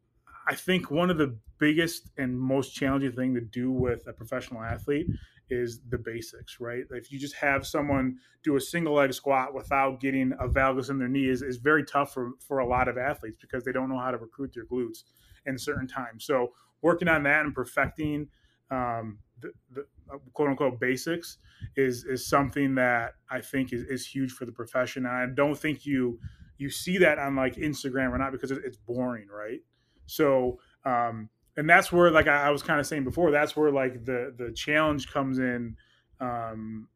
I 0.47 0.55
think 0.55 0.91
one 0.91 1.09
of 1.09 1.17
the 1.17 1.37
biggest 1.59 2.09
and 2.17 2.39
most 2.39 2.75
challenging 2.75 3.13
thing 3.13 3.33
to 3.33 3.41
do 3.41 3.71
with 3.71 4.07
a 4.07 4.13
professional 4.13 4.61
athlete 4.61 5.07
is 5.49 5.79
the 5.89 5.97
basics, 5.97 6.59
right? 6.59 6.83
If 6.91 7.11
you 7.11 7.19
just 7.19 7.35
have 7.35 7.65
someone 7.65 8.17
do 8.43 8.55
a 8.55 8.61
single 8.61 8.93
leg 8.95 9.13
squat 9.13 9.53
without 9.53 9.99
getting 9.99 10.33
a 10.39 10.47
valgus 10.47 10.89
in 10.89 10.97
their 10.97 11.07
knee 11.07 11.29
is, 11.29 11.41
is 11.41 11.57
very 11.57 11.83
tough 11.83 12.13
for, 12.13 12.31
for 12.39 12.59
a 12.59 12.67
lot 12.67 12.87
of 12.87 12.97
athletes 12.97 13.37
because 13.39 13.63
they 13.63 13.71
don't 13.71 13.89
know 13.89 13.99
how 13.99 14.11
to 14.11 14.17
recruit 14.17 14.53
their 14.53 14.65
glutes 14.65 15.03
in 15.45 15.57
certain 15.57 15.87
times. 15.87 16.25
So 16.25 16.53
working 16.81 17.07
on 17.07 17.23
that 17.23 17.45
and 17.45 17.53
perfecting 17.53 18.27
um, 18.71 19.19
the, 19.41 19.51
the, 19.71 19.85
quote 20.33 20.49
unquote 20.49 20.79
basics 20.79 21.37
is 21.75 22.03
is 22.05 22.27
something 22.27 22.75
that 22.75 23.13
I 23.29 23.41
think 23.41 23.73
is, 23.73 23.83
is 23.83 24.05
huge 24.05 24.31
for 24.31 24.45
the 24.45 24.51
profession. 24.51 25.05
And 25.05 25.15
I 25.15 25.25
don't 25.33 25.57
think 25.57 25.85
you 25.85 26.19
you 26.57 26.69
see 26.69 26.97
that 26.99 27.19
on 27.19 27.35
like 27.35 27.55
Instagram 27.55 28.11
or 28.11 28.17
not 28.17 28.31
because 28.31 28.51
it's 28.51 28.77
boring, 28.77 29.27
right? 29.27 29.59
So 30.05 30.59
um, 30.85 31.29
and 31.57 31.69
that's 31.69 31.91
where 31.91 32.11
like 32.11 32.27
I, 32.27 32.47
I 32.47 32.49
was 32.49 32.63
kind 32.63 32.79
of 32.79 32.85
saying 32.85 33.03
before, 33.03 33.31
that's 33.31 33.55
where 33.55 33.71
like 33.71 34.05
the 34.05 34.33
the 34.37 34.51
challenge 34.51 35.11
comes 35.11 35.39
in 35.39 35.75
um, 36.19 36.87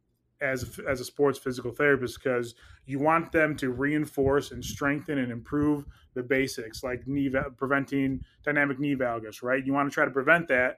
as 0.41 0.80
as 0.88 1.00
a 1.00 1.06
sports 1.06 1.39
physical 1.39 1.72
therapist 1.72 2.22
because 2.22 2.56
you 2.86 3.00
want 3.00 3.32
them 3.32 3.56
to 3.58 3.72
reinforce 3.72 4.52
and 4.52 4.63
strengthen 4.63 5.17
and 5.17 5.32
improve 5.32 5.86
the 6.13 6.24
basics 6.24 6.84
like 6.84 7.08
knee 7.08 7.32
preventing 7.58 8.22
dynamic 8.43 8.80
knee 8.80 8.95
valgus, 8.95 9.41
right? 9.43 9.65
You 9.65 9.74
want 9.74 9.89
to 9.89 9.93
try 9.93 10.06
to 10.06 10.12
prevent 10.12 10.48
that 10.50 10.78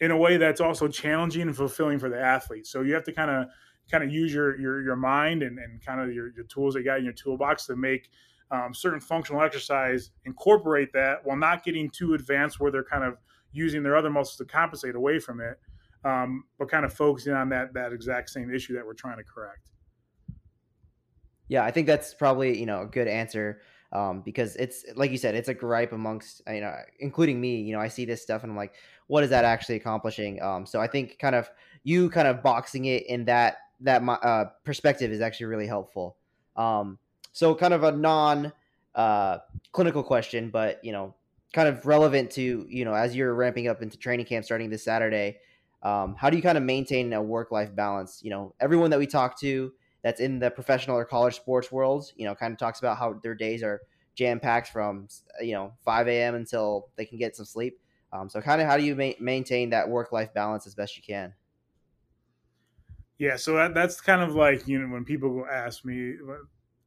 in 0.00 0.10
a 0.10 0.16
way 0.16 0.36
that's 0.36 0.60
also 0.60 0.88
challenging 0.88 1.42
and 1.42 1.56
fulfilling 1.56 1.98
for 1.98 2.08
the 2.08 2.20
athlete. 2.20 2.66
So 2.66 2.82
you 2.82 2.94
have 2.94 3.04
to 3.04 3.12
kind 3.12 3.30
of 3.30 3.46
kind 3.90 4.04
of 4.04 4.12
use 4.12 4.34
your 4.34 4.58
your 4.60 4.82
your 4.82 4.96
mind 4.96 5.42
and, 5.42 5.58
and 5.58 5.84
kind 5.84 6.00
of 6.00 6.12
your, 6.12 6.32
your 6.34 6.44
tools 6.44 6.74
that 6.74 6.80
you 6.80 6.86
got 6.86 6.98
in 6.98 7.04
your 7.04 7.14
toolbox 7.14 7.66
to 7.66 7.76
make 7.76 8.10
um, 8.50 8.72
certain 8.74 9.00
functional 9.00 9.42
exercise, 9.42 10.10
incorporate 10.24 10.92
that 10.92 11.24
while 11.24 11.36
not 11.36 11.64
getting 11.64 11.90
too 11.90 12.14
advanced 12.14 12.60
where 12.60 12.70
they're 12.70 12.84
kind 12.84 13.04
of 13.04 13.18
using 13.52 13.82
their 13.82 13.96
other 13.96 14.10
muscles 14.10 14.36
to 14.36 14.44
compensate 14.44 14.94
away 14.94 15.18
from 15.18 15.40
it, 15.40 15.58
um, 16.04 16.44
but 16.58 16.70
kind 16.70 16.84
of 16.84 16.92
focusing 16.92 17.32
on 17.32 17.48
that 17.48 17.74
that 17.74 17.92
exact 17.92 18.30
same 18.30 18.52
issue 18.52 18.74
that 18.74 18.84
we're 18.84 18.94
trying 18.94 19.18
to 19.18 19.24
correct. 19.24 19.70
Yeah, 21.48 21.64
I 21.64 21.70
think 21.70 21.86
that's 21.86 22.14
probably 22.14 22.58
you 22.58 22.66
know 22.66 22.82
a 22.82 22.86
good 22.86 23.08
answer 23.08 23.60
um, 23.92 24.22
because 24.22 24.56
it's 24.56 24.84
like 24.96 25.10
you 25.10 25.18
said, 25.18 25.34
it's 25.34 25.48
a 25.48 25.54
gripe 25.54 25.92
amongst 25.92 26.42
you 26.46 26.60
know, 26.60 26.74
including 27.00 27.40
me. 27.40 27.60
You 27.60 27.74
know, 27.74 27.80
I 27.80 27.88
see 27.88 28.04
this 28.04 28.22
stuff 28.22 28.42
and 28.42 28.52
I'm 28.52 28.56
like, 28.56 28.74
what 29.06 29.24
is 29.24 29.30
that 29.30 29.44
actually 29.44 29.76
accomplishing? 29.76 30.40
Um, 30.42 30.66
so 30.66 30.80
I 30.80 30.86
think 30.86 31.18
kind 31.18 31.34
of 31.34 31.50
you 31.84 32.10
kind 32.10 32.28
of 32.28 32.42
boxing 32.42 32.86
it 32.86 33.06
in 33.06 33.24
that 33.26 33.58
that 33.80 34.02
uh, 34.02 34.46
perspective 34.64 35.10
is 35.10 35.20
actually 35.20 35.46
really 35.46 35.66
helpful. 35.66 36.16
Um, 36.56 36.98
so 37.32 37.54
kind 37.54 37.74
of 37.74 37.82
a 37.84 37.92
non 37.92 38.52
uh, 38.94 39.38
clinical 39.72 40.02
question, 40.02 40.50
but 40.50 40.84
you 40.84 40.92
know, 40.92 41.14
kind 41.52 41.68
of 41.68 41.86
relevant 41.86 42.30
to 42.32 42.66
you 42.68 42.84
know 42.84 42.94
as 42.94 43.16
you're 43.16 43.34
ramping 43.34 43.68
up 43.68 43.82
into 43.82 43.96
training 43.96 44.26
camp 44.26 44.44
starting 44.44 44.70
this 44.70 44.84
Saturday. 44.84 45.38
Um, 45.82 46.16
how 46.16 46.28
do 46.28 46.36
you 46.36 46.42
kind 46.42 46.58
of 46.58 46.64
maintain 46.64 47.12
a 47.12 47.22
work 47.22 47.52
life 47.52 47.74
balance? 47.74 48.20
You 48.24 48.30
know, 48.30 48.54
everyone 48.58 48.90
that 48.90 48.98
we 48.98 49.06
talk 49.06 49.38
to 49.40 49.72
that's 50.02 50.20
in 50.20 50.40
the 50.40 50.50
professional 50.50 50.96
or 50.96 51.04
college 51.04 51.36
sports 51.36 51.70
world, 51.70 52.12
you 52.16 52.24
know, 52.24 52.34
kind 52.34 52.52
of 52.52 52.58
talks 52.58 52.80
about 52.80 52.98
how 52.98 53.14
their 53.14 53.34
days 53.34 53.62
are 53.62 53.82
jam 54.14 54.40
packed 54.40 54.68
from 54.68 55.06
you 55.40 55.52
know 55.52 55.74
5 55.84 56.20
a.m. 56.22 56.34
until 56.34 56.90
they 56.96 57.04
can 57.06 57.18
get 57.18 57.36
some 57.36 57.46
sleep. 57.46 57.80
Um, 58.12 58.28
so, 58.28 58.40
kind 58.40 58.60
of, 58.60 58.66
how 58.66 58.76
do 58.76 58.82
you 58.84 58.96
ma- 58.96 59.12
maintain 59.20 59.70
that 59.70 59.88
work 59.88 60.12
life 60.12 60.32
balance 60.32 60.66
as 60.66 60.74
best 60.74 60.96
you 60.96 61.02
can? 61.02 61.34
Yeah, 63.18 63.36
so 63.36 63.54
that, 63.54 63.74
that's 63.74 64.00
kind 64.00 64.22
of 64.22 64.34
like 64.34 64.68
you 64.68 64.78
know 64.80 64.92
when 64.92 65.04
people 65.04 65.44
ask 65.50 65.84
me 65.84 66.14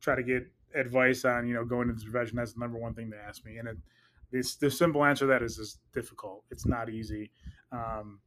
try 0.02 0.16
to 0.16 0.24
get 0.24 0.48
advice 0.76 1.26
on 1.26 1.48
you 1.48 1.54
know 1.54 1.66
going 1.66 1.90
into 1.90 2.04
the 2.04 2.12
profession, 2.12 2.38
that's 2.38 2.54
the 2.54 2.60
number 2.60 2.78
one 2.78 2.94
thing 2.94 3.10
they 3.10 3.18
ask 3.18 3.46
me, 3.46 3.58
and 3.58 3.68
it, 3.68 3.78
it's 4.32 4.56
the 4.56 4.72
simple 4.72 5.04
answer 5.04 5.26
to 5.26 5.28
that 5.28 5.42
is 5.42 5.58
just 5.58 5.80
difficult. 5.94 6.44
It's 6.50 6.66
not 6.66 6.90
easy. 6.90 7.32
Um, 7.72 8.20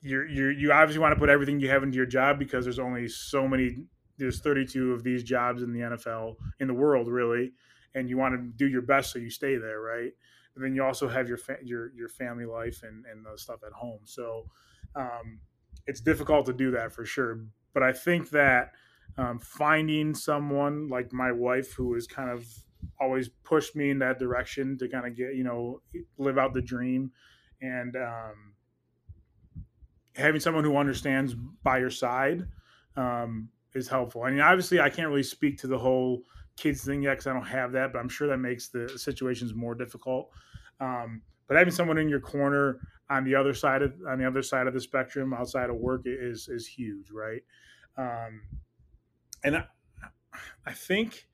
you 0.00 0.22
you 0.24 0.48
you 0.48 0.72
obviously 0.72 1.00
want 1.00 1.14
to 1.14 1.18
put 1.18 1.28
everything 1.28 1.60
you 1.60 1.70
have 1.70 1.82
into 1.82 1.96
your 1.96 2.06
job 2.06 2.38
because 2.38 2.64
there's 2.64 2.78
only 2.78 3.08
so 3.08 3.46
many. 3.48 3.84
There's 4.18 4.40
32 4.40 4.92
of 4.92 5.02
these 5.02 5.22
jobs 5.22 5.62
in 5.62 5.72
the 5.72 5.80
NFL 5.80 6.36
in 6.58 6.68
the 6.68 6.74
world, 6.74 7.08
really, 7.08 7.52
and 7.94 8.08
you 8.08 8.16
want 8.16 8.34
to 8.34 8.38
do 8.56 8.66
your 8.66 8.82
best 8.82 9.12
so 9.12 9.18
you 9.18 9.30
stay 9.30 9.56
there, 9.56 9.80
right? 9.80 10.12
And 10.54 10.64
then 10.64 10.74
you 10.74 10.82
also 10.82 11.06
have 11.06 11.28
your 11.28 11.36
fa- 11.36 11.58
your 11.62 11.92
your 11.92 12.08
family 12.08 12.46
life 12.46 12.82
and 12.82 13.04
and 13.06 13.24
the 13.24 13.38
stuff 13.38 13.60
at 13.66 13.72
home. 13.72 14.00
So. 14.04 14.46
Um, 14.94 15.40
it's 15.86 16.00
difficult 16.00 16.46
to 16.46 16.52
do 16.52 16.70
that 16.72 16.92
for 16.92 17.04
sure. 17.04 17.40
But 17.72 17.82
I 17.82 17.92
think 17.92 18.30
that 18.30 18.72
um, 19.18 19.38
finding 19.38 20.14
someone 20.14 20.88
like 20.88 21.12
my 21.12 21.32
wife 21.32 21.72
who 21.72 21.94
has 21.94 22.06
kind 22.06 22.30
of 22.30 22.46
always 23.00 23.28
pushed 23.44 23.74
me 23.74 23.90
in 23.90 23.98
that 23.98 24.18
direction 24.18 24.76
to 24.78 24.88
kind 24.88 25.06
of 25.06 25.16
get 25.16 25.34
you 25.34 25.44
know 25.44 25.80
live 26.18 26.38
out 26.38 26.54
the 26.54 26.62
dream 26.62 27.10
and 27.60 27.96
um, 27.96 28.54
having 30.14 30.40
someone 30.40 30.64
who 30.64 30.76
understands 30.76 31.34
by 31.62 31.78
your 31.78 31.90
side 31.90 32.46
um, 32.96 33.48
is 33.74 33.88
helpful. 33.88 34.22
I 34.22 34.30
mean, 34.30 34.40
obviously, 34.40 34.80
I 34.80 34.90
can't 34.90 35.08
really 35.08 35.22
speak 35.22 35.58
to 35.58 35.66
the 35.66 35.78
whole 35.78 36.22
kids 36.56 36.84
thing 36.84 37.02
yet 37.02 37.12
because 37.12 37.26
I 37.26 37.32
don't 37.32 37.46
have 37.46 37.72
that, 37.72 37.92
but 37.92 37.98
I'm 37.98 38.08
sure 38.08 38.28
that 38.28 38.38
makes 38.38 38.68
the 38.68 38.88
situations 38.98 39.54
more 39.54 39.74
difficult. 39.74 40.30
Um, 40.80 41.22
but 41.48 41.56
having 41.56 41.72
someone 41.72 41.98
in 41.98 42.08
your 42.08 42.20
corner 42.20 42.80
on 43.08 43.24
the 43.24 43.34
other 43.34 43.54
side 43.54 43.82
of 43.82 43.94
on 44.08 44.18
the 44.18 44.26
other 44.26 44.42
side 44.42 44.66
of 44.66 44.74
the 44.74 44.80
spectrum 44.80 45.32
outside 45.32 45.70
of 45.70 45.76
work 45.76 46.02
is 46.04 46.48
is 46.48 46.66
huge, 46.66 47.10
right? 47.10 47.42
Um, 47.96 48.42
and 49.46 49.56
I, 49.56 49.64
I 50.66 50.72
think 50.72 51.26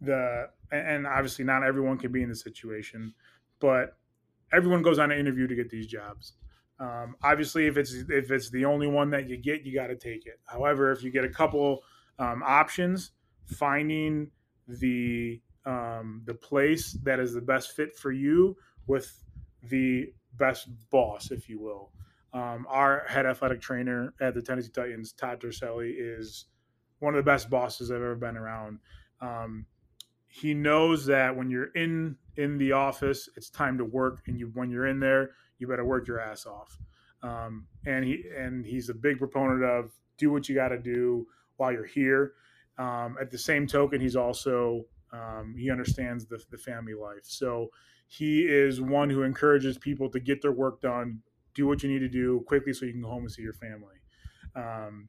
the 0.00 0.48
and 0.70 1.06
obviously 1.06 1.44
not 1.44 1.62
everyone 1.62 1.96
can 1.98 2.12
be 2.12 2.22
in 2.22 2.28
the 2.28 2.36
situation, 2.36 3.14
but 3.60 3.96
everyone 4.52 4.82
goes 4.82 4.98
on 4.98 5.12
an 5.12 5.18
interview 5.18 5.46
to 5.46 5.54
get 5.54 5.70
these 5.70 5.86
jobs. 5.86 6.34
Um, 6.80 7.14
obviously, 7.22 7.66
if 7.66 7.76
it's 7.76 7.92
if 7.92 8.30
it's 8.30 8.50
the 8.50 8.64
only 8.64 8.88
one 8.88 9.10
that 9.10 9.28
you 9.28 9.36
get, 9.36 9.62
you 9.62 9.74
got 9.74 9.86
to 9.86 9.96
take 9.96 10.26
it. 10.26 10.40
However, 10.44 10.90
if 10.90 11.02
you 11.02 11.10
get 11.10 11.24
a 11.24 11.28
couple 11.28 11.82
um, 12.18 12.42
options, 12.44 13.12
finding 13.46 14.30
the 14.66 15.40
um, 15.64 16.22
the 16.24 16.34
place 16.34 16.98
that 17.04 17.20
is 17.20 17.32
the 17.32 17.40
best 17.40 17.76
fit 17.76 17.94
for 17.94 18.10
you 18.10 18.56
with 18.88 19.22
the 19.70 20.12
best 20.36 20.68
boss, 20.90 21.30
if 21.30 21.48
you 21.48 21.60
will. 21.60 21.92
Um, 22.32 22.66
our 22.68 23.04
head 23.06 23.26
athletic 23.26 23.60
trainer 23.60 24.14
at 24.20 24.34
the 24.34 24.42
Tennessee 24.42 24.72
Titans, 24.74 25.12
Todd 25.12 25.40
Toriscelli, 25.40 25.94
is 25.96 26.46
one 27.02 27.14
of 27.14 27.24
the 27.24 27.28
best 27.28 27.50
bosses 27.50 27.90
I've 27.90 27.96
ever 27.96 28.14
been 28.14 28.36
around. 28.36 28.78
Um, 29.20 29.66
he 30.28 30.54
knows 30.54 31.04
that 31.06 31.36
when 31.36 31.50
you're 31.50 31.72
in 31.74 32.16
in 32.36 32.56
the 32.58 32.72
office, 32.72 33.28
it's 33.36 33.50
time 33.50 33.76
to 33.78 33.84
work, 33.84 34.22
and 34.26 34.38
you 34.38 34.50
when 34.54 34.70
you're 34.70 34.86
in 34.86 35.00
there, 35.00 35.32
you 35.58 35.66
better 35.66 35.84
work 35.84 36.06
your 36.06 36.20
ass 36.20 36.46
off. 36.46 36.78
Um, 37.22 37.66
and 37.86 38.04
he 38.04 38.24
and 38.36 38.64
he's 38.64 38.88
a 38.88 38.94
big 38.94 39.18
proponent 39.18 39.64
of 39.64 39.92
do 40.16 40.30
what 40.30 40.48
you 40.48 40.54
got 40.54 40.68
to 40.68 40.78
do 40.78 41.26
while 41.56 41.72
you're 41.72 41.84
here. 41.84 42.34
Um, 42.78 43.16
at 43.20 43.30
the 43.30 43.38
same 43.38 43.66
token, 43.66 44.00
he's 44.00 44.16
also 44.16 44.86
um, 45.12 45.56
he 45.58 45.70
understands 45.70 46.24
the, 46.26 46.42
the 46.50 46.56
family 46.56 46.94
life. 46.94 47.24
So 47.24 47.70
he 48.06 48.42
is 48.42 48.80
one 48.80 49.10
who 49.10 49.24
encourages 49.24 49.76
people 49.76 50.08
to 50.10 50.20
get 50.20 50.40
their 50.40 50.52
work 50.52 50.80
done, 50.80 51.20
do 51.54 51.66
what 51.66 51.82
you 51.82 51.90
need 51.90 51.98
to 51.98 52.08
do 52.08 52.44
quickly, 52.46 52.72
so 52.72 52.86
you 52.86 52.92
can 52.92 53.02
go 53.02 53.08
home 53.08 53.24
and 53.24 53.32
see 53.32 53.42
your 53.42 53.54
family. 53.54 53.96
Um, 54.54 55.06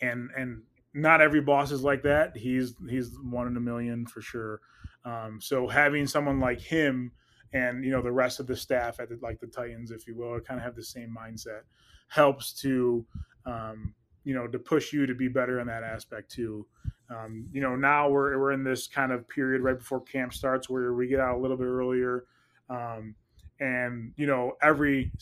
and 0.00 0.30
and 0.36 0.62
not 0.94 1.20
every 1.20 1.40
boss 1.40 1.70
is 1.70 1.82
like 1.82 2.02
that. 2.02 2.36
He's 2.36 2.74
he's 2.88 3.16
one 3.22 3.46
in 3.46 3.56
a 3.56 3.60
million 3.60 4.06
for 4.06 4.20
sure. 4.20 4.60
Um, 5.04 5.38
so 5.40 5.66
having 5.68 6.06
someone 6.06 6.40
like 6.40 6.60
him 6.60 7.12
and 7.52 7.84
you 7.84 7.90
know 7.90 8.02
the 8.02 8.12
rest 8.12 8.40
of 8.40 8.46
the 8.46 8.56
staff 8.56 9.00
at 9.00 9.08
the, 9.08 9.18
like 9.22 9.40
the 9.40 9.46
Titans, 9.46 9.90
if 9.90 10.06
you 10.06 10.16
will, 10.16 10.40
kind 10.40 10.58
of 10.58 10.64
have 10.64 10.76
the 10.76 10.84
same 10.84 11.14
mindset, 11.16 11.62
helps 12.08 12.52
to 12.62 13.04
um, 13.46 13.94
you 14.24 14.34
know 14.34 14.46
to 14.46 14.58
push 14.58 14.92
you 14.92 15.06
to 15.06 15.14
be 15.14 15.28
better 15.28 15.60
in 15.60 15.66
that 15.68 15.82
aspect 15.82 16.30
too. 16.30 16.66
Um, 17.08 17.48
you 17.52 17.60
know 17.60 17.76
now 17.76 18.08
we're 18.08 18.38
we're 18.38 18.52
in 18.52 18.64
this 18.64 18.86
kind 18.86 19.12
of 19.12 19.28
period 19.28 19.62
right 19.62 19.78
before 19.78 20.00
camp 20.00 20.34
starts 20.34 20.68
where 20.68 20.92
we 20.92 21.06
get 21.06 21.20
out 21.20 21.36
a 21.36 21.40
little 21.40 21.56
bit 21.56 21.66
earlier. 21.66 22.24
Um, 22.68 23.14
and 23.60 24.12
you 24.16 24.26
know 24.26 24.56
every 24.62 25.12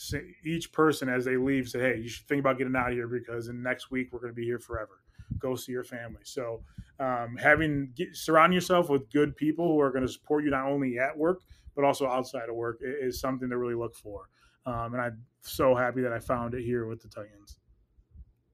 each 0.44 0.72
person 0.72 1.08
as 1.08 1.24
they 1.24 1.36
leave 1.36 1.68
say 1.68 1.80
hey 1.80 1.96
you 2.00 2.08
should 2.08 2.26
think 2.28 2.38
about 2.38 2.56
getting 2.56 2.76
out 2.76 2.90
of 2.90 2.94
here 2.94 3.08
because 3.08 3.48
in 3.48 3.60
next 3.62 3.90
week 3.90 4.12
we're 4.12 4.20
going 4.20 4.32
to 4.32 4.36
be 4.36 4.44
here 4.44 4.60
forever 4.60 5.00
go 5.38 5.54
see 5.54 5.72
your 5.72 5.84
family. 5.84 6.20
So 6.24 6.62
um, 7.00 7.36
having 7.40 7.92
get, 7.94 8.16
surround 8.16 8.54
yourself 8.54 8.88
with 8.88 9.10
good 9.10 9.36
people 9.36 9.68
who 9.68 9.80
are 9.80 9.90
going 9.90 10.06
to 10.06 10.12
support 10.12 10.44
you 10.44 10.50
not 10.50 10.66
only 10.66 10.98
at 10.98 11.16
work 11.16 11.42
but 11.78 11.84
also 11.84 12.08
outside 12.08 12.48
of 12.48 12.56
work 12.56 12.80
is 12.82 13.20
something 13.20 13.48
to 13.48 13.56
really 13.56 13.76
look 13.76 13.94
for. 13.94 14.28
Um, 14.66 14.94
and 14.94 15.00
I'm 15.00 15.22
so 15.42 15.76
happy 15.76 16.02
that 16.02 16.12
I 16.12 16.18
found 16.18 16.54
it 16.54 16.64
here 16.64 16.86
with 16.86 17.00
the 17.00 17.06
Titans. 17.06 17.60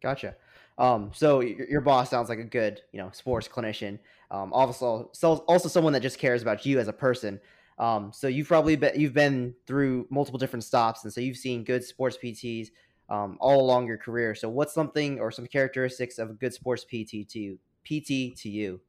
Gotcha. 0.02 0.37
Um, 0.76 1.10
so 1.14 1.40
your, 1.40 1.66
your, 1.66 1.80
boss 1.80 2.10
sounds 2.10 2.28
like 2.28 2.38
a 2.38 2.44
good, 2.44 2.82
you 2.92 3.00
know, 3.00 3.08
sports 3.12 3.48
clinician. 3.48 3.98
Um, 4.30 4.52
also, 4.52 5.08
so 5.14 5.37
also 5.48 5.70
someone 5.70 5.94
that 5.94 6.00
just 6.00 6.18
cares 6.18 6.42
about 6.42 6.66
you 6.66 6.78
as 6.78 6.87
a 6.87 6.92
person. 6.92 7.40
Um, 7.78 8.12
so 8.12 8.28
you've 8.28 8.46
probably 8.46 8.76
been, 8.76 8.92
you've 9.00 9.14
been 9.14 9.54
through 9.66 10.06
multiple 10.10 10.38
different 10.38 10.64
stops, 10.64 11.04
and 11.04 11.12
so 11.12 11.22
you've 11.22 11.38
seen 11.38 11.64
good 11.64 11.82
sports 11.82 12.18
PTs 12.22 12.68
um, 13.08 13.36
all 13.40 13.60
along 13.60 13.86
your 13.86 13.98
career. 13.98 14.34
So, 14.34 14.48
what's 14.48 14.74
something 14.74 15.18
or 15.20 15.30
some 15.30 15.46
characteristics 15.46 16.18
of 16.18 16.30
a 16.30 16.34
good 16.34 16.54
sports 16.54 16.84
PT 16.84 17.28
to 17.30 17.38
you? 17.38 17.58
PT 17.84 18.36
to 18.38 18.48
you? 18.48 18.80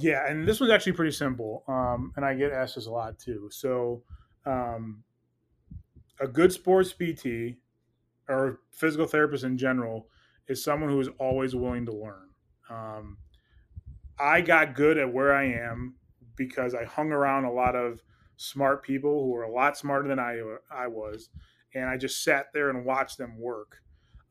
Yeah, 0.00 0.26
and 0.26 0.46
this 0.46 0.60
was 0.60 0.70
actually 0.70 0.92
pretty 0.92 1.12
simple, 1.12 1.64
um, 1.68 2.12
and 2.16 2.24
I 2.24 2.34
get 2.34 2.52
asked 2.52 2.76
this 2.76 2.86
a 2.86 2.90
lot 2.90 3.18
too. 3.18 3.48
So, 3.52 4.02
um, 4.46 5.02
a 6.20 6.26
good 6.26 6.52
sports 6.52 6.92
PT 6.92 7.56
or 8.28 8.60
physical 8.70 9.06
therapist 9.06 9.44
in 9.44 9.58
general 9.58 10.08
is 10.48 10.62
someone 10.62 10.90
who 10.90 11.00
is 11.00 11.08
always 11.18 11.54
willing 11.54 11.86
to 11.86 11.92
learn. 11.92 12.28
Um, 12.68 13.18
I 14.18 14.40
got 14.40 14.74
good 14.74 14.98
at 14.98 15.12
where 15.12 15.34
I 15.34 15.44
am 15.44 15.96
because 16.36 16.74
I 16.74 16.84
hung 16.84 17.12
around 17.12 17.44
a 17.44 17.52
lot 17.52 17.74
of 17.74 18.02
smart 18.36 18.82
people 18.82 19.22
who 19.22 19.30
were 19.30 19.42
a 19.42 19.50
lot 19.52 19.76
smarter 19.76 20.08
than 20.08 20.18
I 20.18 20.40
I 20.70 20.86
was, 20.86 21.28
and 21.74 21.88
I 21.88 21.96
just 21.96 22.24
sat 22.24 22.46
there 22.52 22.70
and 22.70 22.84
watched 22.84 23.18
them 23.18 23.38
work. 23.38 23.78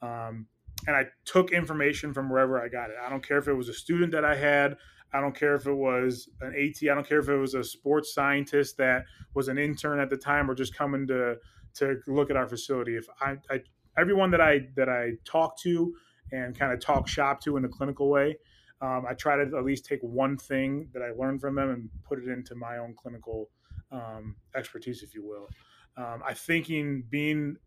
Um, 0.01 0.47
and 0.87 0.95
I 0.95 1.05
took 1.25 1.51
information 1.51 2.13
from 2.13 2.29
wherever 2.29 2.61
I 2.61 2.69
got 2.69 2.89
it. 2.89 2.95
I 3.03 3.09
don't 3.09 3.25
care 3.25 3.37
if 3.37 3.47
it 3.47 3.53
was 3.53 3.69
a 3.69 3.73
student 3.73 4.11
that 4.13 4.23
I 4.23 4.35
had. 4.35 4.77
I 5.11 5.19
don't 5.19 5.35
care 5.35 5.55
if 5.55 5.65
it 5.65 5.73
was 5.73 6.29
an 6.41 6.53
AT. 6.55 6.89
I 6.89 6.93
don't 6.93 7.07
care 7.07 7.19
if 7.19 7.29
it 7.29 7.35
was 7.35 7.55
a 7.55 7.63
sports 7.63 8.13
scientist 8.13 8.77
that 8.77 9.05
was 9.33 9.47
an 9.47 9.57
intern 9.57 9.99
at 9.99 10.09
the 10.09 10.17
time 10.17 10.49
or 10.49 10.55
just 10.55 10.75
coming 10.75 11.07
to 11.07 11.37
to 11.75 11.99
look 12.07 12.29
at 12.29 12.35
our 12.35 12.47
facility. 12.47 12.95
If 12.95 13.07
I, 13.21 13.35
I 13.49 13.61
everyone 13.97 14.31
that 14.31 14.41
I 14.41 14.67
that 14.75 14.89
I 14.89 15.13
talk 15.25 15.59
to 15.61 15.93
and 16.31 16.57
kind 16.57 16.71
of 16.71 16.79
talk 16.79 17.07
shop 17.07 17.41
to 17.41 17.57
in 17.57 17.65
a 17.65 17.69
clinical 17.69 18.09
way, 18.09 18.37
um, 18.81 19.05
I 19.09 19.13
try 19.13 19.35
to 19.35 19.57
at 19.57 19.65
least 19.65 19.85
take 19.85 19.99
one 20.01 20.37
thing 20.37 20.89
that 20.93 21.01
I 21.01 21.11
learned 21.11 21.41
from 21.41 21.55
them 21.55 21.69
and 21.69 21.89
put 22.03 22.19
it 22.19 22.27
into 22.27 22.55
my 22.55 22.77
own 22.77 22.93
clinical 22.95 23.49
um, 23.91 24.35
expertise, 24.55 25.01
if 25.03 25.13
you 25.13 25.25
will. 25.25 25.49
Um, 25.97 26.21
I 26.25 26.33
thinking 26.33 27.03
being, 27.09 27.57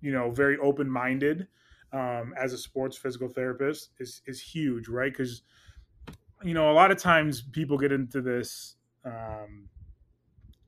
you 0.00 0.12
know, 0.12 0.30
very 0.30 0.58
open 0.58 0.88
minded 0.88 1.48
um, 1.92 2.34
as 2.36 2.52
a 2.52 2.58
sports 2.58 2.96
physical 2.96 3.28
therapist 3.28 3.90
is 3.98 4.22
is 4.26 4.40
huge, 4.40 4.88
right? 4.88 5.12
Because 5.12 5.42
you 6.42 6.52
know, 6.52 6.70
a 6.70 6.74
lot 6.74 6.90
of 6.90 6.98
times 6.98 7.40
people 7.40 7.78
get 7.78 7.92
into 7.92 8.20
this 8.20 8.76
um, 9.04 9.68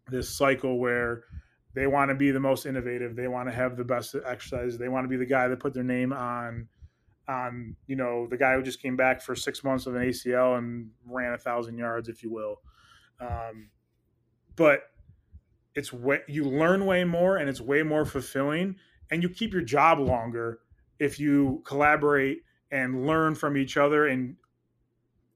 this 0.09 0.28
cycle 0.28 0.78
where 0.78 1.24
they 1.74 1.87
want 1.87 2.11
to 2.11 2.14
be 2.14 2.30
the 2.30 2.40
most 2.40 2.64
innovative, 2.64 3.16
they 3.16 3.28
want 3.28 3.48
to 3.48 3.54
have 3.54 3.76
the 3.76 3.85
best 3.85 4.14
exercise, 4.24 4.78
they 4.78 4.88
want 4.88 5.04
to 5.04 5.09
be 5.09 5.16
the 5.16 5.26
guy 5.26 5.48
that 5.48 5.61
put 5.61 5.74
their 5.74 5.85
name 5.85 6.12
on 6.12 6.68
on 7.28 7.74
you 7.88 7.96
know 7.96 8.28
the 8.28 8.37
guy 8.37 8.54
who 8.54 8.62
just 8.62 8.80
came 8.80 8.96
back 8.96 9.20
for 9.20 9.35
six 9.35 9.64
months 9.64 9.87
of 9.87 9.96
an 9.96 10.02
ACL 10.02 10.59
and 10.59 10.90
ran 11.04 11.32
a 11.32 11.38
thousand 11.38 11.76
yards, 11.76 12.09
if 12.09 12.22
you 12.22 12.30
will. 12.30 12.61
Um, 13.20 13.70
but 14.54 14.82
it's 15.76 15.92
way 15.92 16.20
you 16.26 16.42
learn 16.42 16.86
way 16.86 17.04
more 17.04 17.36
and 17.36 17.48
it's 17.48 17.60
way 17.60 17.82
more 17.82 18.04
fulfilling 18.04 18.74
and 19.10 19.22
you 19.22 19.28
keep 19.28 19.52
your 19.52 19.62
job 19.62 20.00
longer 20.00 20.58
if 20.98 21.20
you 21.20 21.62
collaborate 21.64 22.38
and 22.72 23.06
learn 23.06 23.34
from 23.34 23.56
each 23.56 23.76
other 23.76 24.06
and 24.06 24.34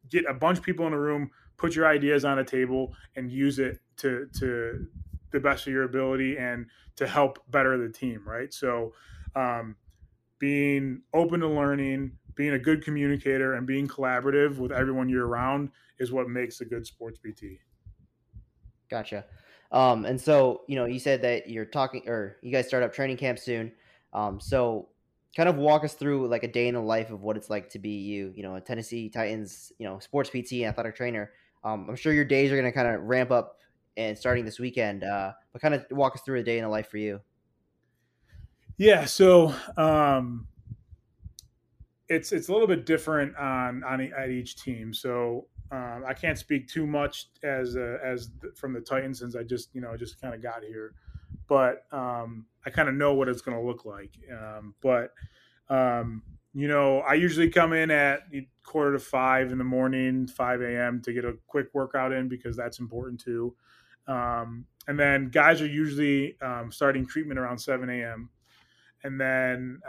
get 0.09 0.25
a 0.29 0.35
bunch 0.35 0.59
of 0.59 0.65
people 0.65 0.87
in 0.87 0.93
a 0.93 0.99
room 0.99 1.31
put 1.59 1.77
your 1.77 1.87
ideas 1.87 2.25
on 2.25 2.39
a 2.39 2.45
table 2.45 2.95
and 3.15 3.31
use 3.31 3.59
it 3.59 3.79
to 3.99 4.27
to 4.37 4.87
the 5.31 5.39
best 5.39 5.67
of 5.67 5.73
your 5.73 5.85
ability 5.85 6.37
and 6.37 6.67
to 6.97 7.07
help 7.07 7.39
better 7.51 7.79
the 7.79 7.93
team 7.93 8.23
right? 8.27 8.53
So 8.53 8.95
um, 9.37 9.77
being 10.39 11.03
open 11.13 11.41
to 11.41 11.49
learning 11.49 12.13
being 12.35 12.55
a 12.55 12.59
good 12.59 12.83
communicator 12.83 13.55
and 13.55 13.67
being 13.67 13.87
collaborative 13.87 14.57
with 14.57 14.73
everyone 14.73 15.11
you're 15.11 15.27
around 15.27 15.69
is 15.99 16.11
what 16.11 16.29
makes 16.29 16.63
a 16.63 16.65
good 16.65 16.87
sports 16.87 17.19
PT 17.19 17.59
gotcha 18.89 19.27
um, 19.73 20.05
and 20.05 20.21
so, 20.21 20.63
you 20.67 20.77
know, 20.77 20.85
you 20.85 20.99
said 20.99 21.23
that 21.23 21.49
you're 21.49 21.65
talking, 21.65 22.09
or 22.09 22.37
you 22.43 22.51
guys 22.51 22.67
start 22.67 22.83
up 22.83 22.93
training 22.93 23.17
camp 23.17 23.39
soon. 23.39 23.73
Um, 24.13 24.41
so, 24.41 24.89
kind 25.37 25.49
of 25.49 25.57
walk 25.57 25.85
us 25.85 25.95
through 25.95 26.27
like 26.27 26.43
a 26.43 26.49
day 26.49 26.67
in 26.67 26.75
the 26.75 26.81
life 26.81 27.11
of 27.11 27.23
what 27.23 27.37
it's 27.37 27.49
like 27.49 27.71
to 27.71 27.79
be 27.79 27.91
you, 27.91 28.33
you 28.35 28.43
know, 28.43 28.57
a 28.57 28.61
Tennessee 28.61 29.09
Titans, 29.09 29.73
you 29.79 29.87
know, 29.87 30.01
sports 30.01 30.29
PT 30.31 30.65
athletic 30.65 30.97
trainer. 30.97 31.31
Um, 31.63 31.87
I'm 31.89 31.97
sure 31.97 32.13
your 32.13 32.25
days 32.25 32.51
are 32.51 32.57
going 32.57 32.65
to 32.65 32.73
kind 32.73 32.89
of 32.89 33.03
ramp 33.03 33.31
up 33.31 33.59
and 33.97 34.19
starting 34.19 34.45
this 34.45 34.59
weekend. 34.59 35.05
Uh, 35.05 35.33
but 35.53 35.63
kind 35.63 35.75
of 35.75 35.85
walk 35.93 36.17
us 36.17 36.23
through 36.23 36.41
a 36.41 36.43
day 36.43 36.59
in 36.59 36.65
the 36.65 36.71
life 36.71 36.89
for 36.89 36.99
you. 36.99 37.21
Yeah. 38.77 39.05
So, 39.05 39.55
um, 39.77 40.49
it's 42.11 42.33
it's 42.33 42.49
a 42.49 42.53
little 42.53 42.67
bit 42.67 42.85
different 42.85 43.37
on 43.37 43.85
on 43.85 44.01
at 44.01 44.31
each 44.31 44.57
team. 44.57 44.93
So 44.93 45.47
um, 45.71 46.05
I 46.07 46.15
can't 46.15 46.39
speak 46.39 46.69
too 46.69 46.87
much 46.87 47.27
as 47.43 47.77
uh, 47.77 47.99
as 48.03 48.31
from 48.57 48.73
the 48.73 48.81
Titans 48.81 49.21
since 49.21 49.37
I 49.37 49.43
just 49.43 49.75
you 49.75 49.81
know 49.81 49.97
just 49.97 50.21
kind 50.21 50.35
of 50.35 50.43
got 50.43 50.65
here, 50.65 50.95
but 51.49 51.85
um, 51.93 52.47
I 52.67 52.71
kind 52.71 52.89
of 52.89 52.95
know 52.95 53.15
what 53.15 53.29
it's 53.29 53.41
going 53.41 53.57
to 53.57 53.65
look 53.65 53.85
like. 53.85 54.11
Um, 54.33 54.75
but 54.81 55.13
um, 55.69 56.23
you 56.55 56.67
know, 56.67 57.01
I 57.01 57.15
usually 57.15 57.49
come 57.49 57.73
in 57.73 57.91
at 57.91 58.23
quarter 58.65 58.93
to 58.93 58.99
five 58.99 59.53
in 59.53 59.59
the 59.59 59.65
morning, 59.65 60.27
five 60.27 60.61
a.m. 60.61 61.01
to 61.03 61.13
get 61.13 61.25
a 61.25 61.35
quick 61.47 61.69
workout 61.73 62.13
in 62.13 62.29
because 62.29 62.57
that's 62.57 62.81
important 62.81 63.21
too. 63.21 63.55
Um, 64.09 64.67
and 64.89 64.99
then 64.99 65.29
guys 65.29 65.61
are 65.61 65.67
usually 65.67 66.41
um, 66.41 66.73
starting 66.73 67.07
treatment 67.07 67.39
around 67.39 67.59
seven 67.59 67.89
a.m. 67.89 68.31
And 69.05 69.21
then 69.21 69.81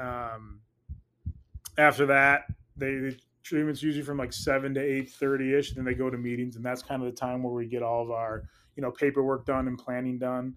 after 1.77 2.05
that, 2.05 2.43
they, 2.77 2.95
the 2.95 3.17
treatment's 3.43 3.83
usually 3.83 4.03
from 4.03 4.17
like 4.17 4.33
seven 4.33 4.73
to 4.73 4.81
eight 4.81 5.09
thirty 5.09 5.53
ish. 5.53 5.73
Then 5.73 5.85
they 5.85 5.93
go 5.93 6.09
to 6.09 6.17
meetings, 6.17 6.55
and 6.55 6.65
that's 6.65 6.81
kind 6.81 7.01
of 7.01 7.07
the 7.13 7.19
time 7.19 7.43
where 7.43 7.53
we 7.53 7.65
get 7.67 7.83
all 7.83 8.03
of 8.03 8.11
our 8.11 8.43
you 8.75 8.81
know 8.81 8.91
paperwork 8.91 9.45
done 9.45 9.67
and 9.67 9.77
planning 9.77 10.17
done. 10.17 10.55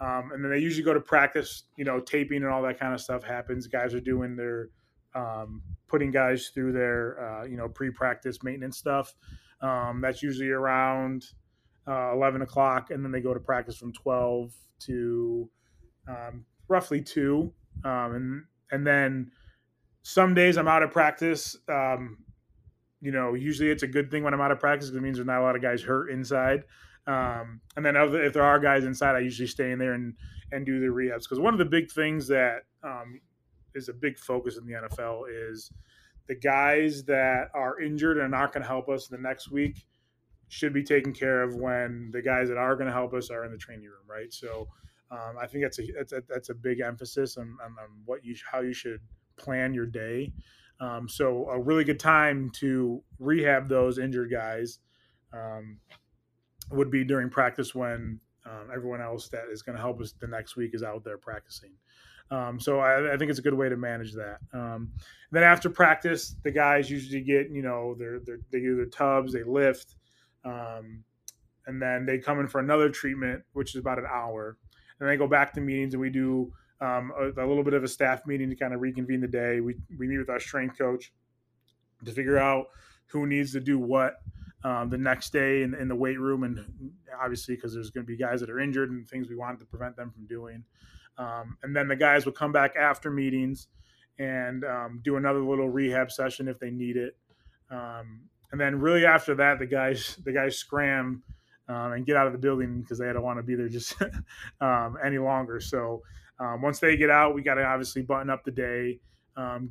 Um, 0.00 0.30
and 0.32 0.42
then 0.42 0.50
they 0.50 0.58
usually 0.58 0.84
go 0.84 0.94
to 0.94 1.00
practice. 1.00 1.64
You 1.76 1.84
know, 1.84 2.00
taping 2.00 2.42
and 2.42 2.52
all 2.52 2.62
that 2.62 2.78
kind 2.78 2.94
of 2.94 3.00
stuff 3.00 3.22
happens. 3.22 3.66
Guys 3.66 3.94
are 3.94 4.00
doing 4.00 4.36
their 4.36 4.70
um, 5.14 5.62
putting 5.88 6.10
guys 6.10 6.50
through 6.54 6.72
their 6.72 7.20
uh, 7.20 7.44
you 7.44 7.56
know 7.56 7.68
pre-practice 7.68 8.42
maintenance 8.42 8.78
stuff. 8.78 9.14
Um, 9.60 10.00
that's 10.00 10.22
usually 10.22 10.50
around 10.50 11.26
uh, 11.86 12.12
11 12.14 12.42
o'clock, 12.42 12.90
and 12.90 13.04
then 13.04 13.12
they 13.12 13.20
go 13.20 13.34
to 13.34 13.40
practice 13.40 13.76
from 13.76 13.92
12 13.92 14.52
to 14.80 15.50
um, 16.08 16.44
roughly 16.68 17.02
two, 17.02 17.52
um, 17.84 18.14
and 18.14 18.44
and 18.70 18.86
then 18.86 19.30
some 20.02 20.34
days 20.34 20.56
I'm 20.56 20.68
out 20.68 20.82
of 20.82 20.90
practice. 20.90 21.56
Um, 21.68 22.18
you 23.00 23.12
know, 23.12 23.34
usually 23.34 23.70
it's 23.70 23.82
a 23.82 23.88
good 23.88 24.10
thing 24.10 24.22
when 24.22 24.34
I'm 24.34 24.40
out 24.40 24.50
of 24.50 24.60
practice 24.60 24.88
because 24.88 24.98
it 24.98 25.02
means 25.02 25.16
there's 25.16 25.26
not 25.26 25.40
a 25.40 25.42
lot 25.42 25.56
of 25.56 25.62
guys 25.62 25.82
hurt 25.82 26.10
inside. 26.10 26.64
Um, 27.06 27.60
and 27.76 27.84
then 27.84 27.96
if 27.96 28.32
there 28.32 28.42
are 28.42 28.58
guys 28.58 28.84
inside, 28.84 29.16
I 29.16 29.20
usually 29.20 29.48
stay 29.48 29.72
in 29.72 29.78
there 29.78 29.94
and 29.94 30.14
and 30.52 30.66
do 30.66 30.80
the 30.80 30.86
rehabs 30.86 31.22
because 31.22 31.38
one 31.38 31.54
of 31.54 31.58
the 31.58 31.64
big 31.64 31.90
things 31.90 32.26
that 32.28 32.62
um, 32.82 33.20
is 33.74 33.88
a 33.88 33.92
big 33.92 34.18
focus 34.18 34.56
in 34.56 34.66
the 34.66 34.72
NFL 34.72 35.24
is 35.30 35.70
the 36.26 36.34
guys 36.34 37.04
that 37.04 37.48
are 37.54 37.80
injured 37.80 38.18
and 38.18 38.26
are 38.26 38.38
not 38.40 38.52
going 38.52 38.62
to 38.62 38.68
help 38.68 38.88
us 38.88 39.06
the 39.06 39.18
next 39.18 39.50
week 39.50 39.86
should 40.48 40.72
be 40.72 40.82
taken 40.82 41.12
care 41.12 41.42
of 41.42 41.54
when 41.54 42.10
the 42.12 42.20
guys 42.20 42.48
that 42.48 42.56
are 42.56 42.74
going 42.74 42.88
to 42.88 42.92
help 42.92 43.14
us 43.14 43.30
are 43.30 43.44
in 43.44 43.52
the 43.52 43.58
training 43.58 43.84
room, 43.84 44.04
right? 44.08 44.32
So 44.32 44.68
um, 45.10 45.36
I 45.40 45.46
think 45.46 45.64
that's 45.64 45.78
a, 45.78 45.82
that's 45.96 46.12
a 46.12 46.22
that's 46.28 46.48
a 46.50 46.54
big 46.54 46.80
emphasis 46.80 47.36
on, 47.36 47.56
on, 47.64 47.70
on, 47.80 47.88
what 48.04 48.24
you 48.24 48.34
how 48.50 48.60
you 48.60 48.72
should 48.72 49.00
plan 49.40 49.74
your 49.74 49.86
day. 49.86 50.32
Um, 50.80 51.08
so 51.08 51.48
a 51.50 51.60
really 51.60 51.84
good 51.84 52.00
time 52.00 52.50
to 52.54 53.02
rehab 53.18 53.68
those 53.68 53.98
injured 53.98 54.30
guys 54.30 54.78
um, 55.32 55.78
would 56.70 56.90
be 56.90 57.04
during 57.04 57.28
practice 57.28 57.74
when 57.74 58.20
um, 58.46 58.68
everyone 58.74 59.00
else 59.00 59.28
that 59.28 59.44
is 59.52 59.62
going 59.62 59.76
to 59.76 59.82
help 59.82 60.00
us 60.00 60.14
the 60.20 60.26
next 60.26 60.56
week 60.56 60.74
is 60.74 60.82
out 60.82 61.04
there 61.04 61.18
practicing. 61.18 61.72
Um, 62.30 62.60
so 62.60 62.78
I, 62.78 63.14
I, 63.14 63.16
think 63.16 63.30
it's 63.30 63.40
a 63.40 63.42
good 63.42 63.54
way 63.54 63.68
to 63.68 63.76
manage 63.76 64.14
that. 64.14 64.38
Um, 64.52 64.92
then 65.32 65.42
after 65.42 65.68
practice, 65.68 66.36
the 66.44 66.52
guys 66.52 66.88
usually 66.88 67.22
get 67.22 67.50
you 67.50 67.60
know 67.60 67.96
their, 67.98 68.20
their 68.20 68.38
they 68.52 68.60
do 68.60 68.76
their 68.76 68.86
tubs, 68.86 69.32
they 69.32 69.42
lift, 69.42 69.96
um, 70.44 71.02
and 71.66 71.82
then 71.82 72.06
they 72.06 72.18
come 72.18 72.38
in 72.38 72.46
for 72.46 72.60
another 72.60 72.88
treatment, 72.88 73.42
which 73.52 73.74
is 73.74 73.80
about 73.80 73.98
an 73.98 74.06
hour, 74.08 74.56
and 75.00 75.08
they 75.08 75.16
go 75.16 75.26
back 75.26 75.52
to 75.54 75.60
meetings, 75.60 75.94
and 75.94 76.00
we 76.00 76.08
do 76.08 76.52
um, 76.80 77.12
a, 77.18 77.28
a, 77.28 77.46
little 77.46 77.62
bit 77.62 77.74
of 77.74 77.84
a 77.84 77.88
staff 77.88 78.26
meeting 78.26 78.48
to 78.50 78.56
kind 78.56 78.72
of 78.72 78.80
reconvene 78.80 79.20
the 79.20 79.28
day. 79.28 79.60
We 79.60 79.76
we 79.98 80.08
meet 80.08 80.18
with 80.18 80.30
our 80.30 80.40
strength 80.40 80.78
coach 80.78 81.12
to 82.04 82.12
figure 82.12 82.38
out 82.38 82.66
who 83.06 83.26
needs 83.26 83.52
to 83.52 83.60
do 83.60 83.78
what. 83.78 84.14
Um, 84.62 84.90
the 84.90 84.98
next 84.98 85.32
day 85.32 85.62
in, 85.62 85.72
in, 85.72 85.88
the 85.88 85.94
weight 85.94 86.20
room, 86.20 86.44
and 86.44 86.62
obviously 87.18 87.54
because 87.54 87.72
there's 87.72 87.90
going 87.90 88.04
to 88.04 88.06
be 88.06 88.18
guys 88.18 88.40
that 88.40 88.50
are 88.50 88.60
injured 88.60 88.90
and 88.90 89.08
things 89.08 89.26
we 89.30 89.34
wanted 89.34 89.58
to 89.60 89.64
prevent 89.64 89.96
them 89.96 90.10
from 90.10 90.26
doing. 90.26 90.62
Um, 91.16 91.56
and 91.62 91.74
then 91.74 91.88
the 91.88 91.96
guys 91.96 92.26
would 92.26 92.34
come 92.34 92.52
back 92.52 92.76
after 92.76 93.10
meetings 93.10 93.68
and 94.18 94.64
um, 94.64 95.00
do 95.02 95.16
another 95.16 95.40
little 95.40 95.70
rehab 95.70 96.10
session 96.10 96.46
if 96.46 96.58
they 96.58 96.70
need 96.70 96.98
it. 96.98 97.16
Um, 97.70 98.20
and 98.52 98.60
then 98.60 98.78
really 98.78 99.06
after 99.06 99.34
that, 99.36 99.58
the 99.58 99.66
guys 99.66 100.18
the 100.24 100.32
guys 100.32 100.58
scram 100.58 101.22
um, 101.68 101.92
and 101.92 102.04
get 102.04 102.16
out 102.16 102.26
of 102.26 102.32
the 102.32 102.38
building 102.38 102.82
because 102.82 102.98
they 102.98 103.12
don't 103.12 103.22
want 103.22 103.38
to 103.38 103.42
be 103.42 103.54
there 103.54 103.68
just 103.68 103.96
um, 104.60 104.98
any 105.02 105.18
longer. 105.18 105.60
So 105.60 106.02
um, 106.40 106.62
once 106.62 106.80
they 106.80 106.96
get 106.96 107.10
out, 107.10 107.34
we 107.34 107.42
got 107.42 107.54
to 107.54 107.64
obviously 107.64 108.02
button 108.02 108.30
up 108.30 108.44
the 108.44 108.50
day, 108.50 108.98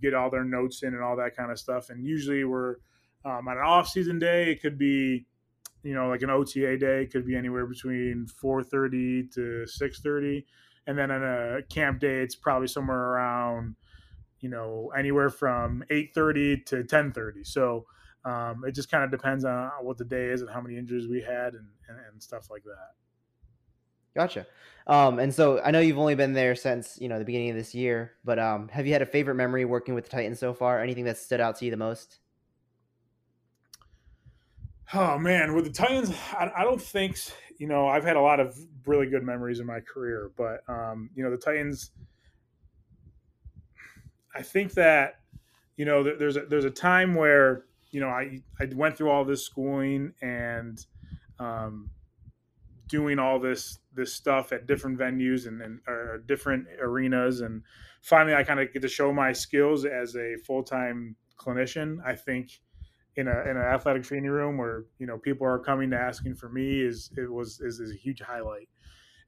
get 0.01 0.13
all 0.13 0.29
their 0.29 0.45
notes 0.45 0.83
in 0.83 0.93
and 0.93 1.03
all 1.03 1.17
that 1.17 1.35
kind 1.35 1.51
of 1.51 1.59
stuff. 1.59 1.89
And 1.89 2.05
usually 2.05 2.43
we're 2.43 2.75
on 3.25 3.47
an 3.47 3.57
off 3.57 3.87
season 3.89 4.19
day. 4.19 4.51
It 4.51 4.61
could 4.61 4.77
be 4.77 5.25
you 5.83 5.93
know 5.93 6.09
like 6.09 6.21
an 6.21 6.29
OTA 6.29 6.77
day. 6.77 7.03
It 7.03 7.11
could 7.11 7.25
be 7.25 7.35
anywhere 7.35 7.65
between 7.65 8.27
4:30 8.41 9.33
to 9.33 9.65
6:30 9.65 10.45
and 10.89 10.97
then 10.97 11.11
on 11.11 11.23
a 11.23 11.61
camp 11.69 11.99
day 11.99 12.21
it's 12.21 12.35
probably 12.35 12.67
somewhere 12.67 12.97
around 12.97 13.75
you 14.39 14.49
know 14.49 14.91
anywhere 14.97 15.29
from 15.29 15.83
8.30 15.91 16.65
to 16.65 16.83
10.30 16.83 17.45
so 17.45 17.85
um, 18.25 18.63
it 18.67 18.73
just 18.73 18.91
kind 18.91 19.03
of 19.03 19.11
depends 19.11 19.45
on 19.45 19.69
what 19.81 19.97
the 19.97 20.03
day 20.03 20.25
is 20.25 20.41
and 20.41 20.49
how 20.49 20.59
many 20.59 20.77
injuries 20.77 21.07
we 21.07 21.21
had 21.21 21.53
and, 21.53 21.67
and, 21.87 21.97
and 22.11 22.21
stuff 22.21 22.49
like 22.49 22.63
that 22.63 22.93
gotcha. 24.15 24.45
Um, 24.87 25.19
and 25.19 25.31
so 25.33 25.61
i 25.61 25.69
know 25.69 25.79
you've 25.79 25.99
only 25.99 26.15
been 26.15 26.33
there 26.33 26.55
since 26.55 26.97
you 26.99 27.09
know 27.09 27.19
the 27.19 27.25
beginning 27.25 27.51
of 27.51 27.55
this 27.55 27.75
year 27.75 28.13
but 28.25 28.39
um, 28.39 28.69
have 28.69 28.87
you 28.87 28.93
had 28.93 29.03
a 29.03 29.05
favorite 29.05 29.35
memory 29.35 29.63
working 29.65 29.93
with 29.93 30.05
the 30.05 30.09
titans 30.09 30.39
so 30.39 30.53
far? 30.53 30.81
Anything 30.81 31.05
that 31.05 31.17
stood 31.17 31.39
out 31.39 31.57
to 31.57 31.65
you 31.65 31.71
the 31.71 31.77
most? 31.77 32.19
Oh 34.91 35.19
man, 35.19 35.53
with 35.53 35.65
the 35.65 35.71
Titans, 35.71 36.11
I, 36.31 36.51
I, 36.57 36.63
don't 36.63 36.81
think 36.81 37.17
you 37.59 37.67
know 37.67 37.87
I've 37.87 38.03
had 38.03 38.15
a 38.15 38.21
lot 38.21 38.39
of 38.39 38.57
really 38.87 39.05
good 39.05 39.21
memories 39.21 39.59
in 39.59 39.67
my 39.67 39.81
career, 39.81 40.31
but 40.35 40.61
um, 40.67 41.11
you 41.15 41.23
know 41.23 41.29
the 41.29 41.37
Titans. 41.37 41.91
I 44.33 44.41
think 44.41 44.73
that 44.73 45.19
you 45.77 45.85
know 45.85 46.03
there's 46.03 46.37
a, 46.37 46.41
there's 46.41 46.65
a 46.65 46.71
time 46.71 47.13
where 47.13 47.65
you 47.91 48.01
know 48.01 48.07
I 48.07 48.41
I 48.59 48.65
went 48.73 48.97
through 48.97 49.11
all 49.11 49.23
this 49.23 49.45
schooling 49.45 50.11
and 50.23 50.83
um, 51.37 51.91
doing 52.89 53.19
all 53.19 53.39
this 53.39 53.79
this 53.93 54.13
stuff 54.13 54.51
at 54.51 54.67
different 54.67 54.97
venues 54.99 55.47
and, 55.47 55.61
and 55.61 55.79
or 55.87 56.23
different 56.27 56.67
arenas, 56.81 57.41
and 57.41 57.63
finally 58.01 58.35
I 58.35 58.43
kind 58.43 58.59
of 58.59 58.73
get 58.73 58.81
to 58.81 58.89
show 58.89 59.13
my 59.13 59.31
skills 59.31 59.85
as 59.85 60.15
a 60.15 60.35
full 60.45 60.63
time 60.63 61.15
clinician. 61.39 61.97
I 62.05 62.15
think 62.15 62.59
in 63.15 63.27
a 63.27 63.41
in 63.41 63.57
an 63.57 63.63
athletic 63.63 64.03
training 64.03 64.29
room 64.29 64.57
where 64.57 64.85
you 64.97 65.07
know 65.07 65.17
people 65.17 65.45
are 65.47 65.59
coming 65.59 65.89
to 65.91 65.97
asking 65.97 66.35
for 66.35 66.49
me 66.49 66.81
is 66.81 67.11
it 67.17 67.31
was 67.31 67.59
is, 67.61 67.79
is 67.79 67.91
a 67.91 67.97
huge 67.97 68.21
highlight. 68.21 68.69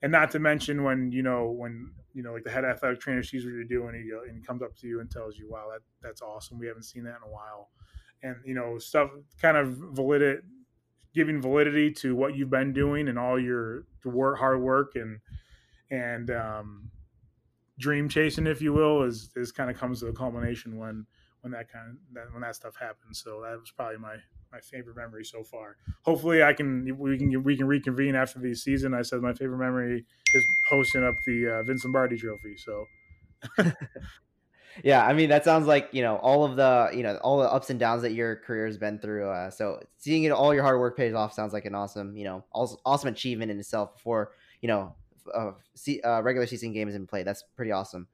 And 0.04 0.12
not 0.12 0.32
to 0.32 0.40
mention 0.40 0.84
when 0.84 1.12
you 1.12 1.22
know 1.22 1.52
when 1.52 1.92
you 2.14 2.24
know 2.24 2.34
like 2.34 2.44
the 2.44 2.52
head 2.52 2.66
athletic 2.66 3.00
trainer 3.00 3.24
sees 3.24 3.46
what 3.46 3.52
you're 3.54 3.64
doing 3.64 3.96
and 3.96 4.04
he, 4.04 4.12
and 4.28 4.38
he 4.38 4.44
comes 4.44 4.62
up 4.62 4.76
to 4.78 4.88
you 4.88 5.00
and 5.00 5.10
tells 5.12 5.38
you 5.38 5.50
wow 5.50 5.68
that 5.72 5.82
that's 6.02 6.22
awesome. 6.22 6.58
We 6.58 6.68
haven't 6.68 6.84
seen 6.84 7.04
that 7.04 7.18
in 7.24 7.30
a 7.30 7.32
while. 7.32 7.70
And 8.24 8.36
you 8.46 8.54
know 8.54 8.78
stuff 8.78 9.10
kind 9.42 9.58
of 9.58 9.70
validity 9.94 10.42
giving 11.14 11.42
validity 11.42 11.92
to 11.92 12.16
what 12.16 12.36
you've 12.36 12.50
been 12.50 12.74
doing 12.74 13.08
and 13.08 13.20
all 13.20 13.40
your 13.40 13.84
work 14.06 14.40
hard 14.40 14.62
work 14.62 14.94
and 14.96 15.20
and 15.90 16.32
um, 16.32 16.92
dream 17.80 18.08
chasing 18.08 18.48
if 18.48 18.62
you 18.62 18.74
will 18.74 19.04
is 19.04 19.30
is 19.36 19.52
kind 19.52 19.70
of 19.70 19.78
comes 19.78 20.00
to 20.00 20.08
a 20.08 20.14
culmination 20.14 20.78
when 20.78 21.06
when 21.42 21.52
that 21.52 21.72
kind 21.72 21.98
of 22.16 22.34
when 22.34 22.42
that 22.42 22.56
stuff 22.56 22.76
happens. 22.80 23.22
So 23.22 23.42
that 23.42 23.60
was 23.60 23.72
probably 23.76 23.98
my 23.98 24.16
my 24.52 24.60
favorite 24.60 24.96
memory 24.96 25.26
so 25.26 25.44
far. 25.44 25.78
Hopefully, 26.04 26.44
I 26.44 26.54
can 26.54 26.98
we 26.98 27.18
can 27.18 27.44
we 27.44 27.58
can 27.58 27.68
reconvene 27.68 28.16
after 28.16 28.40
the 28.40 28.56
season. 28.56 28.94
I 28.94 29.02
said 29.02 29.22
my 29.22 29.34
favorite 29.34 29.58
memory 29.58 30.06
is 30.34 30.46
hosting 30.70 31.04
up 31.04 31.16
the 31.26 31.48
uh, 31.48 31.64
Vince 31.64 31.84
Lombardi 31.84 32.18
Trophy. 32.18 32.56
So. 32.58 32.86
yeah, 34.84 35.06
I 35.06 35.14
mean 35.14 35.30
that 35.30 35.44
sounds 35.44 35.68
like 35.68 35.90
you 35.92 36.02
know 36.02 36.18
all 36.18 36.44
of 36.44 36.56
the 36.56 36.90
you 36.94 37.04
know 37.04 37.18
all 37.18 37.40
the 37.40 37.52
ups 37.52 37.70
and 37.70 37.80
downs 37.80 38.02
that 38.04 38.14
your 38.14 38.38
career 38.38 38.66
has 38.66 38.78
been 38.78 39.00
through. 39.00 39.30
Uh, 39.30 39.50
so 39.50 39.82
seeing 39.98 40.24
it 40.24 40.32
all 40.32 40.54
your 40.54 40.64
hard 40.64 40.80
work 40.80 40.98
pays 40.98 41.14
off 41.14 41.34
sounds 41.34 41.54
like 41.54 41.66
an 41.66 41.76
awesome 41.76 42.16
you 42.16 42.24
know 42.24 42.44
awesome 42.54 43.10
achievement 43.10 43.52
in 43.52 43.60
itself. 43.60 43.94
Before 43.96 44.32
you 44.62 44.68
know 44.68 44.96
uh, 45.34 45.52
uh, 46.06 46.22
regular 46.24 46.48
season 46.48 46.74
games 46.74 46.96
in 46.96 47.08
play, 47.08 47.24
that's 47.24 47.44
pretty 47.56 47.72
awesome. 47.72 48.08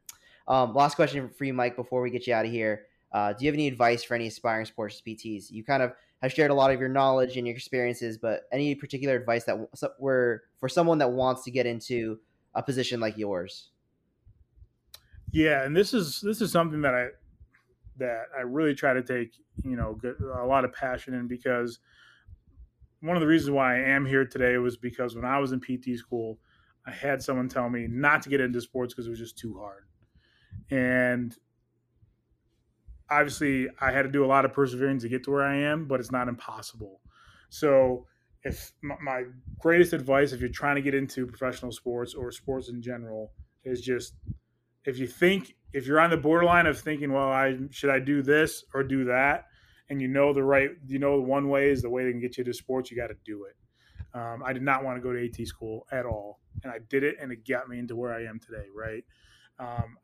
Um, 0.48 0.74
last 0.74 0.96
question 0.96 1.30
for 1.30 1.46
you, 1.46 1.54
Mike, 1.54 1.76
before 1.76 2.02
we 2.02 2.10
get 2.10 2.28
you 2.28 2.34
out 2.34 2.46
of 2.46 2.52
here. 2.52 2.86
Uh, 3.12 3.34
do 3.34 3.46
you 3.46 3.50
have 3.50 3.56
any 3.56 3.68
advice 3.68 4.04
for 4.04 4.16
any 4.16 4.28
aspiring 4.28 4.66
sports 4.66 5.02
PTs? 5.06 5.50
You 5.50 5.64
kind 5.64 5.82
of 5.82 5.94
have 6.22 6.34
shared 6.34 6.52
a 6.52 6.54
lot 6.54 6.72
of 6.72 6.80
your 6.80 6.90
knowledge 6.90 7.38
and 7.38 7.48
your 7.48 7.56
experiences, 7.56 8.18
but 8.18 8.44
any 8.52 8.76
particular 8.76 9.16
advice 9.16 9.46
that 9.46 9.58
were 10.00 10.44
for 10.60 10.68
someone 10.68 10.98
that 10.98 11.12
wants 11.12 11.44
to 11.44 11.52
get 11.52 11.66
into 11.66 12.20
a 12.54 12.64
position 12.64 13.00
like 13.00 13.18
yours? 13.18 13.70
Yeah, 15.38 15.66
and 15.66 15.78
this 15.78 15.94
is 15.94 16.20
this 16.22 16.42
is 16.42 16.52
something 16.52 16.82
that 16.82 16.96
I 16.96 17.10
that 17.98 18.24
I 18.36 18.42
really 18.42 18.74
try 18.74 18.94
to 18.94 19.04
take 19.04 19.36
you 19.64 19.76
know 19.76 20.00
a 20.34 20.48
lot 20.48 20.66
of 20.66 20.74
passion 20.74 21.14
in 21.14 21.28
because 21.28 21.78
one 23.02 23.16
of 23.16 23.22
the 23.22 23.28
reasons 23.28 23.52
why 23.52 23.76
I 23.76 23.90
am 23.90 24.04
here 24.04 24.26
today 24.26 24.58
was 24.58 24.78
because 24.78 25.16
when 25.16 25.26
I 25.26 25.38
was 25.38 25.52
in 25.52 25.60
PT 25.60 25.96
school, 25.96 26.40
I 26.88 26.92
had 26.92 27.22
someone 27.22 27.50
tell 27.50 27.70
me 27.70 27.86
not 27.88 28.24
to 28.24 28.30
get 28.30 28.42
into 28.42 28.60
sports 28.62 28.96
because 28.96 29.06
it 29.06 29.12
was 29.12 29.20
just 29.20 29.38
too 29.38 29.60
hard, 29.60 29.84
and 30.72 31.38
obviously 33.08 33.68
I 33.80 33.92
had 33.92 34.04
to 34.04 34.12
do 34.12 34.26
a 34.26 34.32
lot 34.34 34.44
of 34.44 34.54
persevering 34.54 34.98
to 35.02 35.08
get 35.08 35.24
to 35.26 35.32
where 35.32 35.44
I 35.44 35.58
am, 35.58 35.86
but 35.88 36.00
it's 36.00 36.12
not 36.12 36.30
impossible. 36.30 37.00
So 37.50 38.08
if 38.42 38.74
my 38.82 39.26
greatest 39.60 39.94
advice 39.94 40.34
if 40.34 40.40
you're 40.40 40.50
trying 40.50 40.78
to 40.78 40.82
get 40.82 40.96
into 40.96 41.28
professional 41.28 41.72
sports 41.72 42.16
or 42.16 42.32
sports 42.32 42.70
in 42.70 42.82
general 42.82 43.34
is 43.64 43.82
just 43.82 44.16
if 44.88 44.98
you 44.98 45.06
think 45.06 45.54
if 45.74 45.86
you're 45.86 46.00
on 46.00 46.10
the 46.10 46.18
borderline 46.18 46.66
of 46.66 46.80
thinking, 46.80 47.12
well, 47.12 47.30
I 47.30 47.58
should 47.70 47.90
I 47.90 48.00
do 48.00 48.24
this 48.24 48.64
or 48.74 48.84
do 48.84 49.04
that, 49.06 49.46
and 49.90 50.02
you 50.02 50.08
know 50.08 50.34
the 50.34 50.44
right, 50.44 50.72
you 50.88 50.98
know, 50.98 51.20
one 51.20 51.50
way 51.50 51.70
is 51.70 51.82
the 51.82 51.90
way 51.90 52.06
they 52.06 52.12
can 52.12 52.22
get 52.22 52.38
you 52.38 52.44
to 52.46 52.54
sports, 52.54 52.90
you 52.90 52.98
got 52.98 53.08
to 53.08 53.18
do 53.26 53.44
it. 53.44 53.56
Um, 54.18 54.42
I 54.44 54.54
did 54.54 54.64
not 54.64 54.84
want 54.86 54.98
to 54.98 55.02
go 55.02 55.14
to 55.14 55.24
AT 55.24 55.46
school 55.46 55.86
at 55.92 56.06
all, 56.06 56.40
and 56.64 56.72
I 56.72 56.80
did 56.90 57.04
it, 57.04 57.18
and 57.22 57.32
it 57.34 57.46
got 57.46 57.68
me 57.68 57.78
into 57.78 57.98
where 57.98 58.14
I 58.14 58.24
am 58.24 58.40
today. 58.40 58.68
Right? 58.74 59.04
Um, 59.60 59.98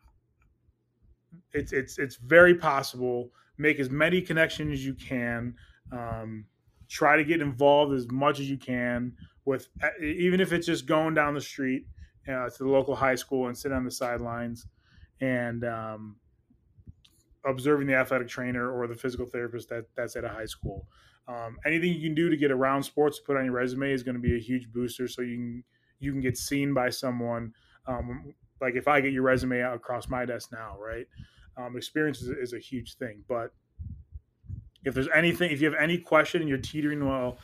it's 1.53 1.71
it's 1.71 1.97
it's 1.97 2.17
very 2.17 2.55
possible. 2.55 3.29
Make 3.57 3.79
as 3.79 3.89
many 3.89 4.21
connections 4.21 4.73
as 4.73 4.85
you 4.85 4.95
can. 4.95 5.55
Um, 5.93 6.45
try 6.89 7.15
to 7.15 7.23
get 7.23 7.39
involved 7.39 7.93
as 7.93 8.11
much 8.11 8.39
as 8.39 8.49
you 8.49 8.57
can 8.57 9.13
with, 9.45 9.69
even 10.01 10.41
if 10.41 10.51
it's 10.51 10.67
just 10.67 10.85
going 10.85 11.13
down 11.13 11.33
the 11.33 11.41
street 11.41 11.85
uh, 12.27 12.49
to 12.49 12.63
the 12.63 12.69
local 12.69 12.95
high 12.95 13.15
school 13.15 13.47
and 13.47 13.57
sit 13.57 13.71
on 13.71 13.83
the 13.83 13.91
sidelines 13.91 14.67
and 15.23 15.63
um, 15.63 16.17
observing 17.45 17.87
the 17.87 17.95
athletic 17.95 18.27
trainer 18.27 18.69
or 18.69 18.87
the 18.87 18.95
physical 18.95 19.25
therapist 19.25 19.69
that 19.69 19.85
that's 19.95 20.17
at 20.17 20.25
a 20.25 20.29
high 20.29 20.45
school. 20.45 20.85
Um, 21.29 21.57
anything 21.65 21.93
you 21.93 22.01
can 22.01 22.13
do 22.13 22.29
to 22.29 22.35
get 22.35 22.51
around 22.51 22.83
sports 22.83 23.19
to 23.19 23.23
put 23.23 23.37
on 23.37 23.45
your 23.45 23.53
resume 23.53 23.93
is 23.93 24.03
going 24.03 24.15
to 24.15 24.21
be 24.21 24.35
a 24.35 24.39
huge 24.39 24.69
booster, 24.73 25.07
so 25.07 25.21
you 25.21 25.37
can 25.37 25.63
you 25.99 26.11
can 26.11 26.19
get 26.19 26.37
seen 26.37 26.73
by 26.73 26.89
someone. 26.89 27.53
Um, 27.87 28.33
like 28.59 28.75
if 28.75 28.87
I 28.87 28.99
get 28.99 29.13
your 29.13 29.23
resume 29.23 29.61
out 29.61 29.75
across 29.75 30.09
my 30.09 30.25
desk 30.25 30.51
now, 30.51 30.77
right? 30.77 31.07
Um, 31.55 31.77
experience 31.77 32.21
is, 32.21 32.29
is, 32.29 32.53
a 32.53 32.59
huge 32.59 32.95
thing, 32.95 33.23
but 33.27 33.53
if 34.83 34.93
there's 34.93 35.09
anything, 35.13 35.51
if 35.51 35.61
you 35.61 35.69
have 35.69 35.79
any 35.79 35.97
question 35.97 36.41
and 36.41 36.49
you're 36.49 36.57
teetering, 36.57 37.05
well, 37.05 37.37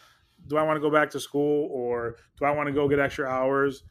do 0.47 0.57
I 0.57 0.63
want 0.63 0.77
to 0.77 0.81
go 0.81 0.89
back 0.89 1.11
to 1.11 1.19
school 1.19 1.69
or 1.71 2.15
do 2.39 2.45
I 2.45 2.51
want 2.51 2.67
to 2.67 2.73
go 2.73 2.87
get 2.87 2.99
extra 2.99 3.27
hours? 3.27 3.83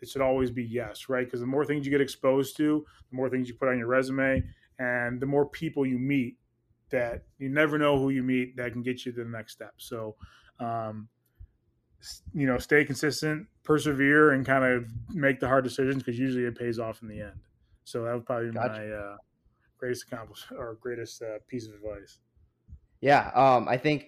It 0.00 0.08
should 0.08 0.22
always 0.22 0.50
be 0.50 0.64
yes, 0.64 1.08
right? 1.08 1.24
Because 1.24 1.40
the 1.40 1.46
more 1.46 1.64
things 1.64 1.86
you 1.86 1.90
get 1.90 2.00
exposed 2.00 2.56
to, 2.58 2.84
the 3.10 3.16
more 3.16 3.28
things 3.28 3.48
you 3.48 3.54
put 3.54 3.68
on 3.68 3.78
your 3.78 3.86
resume, 3.86 4.42
and 4.78 5.20
the 5.20 5.26
more 5.26 5.46
people 5.46 5.86
you 5.86 5.98
meet 5.98 6.36
that 6.90 7.24
you 7.38 7.48
never 7.48 7.78
know 7.78 7.98
who 7.98 8.10
you 8.10 8.22
meet 8.22 8.56
that 8.56 8.72
can 8.72 8.82
get 8.82 9.04
you 9.04 9.12
to 9.12 9.24
the 9.24 9.30
next 9.30 9.52
step. 9.52 9.74
So, 9.78 10.16
um, 10.60 11.08
you 12.32 12.46
know, 12.46 12.58
stay 12.58 12.84
consistent, 12.84 13.46
persevere, 13.64 14.32
and 14.32 14.46
kind 14.46 14.64
of 14.64 14.86
make 15.12 15.40
the 15.40 15.48
hard 15.48 15.64
decisions 15.64 15.96
because 16.02 16.18
usually 16.18 16.44
it 16.44 16.56
pays 16.56 16.78
off 16.78 17.02
in 17.02 17.08
the 17.08 17.20
end. 17.20 17.40
So 17.84 18.04
that 18.04 18.14
would 18.14 18.26
probably 18.26 18.48
be 18.48 18.54
gotcha. 18.54 18.80
my 18.80 18.90
uh, 18.90 19.16
greatest 19.78 20.04
accomplishment 20.10 20.60
or 20.60 20.74
greatest 20.80 21.22
uh, 21.22 21.38
piece 21.48 21.66
of 21.66 21.74
advice. 21.74 22.18
Yeah, 23.00 23.30
um, 23.34 23.68
I 23.68 23.76
think 23.76 24.06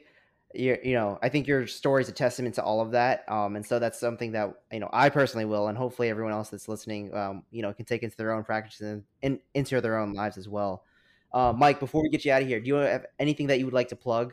you 0.55 0.79
you 0.83 0.95
know 0.95 1.19
I 1.23 1.29
think 1.29 1.47
your 1.47 1.67
story 1.67 2.03
is 2.03 2.09
a 2.09 2.13
testament 2.13 2.55
to 2.57 2.63
all 2.63 2.81
of 2.81 2.93
that, 2.93 3.31
um, 3.31 3.57
and 3.57 3.65
so 3.65 3.79
that's 3.79 4.01
something 4.01 4.33
that 4.33 4.55
you 4.73 4.81
know 4.81 4.89
I 4.93 5.09
personally 5.09 5.45
will, 5.45 5.69
and 5.69 5.77
hopefully 5.77 6.09
everyone 6.09 6.33
else 6.33 6.49
that's 6.49 6.69
listening, 6.69 7.15
um, 7.15 7.45
you 7.51 7.63
know, 7.63 7.73
can 7.73 7.85
take 7.85 8.03
into 8.03 8.17
their 8.17 8.33
own 8.33 8.45
practices 8.45 8.89
and, 8.89 9.05
and 9.23 9.41
into 9.55 9.81
their 9.81 9.99
own 9.99 10.15
lives 10.15 10.39
as 10.39 10.49
well. 10.49 10.85
Uh, 11.33 11.53
Mike, 11.57 11.79
before 11.79 12.03
we 12.03 12.09
get 12.09 12.25
you 12.25 12.33
out 12.33 12.41
of 12.41 12.49
here, 12.49 12.61
do 12.61 12.67
you 12.67 12.75
have 12.77 13.07
anything 13.19 13.49
that 13.49 13.59
you 13.59 13.67
would 13.67 13.75
like 13.75 13.89
to 13.89 13.97
plug? 13.97 14.33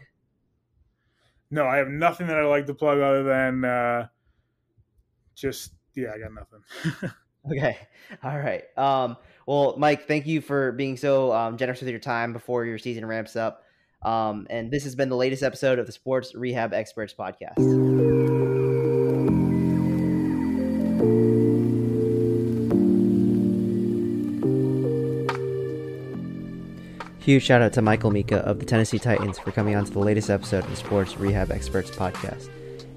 No, 1.51 1.67
I 1.67 1.77
have 1.77 1.89
nothing 1.89 2.27
that 2.27 2.37
I'd 2.37 2.45
like 2.45 2.65
to 2.67 2.73
plug 2.73 2.99
other 2.99 3.23
than 3.23 3.65
uh, 3.65 4.07
just 5.35 5.73
yeah, 5.95 6.13
I 6.13 6.19
got 6.19 6.33
nothing. 6.33 7.11
okay, 7.51 7.77
all 8.23 8.39
right. 8.39 8.63
Um, 8.77 9.17
well, 9.45 9.75
Mike, 9.77 10.07
thank 10.07 10.25
you 10.25 10.39
for 10.39 10.71
being 10.71 10.95
so 10.97 11.33
um, 11.33 11.57
generous 11.57 11.81
with 11.81 11.89
your 11.89 11.99
time 11.99 12.33
before 12.33 12.65
your 12.65 12.77
season 12.77 13.05
ramps 13.05 13.35
up. 13.35 13.64
Um, 14.05 14.45
and 14.51 14.69
this 14.69 14.83
has 14.83 14.95
been 14.95 15.09
the 15.09 15.17
latest 15.17 15.41
episode 15.41 15.79
of 15.79 15.87
the 15.87 15.91
Sports 15.91 16.35
Rehab 16.35 16.73
Experts 16.73 17.13
podcast. 17.17 17.55
Huge 27.19 27.41
shout 27.41 27.63
out 27.63 27.73
to 27.73 27.81
Michael 27.81 28.11
Mika 28.11 28.37
of 28.41 28.59
the 28.59 28.65
Tennessee 28.65 28.99
Titans 28.99 29.39
for 29.39 29.51
coming 29.51 29.75
on 29.75 29.83
to 29.85 29.91
the 29.91 29.97
latest 29.97 30.29
episode 30.29 30.63
of 30.63 30.69
the 30.69 30.75
Sports 30.75 31.17
Rehab 31.17 31.49
Experts 31.49 31.89
podcast. 31.89 32.49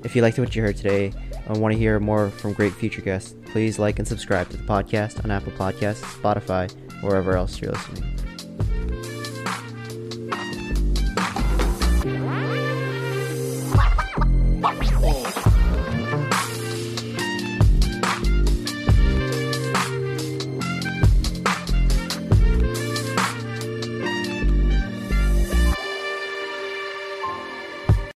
If 0.05 0.15
you 0.15 0.21
liked 0.21 0.39
what 0.39 0.55
you 0.55 0.61
heard 0.61 0.77
today 0.77 1.15
and 1.47 1.63
want 1.63 1.73
to 1.73 1.79
hear 1.79 1.99
more 1.99 2.29
from 2.29 2.53
great 2.53 2.75
future 2.75 3.01
guests, 3.01 3.35
please 3.47 3.79
like 3.79 3.99
and 3.99 4.07
subscribe 4.07 4.51
to 4.51 4.59
the 4.59 4.65
podcast 4.65 5.25
on 5.25 5.31
Apple 5.31 5.53
Podcasts, 5.53 6.03
Spotify, 6.21 6.71
wherever 7.03 7.35
else 7.35 7.59
you're 7.63 7.73
listening. 7.73 8.28